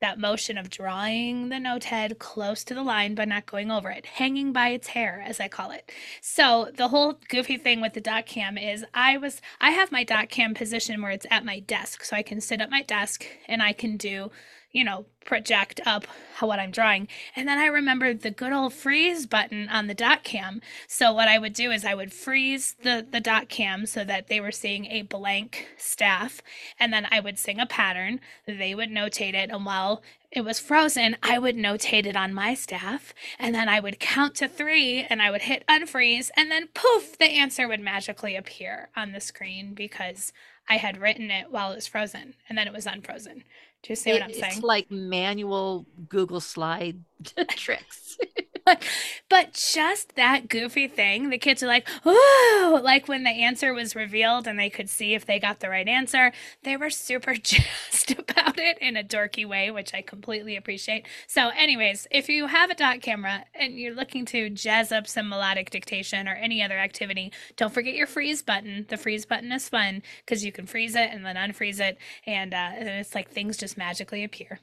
that 0.00 0.18
motion 0.18 0.56
of 0.56 0.70
drawing 0.70 1.48
the 1.48 1.58
note 1.58 1.84
head 1.84 2.18
close 2.18 2.64
to 2.64 2.74
the 2.74 2.82
line 2.82 3.14
but 3.14 3.28
not 3.28 3.46
going 3.46 3.70
over 3.70 3.90
it, 3.90 4.06
hanging 4.06 4.52
by 4.52 4.68
its 4.68 4.88
hair, 4.88 5.22
as 5.26 5.40
I 5.40 5.48
call 5.48 5.70
it. 5.70 5.90
So 6.20 6.70
the 6.74 6.88
whole 6.88 7.18
goofy 7.28 7.56
thing 7.56 7.80
with 7.80 7.94
the 7.94 8.00
doc 8.00 8.26
cam 8.26 8.56
is 8.58 8.84
I 8.94 9.18
was 9.18 9.40
I 9.60 9.70
have 9.70 9.92
my 9.92 10.04
doc 10.04 10.28
cam 10.28 10.54
position 10.54 11.02
where 11.02 11.10
it's 11.10 11.26
at 11.30 11.44
my 11.44 11.60
desk, 11.60 12.04
so 12.04 12.16
I 12.16 12.22
can 12.22 12.40
sit 12.40 12.60
at 12.60 12.70
my 12.70 12.82
desk 12.82 13.24
and 13.46 13.62
I 13.62 13.72
can 13.72 13.96
do 13.96 14.30
you 14.78 14.84
know, 14.84 15.06
project 15.24 15.80
up 15.84 16.06
what 16.40 16.60
I'm 16.60 16.70
drawing. 16.70 17.08
And 17.34 17.48
then 17.48 17.58
I 17.58 17.66
remembered 17.66 18.22
the 18.22 18.30
good 18.30 18.52
old 18.52 18.72
freeze 18.72 19.26
button 19.26 19.68
on 19.68 19.88
the 19.88 19.94
doc 19.94 20.22
cam. 20.22 20.62
So 20.86 21.12
what 21.12 21.26
I 21.26 21.36
would 21.36 21.52
do 21.52 21.72
is 21.72 21.84
I 21.84 21.96
would 21.96 22.12
freeze 22.12 22.76
the, 22.84 23.04
the 23.10 23.18
doc 23.18 23.48
cam 23.48 23.86
so 23.86 24.04
that 24.04 24.28
they 24.28 24.40
were 24.40 24.52
seeing 24.52 24.86
a 24.86 25.02
blank 25.02 25.66
staff. 25.76 26.40
And 26.78 26.92
then 26.92 27.08
I 27.10 27.18
would 27.18 27.40
sing 27.40 27.58
a 27.58 27.66
pattern. 27.66 28.20
They 28.46 28.72
would 28.72 28.88
notate 28.88 29.34
it. 29.34 29.50
And 29.50 29.66
while 29.66 30.00
it 30.30 30.42
was 30.42 30.60
frozen, 30.60 31.16
I 31.24 31.40
would 31.40 31.56
notate 31.56 32.06
it 32.06 32.16
on 32.16 32.32
my 32.32 32.54
staff. 32.54 33.12
And 33.36 33.52
then 33.52 33.68
I 33.68 33.80
would 33.80 33.98
count 33.98 34.36
to 34.36 34.48
three 34.48 35.04
and 35.10 35.20
I 35.20 35.32
would 35.32 35.42
hit 35.42 35.64
unfreeze. 35.68 36.30
And 36.36 36.52
then 36.52 36.68
poof, 36.72 37.18
the 37.18 37.24
answer 37.32 37.66
would 37.66 37.80
magically 37.80 38.36
appear 38.36 38.90
on 38.96 39.10
the 39.10 39.20
screen 39.20 39.74
because 39.74 40.32
I 40.70 40.76
had 40.76 41.00
written 41.00 41.30
it 41.30 41.50
while 41.50 41.72
it 41.72 41.76
was 41.76 41.86
frozen 41.86 42.34
and 42.48 42.56
then 42.56 42.66
it 42.66 42.72
was 42.72 42.86
unfrozen. 42.86 43.44
Do 43.82 43.92
you 43.92 43.96
see 43.96 44.12
what 44.12 44.22
I'm 44.22 44.32
saying? 44.32 44.54
It's 44.56 44.62
like 44.62 44.90
manual 44.90 45.86
Google 46.08 46.40
slide 46.40 47.02
tricks. 47.50 48.18
but, 49.28 49.52
just 49.52 50.16
that 50.16 50.48
goofy 50.48 50.88
thing, 50.88 51.30
the 51.30 51.38
kids 51.38 51.62
are 51.62 51.68
like, 51.68 51.88
oh, 52.04 52.80
like 52.82 53.06
when 53.06 53.22
the 53.22 53.30
answer 53.30 53.72
was 53.72 53.94
revealed 53.94 54.46
and 54.46 54.58
they 54.58 54.68
could 54.68 54.90
see 54.90 55.14
if 55.14 55.24
they 55.24 55.38
got 55.38 55.60
the 55.60 55.68
right 55.68 55.86
answer, 55.86 56.32
they 56.64 56.76
were 56.76 56.90
super 56.90 57.34
jazzed 57.42 58.18
about 58.18 58.58
it 58.58 58.78
in 58.78 58.96
a 58.96 59.04
dorky 59.04 59.46
way, 59.46 59.70
which 59.70 59.94
I 59.94 60.02
completely 60.02 60.56
appreciate. 60.56 61.06
So, 61.26 61.50
anyways, 61.56 62.08
if 62.10 62.28
you 62.28 62.46
have 62.46 62.70
a 62.70 62.74
doc 62.74 63.00
camera 63.00 63.44
and 63.54 63.78
you're 63.78 63.94
looking 63.94 64.24
to 64.26 64.50
jazz 64.50 64.90
up 64.90 65.06
some 65.06 65.28
melodic 65.28 65.70
dictation 65.70 66.26
or 66.26 66.34
any 66.34 66.62
other 66.62 66.78
activity, 66.78 67.32
don't 67.56 67.72
forget 67.72 67.94
your 67.94 68.06
freeze 68.06 68.42
button. 68.42 68.86
The 68.88 68.96
freeze 68.96 69.24
button 69.24 69.52
is 69.52 69.68
fun 69.68 70.02
because 70.24 70.44
you 70.44 70.50
can 70.50 70.66
freeze 70.66 70.96
it 70.96 71.10
and 71.12 71.24
then 71.24 71.36
unfreeze 71.36 71.80
it, 71.80 71.98
and, 72.26 72.52
uh, 72.52 72.70
and 72.74 72.88
it's 72.88 73.14
like 73.14 73.30
things 73.30 73.56
just 73.56 73.68
just 73.68 73.76
magically 73.76 74.24
appear. 74.24 74.60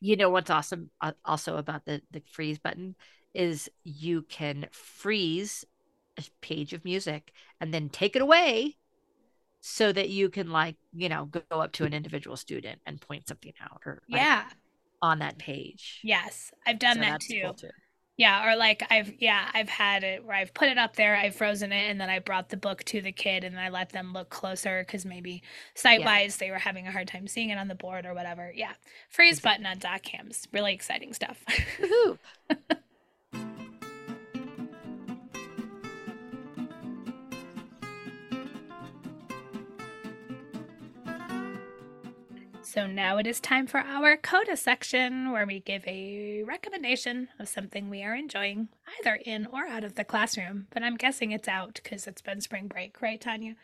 You 0.00 0.16
know 0.16 0.28
what's 0.28 0.50
awesome 0.50 0.90
uh, 1.00 1.12
also 1.24 1.56
about 1.56 1.84
the 1.84 2.02
the 2.10 2.20
freeze 2.32 2.58
button 2.58 2.96
is 3.34 3.68
you 3.82 4.22
can 4.22 4.66
freeze 4.70 5.64
a 6.18 6.22
page 6.40 6.72
of 6.72 6.84
music 6.84 7.32
and 7.60 7.74
then 7.74 7.88
take 7.88 8.14
it 8.14 8.22
away 8.22 8.76
so 9.60 9.92
that 9.92 10.10
you 10.10 10.28
can 10.28 10.50
like 10.50 10.76
you 10.92 11.08
know 11.08 11.24
go 11.26 11.60
up 11.60 11.72
to 11.72 11.84
an 11.84 11.94
individual 11.94 12.36
student 12.36 12.80
and 12.86 13.00
point 13.00 13.26
something 13.26 13.52
out 13.62 13.80
or 13.84 14.02
like, 14.08 14.20
yeah 14.20 14.44
on 15.02 15.18
that 15.18 15.38
page 15.38 16.00
yes 16.04 16.52
i've 16.66 16.78
done 16.78 16.96
so 16.96 17.00
that 17.00 17.20
too. 17.20 17.40
Cool 17.42 17.54
too. 17.54 17.68
Yeah, 18.16 18.48
or 18.48 18.56
like 18.56 18.84
I've 18.90 19.12
yeah, 19.18 19.50
I've 19.54 19.68
had 19.68 20.04
it 20.04 20.24
where 20.24 20.36
I've 20.36 20.54
put 20.54 20.68
it 20.68 20.78
up 20.78 20.94
there, 20.94 21.16
I've 21.16 21.34
frozen 21.34 21.72
it, 21.72 21.90
and 21.90 22.00
then 22.00 22.08
I 22.08 22.20
brought 22.20 22.48
the 22.48 22.56
book 22.56 22.84
to 22.84 23.00
the 23.00 23.10
kid 23.10 23.42
and 23.42 23.58
I 23.58 23.70
let 23.70 23.90
them 23.90 24.12
look 24.12 24.30
closer 24.30 24.84
because 24.86 25.04
maybe 25.04 25.42
sight 25.74 26.04
wise 26.04 26.38
yeah. 26.40 26.46
they 26.46 26.50
were 26.52 26.58
having 26.58 26.86
a 26.86 26.92
hard 26.92 27.08
time 27.08 27.26
seeing 27.26 27.50
it 27.50 27.58
on 27.58 27.66
the 27.66 27.74
board 27.74 28.06
or 28.06 28.14
whatever. 28.14 28.52
Yeah. 28.54 28.72
Freeze 29.08 29.40
button 29.40 29.66
on 29.66 29.78
doc 29.78 30.02
cams. 30.02 30.46
Really 30.52 30.72
exciting 30.72 31.12
stuff. 31.12 31.42
So 42.74 42.88
now 42.88 43.18
it 43.18 43.26
is 43.28 43.38
time 43.38 43.68
for 43.68 43.78
our 43.78 44.16
CODA 44.16 44.56
section 44.56 45.30
where 45.30 45.46
we 45.46 45.60
give 45.60 45.86
a 45.86 46.42
recommendation 46.42 47.28
of 47.38 47.48
something 47.48 47.88
we 47.88 48.02
are 48.02 48.16
enjoying, 48.16 48.66
either 48.98 49.14
in 49.24 49.46
or 49.46 49.64
out 49.68 49.84
of 49.84 49.94
the 49.94 50.02
classroom. 50.02 50.66
But 50.70 50.82
I'm 50.82 50.96
guessing 50.96 51.30
it's 51.30 51.46
out 51.46 51.78
because 51.80 52.08
it's 52.08 52.20
been 52.20 52.40
spring 52.40 52.66
break, 52.66 53.00
right, 53.00 53.20
Tanya? 53.20 53.54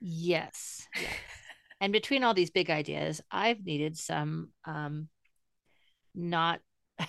Yes. 0.00 0.88
yes. 0.96 1.06
and 1.80 1.92
between 1.92 2.24
all 2.24 2.34
these 2.34 2.50
big 2.50 2.68
ideas, 2.68 3.20
I've 3.30 3.64
needed 3.64 3.96
some 3.96 4.48
um, 4.64 5.08
not 6.12 6.58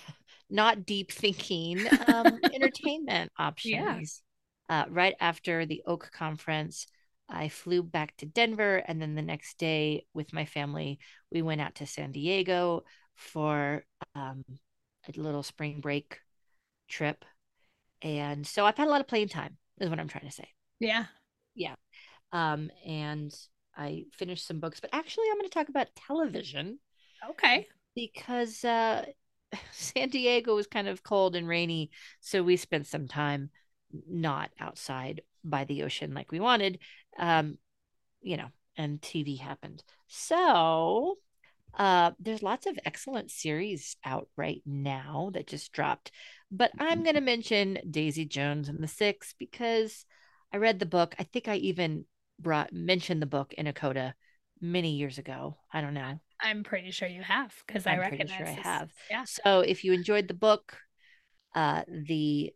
not 0.50 0.86
deep 0.86 1.10
thinking 1.10 1.80
um, 2.06 2.38
entertainment 2.54 3.32
options. 3.36 4.22
Yeah. 4.68 4.82
Uh, 4.82 4.84
right 4.88 5.16
after 5.18 5.66
the 5.66 5.82
OAKE 5.84 6.12
conference, 6.12 6.86
I 7.30 7.48
flew 7.48 7.82
back 7.82 8.16
to 8.18 8.26
Denver. 8.26 8.76
And 8.86 9.00
then 9.00 9.14
the 9.14 9.22
next 9.22 9.58
day, 9.58 10.06
with 10.14 10.32
my 10.32 10.44
family, 10.44 10.98
we 11.30 11.42
went 11.42 11.60
out 11.60 11.76
to 11.76 11.86
San 11.86 12.12
Diego 12.12 12.84
for 13.14 13.84
um, 14.14 14.44
a 15.08 15.20
little 15.20 15.42
spring 15.42 15.80
break 15.80 16.18
trip. 16.88 17.24
And 18.02 18.46
so 18.46 18.66
I've 18.66 18.76
had 18.76 18.88
a 18.88 18.90
lot 18.90 19.00
of 19.00 19.08
playing 19.08 19.28
time, 19.28 19.56
is 19.80 19.90
what 19.90 20.00
I'm 20.00 20.08
trying 20.08 20.26
to 20.26 20.34
say. 20.34 20.48
Yeah. 20.78 21.06
Yeah. 21.54 21.74
Um, 22.32 22.70
and 22.86 23.34
I 23.76 24.04
finished 24.12 24.46
some 24.46 24.60
books, 24.60 24.80
but 24.80 24.90
actually, 24.92 25.26
I'm 25.30 25.38
going 25.38 25.48
to 25.48 25.54
talk 25.54 25.68
about 25.68 25.94
television. 25.94 26.78
Okay. 27.30 27.66
Because 27.94 28.64
uh, 28.64 29.04
San 29.72 30.08
Diego 30.08 30.54
was 30.54 30.66
kind 30.66 30.88
of 30.88 31.02
cold 31.02 31.36
and 31.36 31.46
rainy. 31.46 31.90
So 32.20 32.42
we 32.42 32.56
spent 32.56 32.86
some 32.86 33.08
time 33.08 33.50
not 34.08 34.50
outside 34.58 35.22
by 35.44 35.64
the 35.64 35.82
ocean 35.82 36.14
like 36.14 36.30
we 36.32 36.40
wanted 36.40 36.78
um 37.18 37.58
you 38.20 38.36
know 38.36 38.48
and 38.76 39.00
tv 39.00 39.38
happened. 39.38 39.82
So 40.08 41.18
uh 41.78 42.10
there's 42.18 42.42
lots 42.42 42.66
of 42.66 42.78
excellent 42.84 43.30
series 43.30 43.96
out 44.04 44.28
right 44.36 44.62
now 44.66 45.30
that 45.34 45.46
just 45.46 45.72
dropped 45.72 46.10
but 46.50 46.72
i'm 46.80 47.04
going 47.04 47.14
to 47.14 47.20
mention 47.20 47.78
daisy 47.88 48.24
jones 48.24 48.68
and 48.68 48.82
the 48.82 48.88
six 48.88 49.34
because 49.38 50.04
i 50.52 50.56
read 50.56 50.80
the 50.80 50.86
book. 50.86 51.14
I 51.18 51.22
think 51.22 51.46
i 51.46 51.56
even 51.56 52.06
brought 52.40 52.72
mentioned 52.72 53.22
the 53.22 53.26
book 53.26 53.52
in 53.52 53.66
a 53.66 53.72
coda 53.72 54.14
many 54.60 54.96
years 54.96 55.18
ago. 55.18 55.58
I 55.72 55.80
don't 55.80 55.94
know. 55.94 56.20
I'm 56.40 56.64
pretty 56.64 56.90
sure 56.90 57.08
you 57.08 57.22
have 57.22 57.54
because 57.66 57.86
i 57.86 57.96
recognize 57.96 58.36
sure 58.36 58.46
i 58.46 58.50
have. 58.50 58.90
Yeah. 59.10 59.24
So 59.24 59.60
if 59.60 59.84
you 59.84 59.92
enjoyed 59.92 60.26
the 60.26 60.34
book 60.34 60.76
uh 61.54 61.82
the 61.88 62.52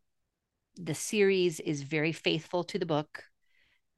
the 0.76 0.94
series 0.94 1.60
is 1.60 1.82
very 1.82 2.12
faithful 2.12 2.64
to 2.64 2.78
the 2.78 2.86
book. 2.86 3.24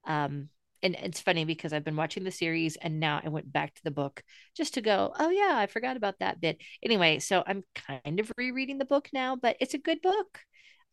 Um, 0.05 0.49
and 0.83 0.95
it's 0.95 1.19
funny 1.19 1.43
because 1.43 1.73
I've 1.73 1.83
been 1.83 1.95
watching 1.95 2.23
the 2.23 2.31
series 2.31 2.75
and 2.75 2.99
now 2.99 3.19
I 3.23 3.29
went 3.29 3.51
back 3.51 3.73
to 3.73 3.83
the 3.83 3.91
book 3.91 4.23
just 4.55 4.75
to 4.75 4.81
go, 4.81 5.11
oh 5.17 5.29
yeah, 5.29 5.57
I 5.57 5.65
forgot 5.65 5.97
about 5.97 6.19
that 6.19 6.39
bit. 6.39 6.61
Anyway, 6.83 7.19
so 7.19 7.43
I'm 7.45 7.63
kind 7.75 8.19
of 8.19 8.31
rereading 8.37 8.77
the 8.77 8.85
book 8.85 9.09
now, 9.11 9.35
but 9.35 9.57
it's 9.59 9.73
a 9.73 9.79
good 9.79 10.01
book. 10.01 10.39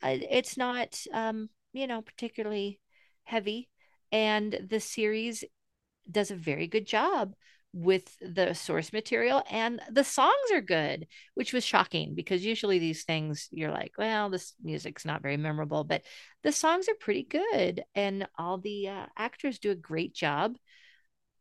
Uh, 0.03 0.17
it's 0.31 0.57
not, 0.57 0.99
um, 1.13 1.49
you 1.73 1.87
know, 1.87 2.01
particularly 2.01 2.81
heavy, 3.25 3.69
and 4.11 4.59
the 4.69 4.81
series 4.81 5.45
does 6.11 6.31
a 6.31 6.37
very 6.37 6.67
good 6.67 6.87
job 6.87 7.35
with 7.75 8.17
the 8.21 8.55
source 8.55 8.93
material 8.93 9.43
and 9.51 9.81
the 9.91 10.05
songs 10.05 10.33
are 10.53 10.61
good 10.61 11.09
which 11.35 11.53
was 11.53 11.65
shocking 11.65 12.15
because 12.15 12.45
usually 12.45 12.79
these 12.79 13.03
things 13.03 13.49
you're 13.51 13.73
like 13.73 13.93
well 13.99 14.31
this 14.31 14.55
music's 14.63 15.05
not 15.05 15.23
very 15.23 15.37
memorable 15.37 15.83
but 15.83 16.03
the 16.45 16.53
songs 16.53 16.89
are 16.89 16.95
pretty 16.95 17.25
good 17.25 17.83
and 17.97 18.29
all 18.39 18.59
the 18.59 18.89
uh, 18.89 19.07
actors 19.17 19.59
do 19.59 19.73
a 19.73 19.75
great 19.75 20.15
job. 20.15 20.57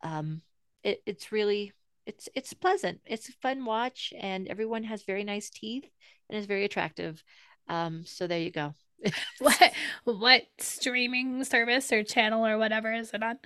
Um 0.02 0.42
it, 0.84 1.02
it's 1.06 1.32
really 1.32 1.74
it's 2.08 2.28
it's 2.34 2.54
pleasant. 2.54 3.02
It's 3.06 3.30
a 3.30 3.34
fun 3.34 3.64
watch 3.64 4.12
and 4.18 4.48
everyone 4.48 4.84
has 4.86 5.04
very 5.04 5.24
nice 5.24 5.50
teeth 5.52 5.88
and 6.30 6.40
is 6.40 6.48
very 6.48 6.66
attractive. 6.66 7.24
Um 7.70 8.06
so 8.06 8.26
there 8.26 8.40
you 8.40 8.52
go. 8.52 8.74
What 9.40 9.74
what 10.06 10.44
streaming 10.58 11.44
service 11.44 11.92
or 11.92 12.04
channel 12.04 12.46
or 12.48 12.58
whatever 12.58 12.92
is 12.92 13.14
it 13.14 13.22
on 13.22 13.38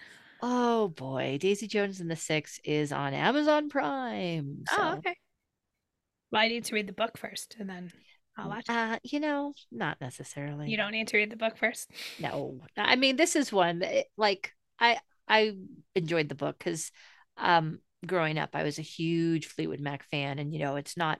Oh 0.41 0.89
boy, 0.89 1.37
Daisy 1.39 1.67
Jones 1.67 1.99
and 1.99 2.09
the 2.09 2.15
Six 2.15 2.59
is 2.63 2.91
on 2.91 3.13
Amazon 3.13 3.69
Prime. 3.69 4.63
Oh, 4.71 4.75
so. 4.75 4.83
Oh, 4.83 4.93
okay. 4.97 5.15
Well, 6.31 6.41
I 6.41 6.47
need 6.47 6.65
to 6.65 6.75
read 6.75 6.87
the 6.87 6.93
book 6.93 7.17
first, 7.17 7.55
and 7.59 7.69
then 7.69 7.91
I'll 8.37 8.49
watch. 8.49 8.69
Uh, 8.69 8.99
you 9.03 9.19
know, 9.19 9.53
not 9.71 9.99
necessarily. 10.01 10.69
You 10.69 10.77
don't 10.77 10.91
need 10.91 11.07
to 11.07 11.17
read 11.17 11.31
the 11.31 11.37
book 11.37 11.57
first. 11.57 11.89
No, 12.19 12.59
I 12.75 12.95
mean 12.95 13.15
this 13.15 13.35
is 13.35 13.51
one 13.51 13.79
that, 13.79 14.05
like 14.17 14.51
I 14.79 14.99
I 15.27 15.55
enjoyed 15.95 16.29
the 16.29 16.35
book 16.35 16.57
because, 16.57 16.91
um, 17.37 17.79
growing 18.05 18.37
up 18.37 18.51
I 18.53 18.63
was 18.63 18.77
a 18.77 18.83
huge 18.83 19.47
Fleetwood 19.47 19.79
Mac 19.79 20.03
fan, 20.03 20.39
and 20.39 20.53
you 20.53 20.59
know 20.59 20.75
it's 20.75 20.97
not 20.97 21.19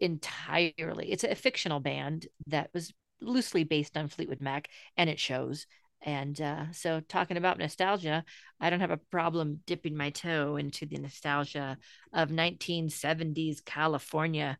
entirely 0.00 1.12
it's 1.12 1.24
a 1.24 1.34
fictional 1.34 1.78
band 1.78 2.26
that 2.46 2.70
was 2.72 2.90
loosely 3.20 3.64
based 3.64 3.96
on 3.96 4.08
Fleetwood 4.08 4.40
Mac, 4.40 4.68
and 4.96 5.10
it 5.10 5.18
shows. 5.18 5.66
And 6.02 6.40
uh, 6.40 6.72
so, 6.72 7.00
talking 7.00 7.36
about 7.36 7.58
nostalgia, 7.58 8.24
I 8.58 8.70
don't 8.70 8.80
have 8.80 8.90
a 8.90 8.96
problem 8.96 9.60
dipping 9.66 9.96
my 9.96 10.10
toe 10.10 10.56
into 10.56 10.86
the 10.86 10.96
nostalgia 10.96 11.76
of 12.12 12.30
1970s 12.30 13.60
California 13.64 14.58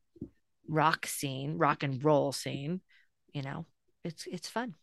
rock 0.68 1.07
scene, 1.07 1.57
rock 1.57 1.82
and 1.82 2.03
roll 2.05 2.32
scene. 2.32 2.80
You 3.32 3.43
know, 3.43 3.66
it's 4.05 4.26
it's 4.26 4.49
fun. 4.49 4.74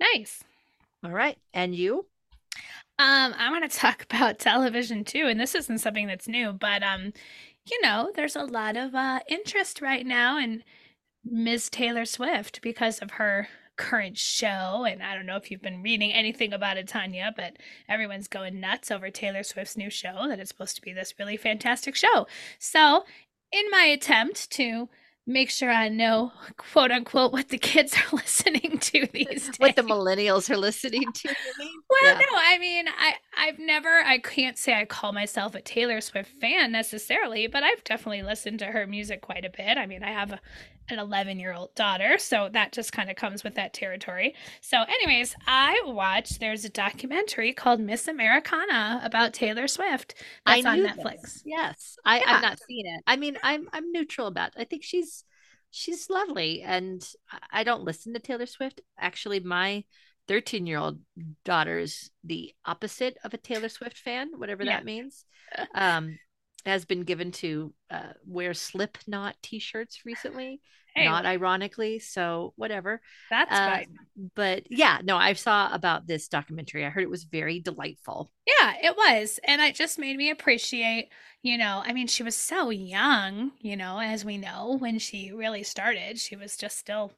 Nice. 0.00 0.42
All 1.04 1.10
right, 1.10 1.38
and 1.52 1.74
you? 1.74 2.06
Um, 2.98 3.34
I'm 3.36 3.52
going 3.52 3.68
to 3.68 3.76
talk 3.76 4.04
about 4.10 4.38
television 4.38 5.04
too, 5.04 5.26
and 5.26 5.40
this 5.40 5.54
isn't 5.54 5.78
something 5.78 6.06
that's 6.06 6.28
new, 6.28 6.52
but 6.52 6.82
um, 6.82 7.12
you 7.68 7.80
know, 7.82 8.10
there's 8.14 8.36
a 8.36 8.44
lot 8.44 8.76
of 8.76 8.94
uh, 8.94 9.20
interest 9.28 9.80
right 9.80 10.04
now 10.06 10.38
in 10.38 10.62
Ms. 11.24 11.70
Taylor 11.70 12.04
Swift 12.04 12.60
because 12.62 12.98
of 12.98 13.12
her 13.12 13.48
current 13.76 14.18
show. 14.18 14.84
And 14.88 15.02
I 15.02 15.14
don't 15.14 15.26
know 15.26 15.36
if 15.36 15.50
you've 15.50 15.62
been 15.62 15.82
reading 15.82 16.12
anything 16.12 16.52
about 16.52 16.76
it, 16.76 16.88
Tanya, 16.88 17.32
but 17.34 17.56
everyone's 17.88 18.28
going 18.28 18.60
nuts 18.60 18.90
over 18.90 19.10
Taylor 19.10 19.42
Swift's 19.42 19.76
new 19.76 19.90
show 19.90 20.28
that 20.28 20.38
it's 20.38 20.50
supposed 20.50 20.76
to 20.76 20.82
be 20.82 20.92
this 20.92 21.14
really 21.18 21.36
fantastic 21.36 21.94
show. 21.94 22.26
So, 22.58 23.04
in 23.52 23.70
my 23.70 23.84
attempt 23.84 24.50
to 24.52 24.88
make 25.26 25.50
sure 25.50 25.70
I 25.70 25.88
know, 25.88 26.32
quote 26.56 26.90
unquote, 26.90 27.32
what 27.32 27.48
the 27.48 27.58
kids 27.58 27.94
are 27.94 28.16
listening 28.16 28.78
to 28.78 29.06
these 29.12 29.46
days. 29.46 29.50
What 29.58 29.76
the 29.76 29.82
millennials 29.82 30.50
are 30.50 30.56
listening 30.56 31.12
to. 31.12 31.28
well, 31.28 32.12
yeah. 32.12 32.18
no, 32.18 32.26
I 32.32 32.58
mean, 32.58 32.86
I 32.88 33.14
I've 33.42 33.58
never, 33.58 33.88
I 33.88 34.18
can't 34.18 34.56
say 34.56 34.72
I 34.72 34.84
call 34.84 35.12
myself 35.12 35.56
a 35.56 35.60
Taylor 35.60 36.00
Swift 36.00 36.30
fan 36.40 36.70
necessarily, 36.70 37.48
but 37.48 37.64
I've 37.64 37.82
definitely 37.82 38.22
listened 38.22 38.60
to 38.60 38.66
her 38.66 38.86
music 38.86 39.20
quite 39.20 39.44
a 39.44 39.50
bit. 39.50 39.76
I 39.76 39.84
mean, 39.86 40.04
I 40.04 40.12
have 40.12 40.30
a, 40.30 40.40
an 40.88 41.00
11 41.00 41.40
year 41.40 41.52
old 41.52 41.74
daughter, 41.74 42.18
so 42.18 42.48
that 42.52 42.70
just 42.70 42.92
kind 42.92 43.10
of 43.10 43.16
comes 43.16 43.42
with 43.42 43.56
that 43.56 43.72
territory. 43.72 44.36
So, 44.60 44.76
anyways, 44.82 45.34
I 45.44 45.82
watched. 45.86 46.38
There's 46.38 46.64
a 46.64 46.68
documentary 46.68 47.52
called 47.52 47.80
Miss 47.80 48.06
Americana 48.06 49.00
about 49.02 49.34
Taylor 49.34 49.66
Swift. 49.66 50.14
That's 50.46 50.64
on 50.64 50.78
Netflix. 50.78 51.22
This. 51.22 51.42
Yes, 51.44 51.96
I, 52.04 52.20
yeah. 52.20 52.24
I've 52.28 52.42
not 52.42 52.60
seen 52.60 52.86
it. 52.86 53.02
I 53.08 53.16
mean, 53.16 53.38
I'm 53.42 53.68
I'm 53.72 53.90
neutral 53.90 54.28
about. 54.28 54.50
It. 54.50 54.60
I 54.60 54.64
think 54.66 54.84
she's 54.84 55.24
she's 55.72 56.08
lovely, 56.08 56.62
and 56.62 57.04
I 57.50 57.64
don't 57.64 57.82
listen 57.82 58.12
to 58.14 58.20
Taylor 58.20 58.46
Swift. 58.46 58.82
Actually, 58.96 59.40
my 59.40 59.82
13 60.28 60.66
year 60.66 60.78
old 60.78 60.98
daughter's 61.44 62.10
the 62.24 62.52
opposite 62.64 63.16
of 63.24 63.34
a 63.34 63.38
Taylor 63.38 63.68
Swift 63.68 63.98
fan, 63.98 64.30
whatever 64.36 64.64
yeah. 64.64 64.76
that 64.76 64.84
means. 64.84 65.24
Um, 65.74 66.18
has 66.64 66.84
been 66.84 67.02
given 67.02 67.32
to 67.32 67.74
uh, 67.90 68.12
wear 68.26 68.54
Slipknot 68.54 69.36
t-shirts 69.42 70.06
recently. 70.06 70.60
Hey. 70.94 71.06
Not 71.06 71.24
ironically, 71.24 72.00
so 72.00 72.52
whatever. 72.56 73.00
That's 73.30 73.50
uh, 73.50 73.70
fine. 73.70 73.96
But 74.34 74.64
yeah, 74.70 74.98
no, 75.02 75.16
I 75.16 75.32
saw 75.32 75.72
about 75.72 76.06
this 76.06 76.28
documentary. 76.28 76.84
I 76.84 76.90
heard 76.90 77.02
it 77.02 77.10
was 77.10 77.24
very 77.24 77.60
delightful. 77.60 78.30
Yeah, 78.46 78.74
it 78.82 78.94
was, 78.94 79.40
and 79.44 79.62
it 79.62 79.74
just 79.74 79.98
made 79.98 80.18
me 80.18 80.28
appreciate. 80.30 81.08
You 81.42 81.56
know, 81.56 81.82
I 81.82 81.94
mean, 81.94 82.08
she 82.08 82.22
was 82.22 82.36
so 82.36 82.68
young. 82.68 83.52
You 83.60 83.76
know, 83.76 84.00
as 84.00 84.22
we 84.22 84.36
know, 84.36 84.76
when 84.78 84.98
she 84.98 85.32
really 85.32 85.62
started, 85.62 86.18
she 86.18 86.36
was 86.36 86.58
just 86.58 86.78
still 86.78 87.12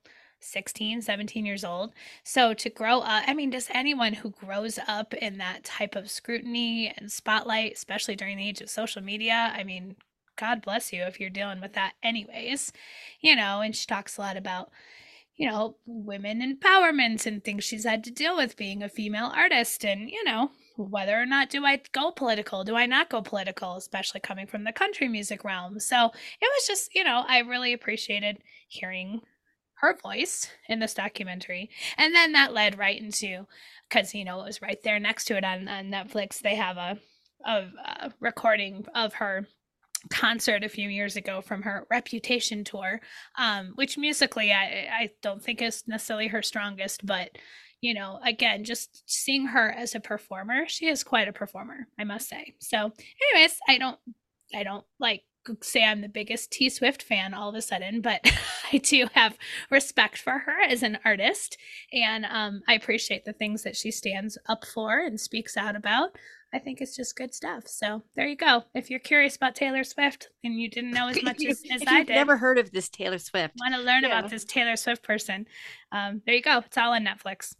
16, 0.45 1.03
17 1.03 1.47
years 1.47 1.65
old. 1.65 1.93
So 2.23 2.55
to 2.55 2.71
grow 2.71 3.01
up, 3.01 3.25
I 3.27 3.35
mean, 3.35 3.51
does 3.51 3.69
anyone 3.73 4.13
who 4.13 4.31
grows 4.31 4.79
up 4.87 5.15
in 5.15 5.39
that 5.39 5.65
type 5.65 5.97
of 5.97 6.11
scrutiny 6.11 6.93
and 6.97 7.11
spotlight, 7.11 7.73
especially 7.75 8.17
during 8.17 8.37
the 8.37 8.49
age 8.49 8.61
of 8.61 8.71
social 8.71 9.03
media, 9.03 9.53
I 9.55 9.65
mean, 9.65 9.97
God 10.37 10.63
bless 10.63 10.93
you 10.93 11.03
if 11.03 11.21
you're 11.21 11.31
dealing 11.31 11.61
with 11.61 11.75
that, 11.75 11.95
anyways. 12.03 12.73
You 13.21 13.37
know, 13.37 13.61
and 13.61 13.75
she 13.75 13.87
talks 13.87 14.17
a 14.17 14.21
lot 14.21 14.37
about, 14.37 14.71
you 15.37 15.49
know, 15.49 15.77
women 15.87 16.41
empowerment 16.41 17.27
and 17.27 17.43
things 17.43 17.65
she's 17.65 17.85
had 17.85 18.05
to 18.05 18.11
deal 18.11 18.37
with 18.37 18.57
being 18.57 18.83
a 18.83 18.89
female 18.89 19.33
artist 19.35 19.85
and, 19.85 20.11
you 20.11 20.23
know, 20.25 20.51
whether 20.77 21.21
or 21.21 21.27
not 21.27 21.51
do 21.51 21.65
I 21.65 21.81
go 21.93 22.11
political, 22.11 22.65
do 22.65 22.75
I 22.75 22.87
not 22.87 23.09
go 23.09 23.23
political, 23.23 23.77
especially 23.77 24.21
coming 24.21 24.47
from 24.47 24.65
the 24.65 24.73
country 24.73 25.09
music 25.09 25.45
realm. 25.45 25.79
So 25.79 26.07
it 26.07 26.51
was 26.57 26.67
just, 26.67 26.95
you 26.95 27.05
know, 27.05 27.25
I 27.27 27.39
really 27.39 27.73
appreciated 27.73 28.39
hearing 28.69 29.21
her 29.85 29.97
voice 30.03 30.49
in 30.69 30.79
this 30.79 30.95
documentary. 30.95 31.71
And 31.99 32.15
then 32.15 32.33
that 32.33 32.53
led 32.53 32.79
right 32.79 33.01
into 33.01 33.47
because 33.89 34.15
you 34.15 34.25
know 34.25 34.41
it 34.41 34.47
was 34.47 34.63
right 34.63 34.83
there 34.83 34.99
next 34.99 35.27
to 35.27 35.37
it 35.37 35.45
on, 35.45 35.69
on 35.69 35.87
Netflix. 35.87 36.41
They 36.41 36.55
have 36.55 36.77
a, 36.77 36.99
a, 37.45 37.67
a 37.85 38.13
recording 38.21 38.87
of 38.95 39.15
her 39.15 39.47
concert 40.11 40.65
a 40.65 40.69
few 40.69 40.89
years 40.89 41.17
ago 41.17 41.41
from 41.41 41.63
her 41.63 41.87
reputation 41.91 42.63
tour 42.63 43.01
um, 43.39 43.73
which 43.77 43.97
musically 43.97 44.53
I, 44.53 44.87
I 44.93 45.11
don't 45.23 45.43
think 45.43 45.63
is 45.63 45.83
necessarily 45.87 46.29
her 46.29 46.43
strongest 46.43 47.07
but 47.07 47.31
you 47.81 47.95
know 47.95 48.21
again 48.23 48.65
just 48.65 49.03
seeing 49.07 49.47
her 49.47 49.71
as 49.71 49.95
a 49.95 50.01
performer 50.01 50.65
she 50.69 50.89
is 50.89 51.05
quite 51.05 51.29
a 51.29 51.33
performer 51.33 51.87
i 51.99 52.05
must 52.05 52.29
say 52.29 52.55
so 52.59 52.93
anyways 53.33 53.57
i 53.67 53.79
don't 53.79 53.99
i 54.55 54.63
don't 54.63 54.85
like 55.01 55.23
say 55.63 55.85
I'm 55.85 56.01
the 56.01 56.09
biggest 56.09 56.51
T 56.51 56.69
Swift 56.69 57.03
fan 57.03 57.35
all 57.35 57.49
of 57.49 57.55
a 57.55 57.63
sudden, 57.63 58.01
but 58.01 58.21
I 58.73 58.79
do 58.79 59.07
have 59.15 59.37
respect 59.71 60.19
for 60.19 60.39
her 60.39 60.63
as 60.69 60.83
an 60.83 60.99
artist. 61.05 61.57
And 61.93 62.27
um, 62.27 62.63
I 62.69 62.75
appreciate 62.75 63.25
the 63.25 63.33
things 63.33 63.63
that 63.63 63.77
she 63.77 63.91
stands 63.91 64.39
up 64.49 64.65
for 64.65 65.01
and 65.01 65.21
speaks 65.21 65.57
out 65.57 65.77
about. 65.77 66.11
I 66.53 66.61
think 66.61 66.81
it's 66.81 66.95
just 66.95 67.17
good 67.17 67.35
stuff. 67.35 67.67
So 67.67 68.05
there 68.15 68.29
you 68.29 68.37
go. 68.37 68.63
If 68.75 68.89
you're 68.89 69.01
curious 69.01 69.35
about 69.35 69.57
Taylor 69.57 69.83
Swift 69.83 70.29
and 70.45 70.59
you 70.59 70.71
didn't 70.71 70.93
know 70.93 71.09
as 71.09 71.21
much 71.25 71.45
as, 71.45 71.63
as 71.71 71.83
I 71.87 72.05
did, 72.05 72.15
never 72.15 72.37
heard 72.37 72.59
of 72.59 72.71
this 72.71 72.89
Taylor 72.89 73.19
Swift, 73.19 73.55
want 73.59 73.75
to 73.75 73.81
learn 73.81 74.05
yeah. 74.05 74.19
about 74.19 74.31
this 74.31 74.45
Taylor 74.45 74.77
Swift 74.77 75.03
person, 75.03 75.47
um, 75.91 76.23
there 76.27 76.37
you 76.37 76.43
go. 76.43 76.59
It's 76.59 76.79
all 76.79 76.93
on 76.93 77.05
Netflix. 77.05 77.55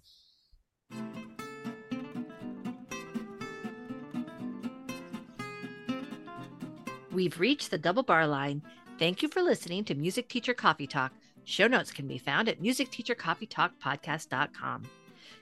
We've 7.15 7.39
reached 7.39 7.71
the 7.71 7.79
double 7.79 8.03
bar 8.03 8.27
line. 8.27 8.61
Thank 8.99 9.23
you 9.23 9.29
for 9.29 9.41
listening 9.41 9.85
to 9.85 9.95
Music 9.95 10.29
Teacher 10.29 10.53
Coffee 10.53 10.89
Talk. 10.89 11.13
Show 11.45 11.69
notes 11.69 11.93
can 11.93 12.09
be 12.09 12.19
found 12.19 12.49
at 12.49 12.61
musicteachercoffeetalkpodcast.com. 12.61 14.83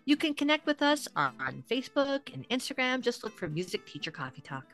You 0.05 0.16
can 0.16 0.35
connect 0.35 0.66
with 0.66 0.83
us 0.83 1.09
on 1.16 1.64
Facebook 1.70 2.35
and 2.35 2.47
Instagram. 2.51 3.01
Just 3.01 3.25
look 3.25 3.39
for 3.39 3.49
Music 3.49 3.87
Teacher 3.87 4.11
Coffee 4.11 4.43
Talk. 4.43 4.66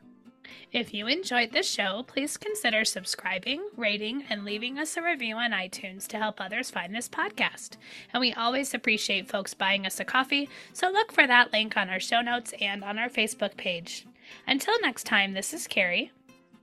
If 0.72 0.92
you 0.92 1.06
enjoyed 1.06 1.52
this 1.52 1.70
show, 1.70 2.02
please 2.08 2.36
consider 2.36 2.84
subscribing, 2.84 3.68
rating, 3.76 4.24
and 4.28 4.44
leaving 4.44 4.76
us 4.78 4.96
a 4.96 5.02
review 5.02 5.36
on 5.36 5.52
iTunes 5.52 6.08
to 6.08 6.18
help 6.18 6.40
others 6.40 6.68
find 6.68 6.92
this 6.92 7.08
podcast. 7.08 7.76
And 8.12 8.20
we 8.20 8.32
always 8.32 8.74
appreciate 8.74 9.28
folks 9.28 9.54
buying 9.54 9.86
us 9.86 10.00
a 10.00 10.04
coffee, 10.04 10.48
so 10.72 10.90
look 10.90 11.12
for 11.12 11.28
that 11.28 11.52
link 11.52 11.76
on 11.76 11.90
our 11.90 12.00
show 12.00 12.22
notes 12.22 12.54
and 12.60 12.82
on 12.82 12.98
our 12.98 13.08
Facebook 13.08 13.56
page. 13.56 14.04
Until 14.48 14.74
next 14.80 15.04
time, 15.04 15.34
this 15.34 15.54
is 15.54 15.68
Carrie. 15.68 16.10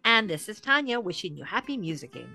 And 0.05 0.29
this 0.29 0.47
is 0.47 0.61
Tanya 0.61 0.99
wishing 0.99 1.35
you 1.35 1.43
happy 1.43 1.79
musicking. 1.79 2.29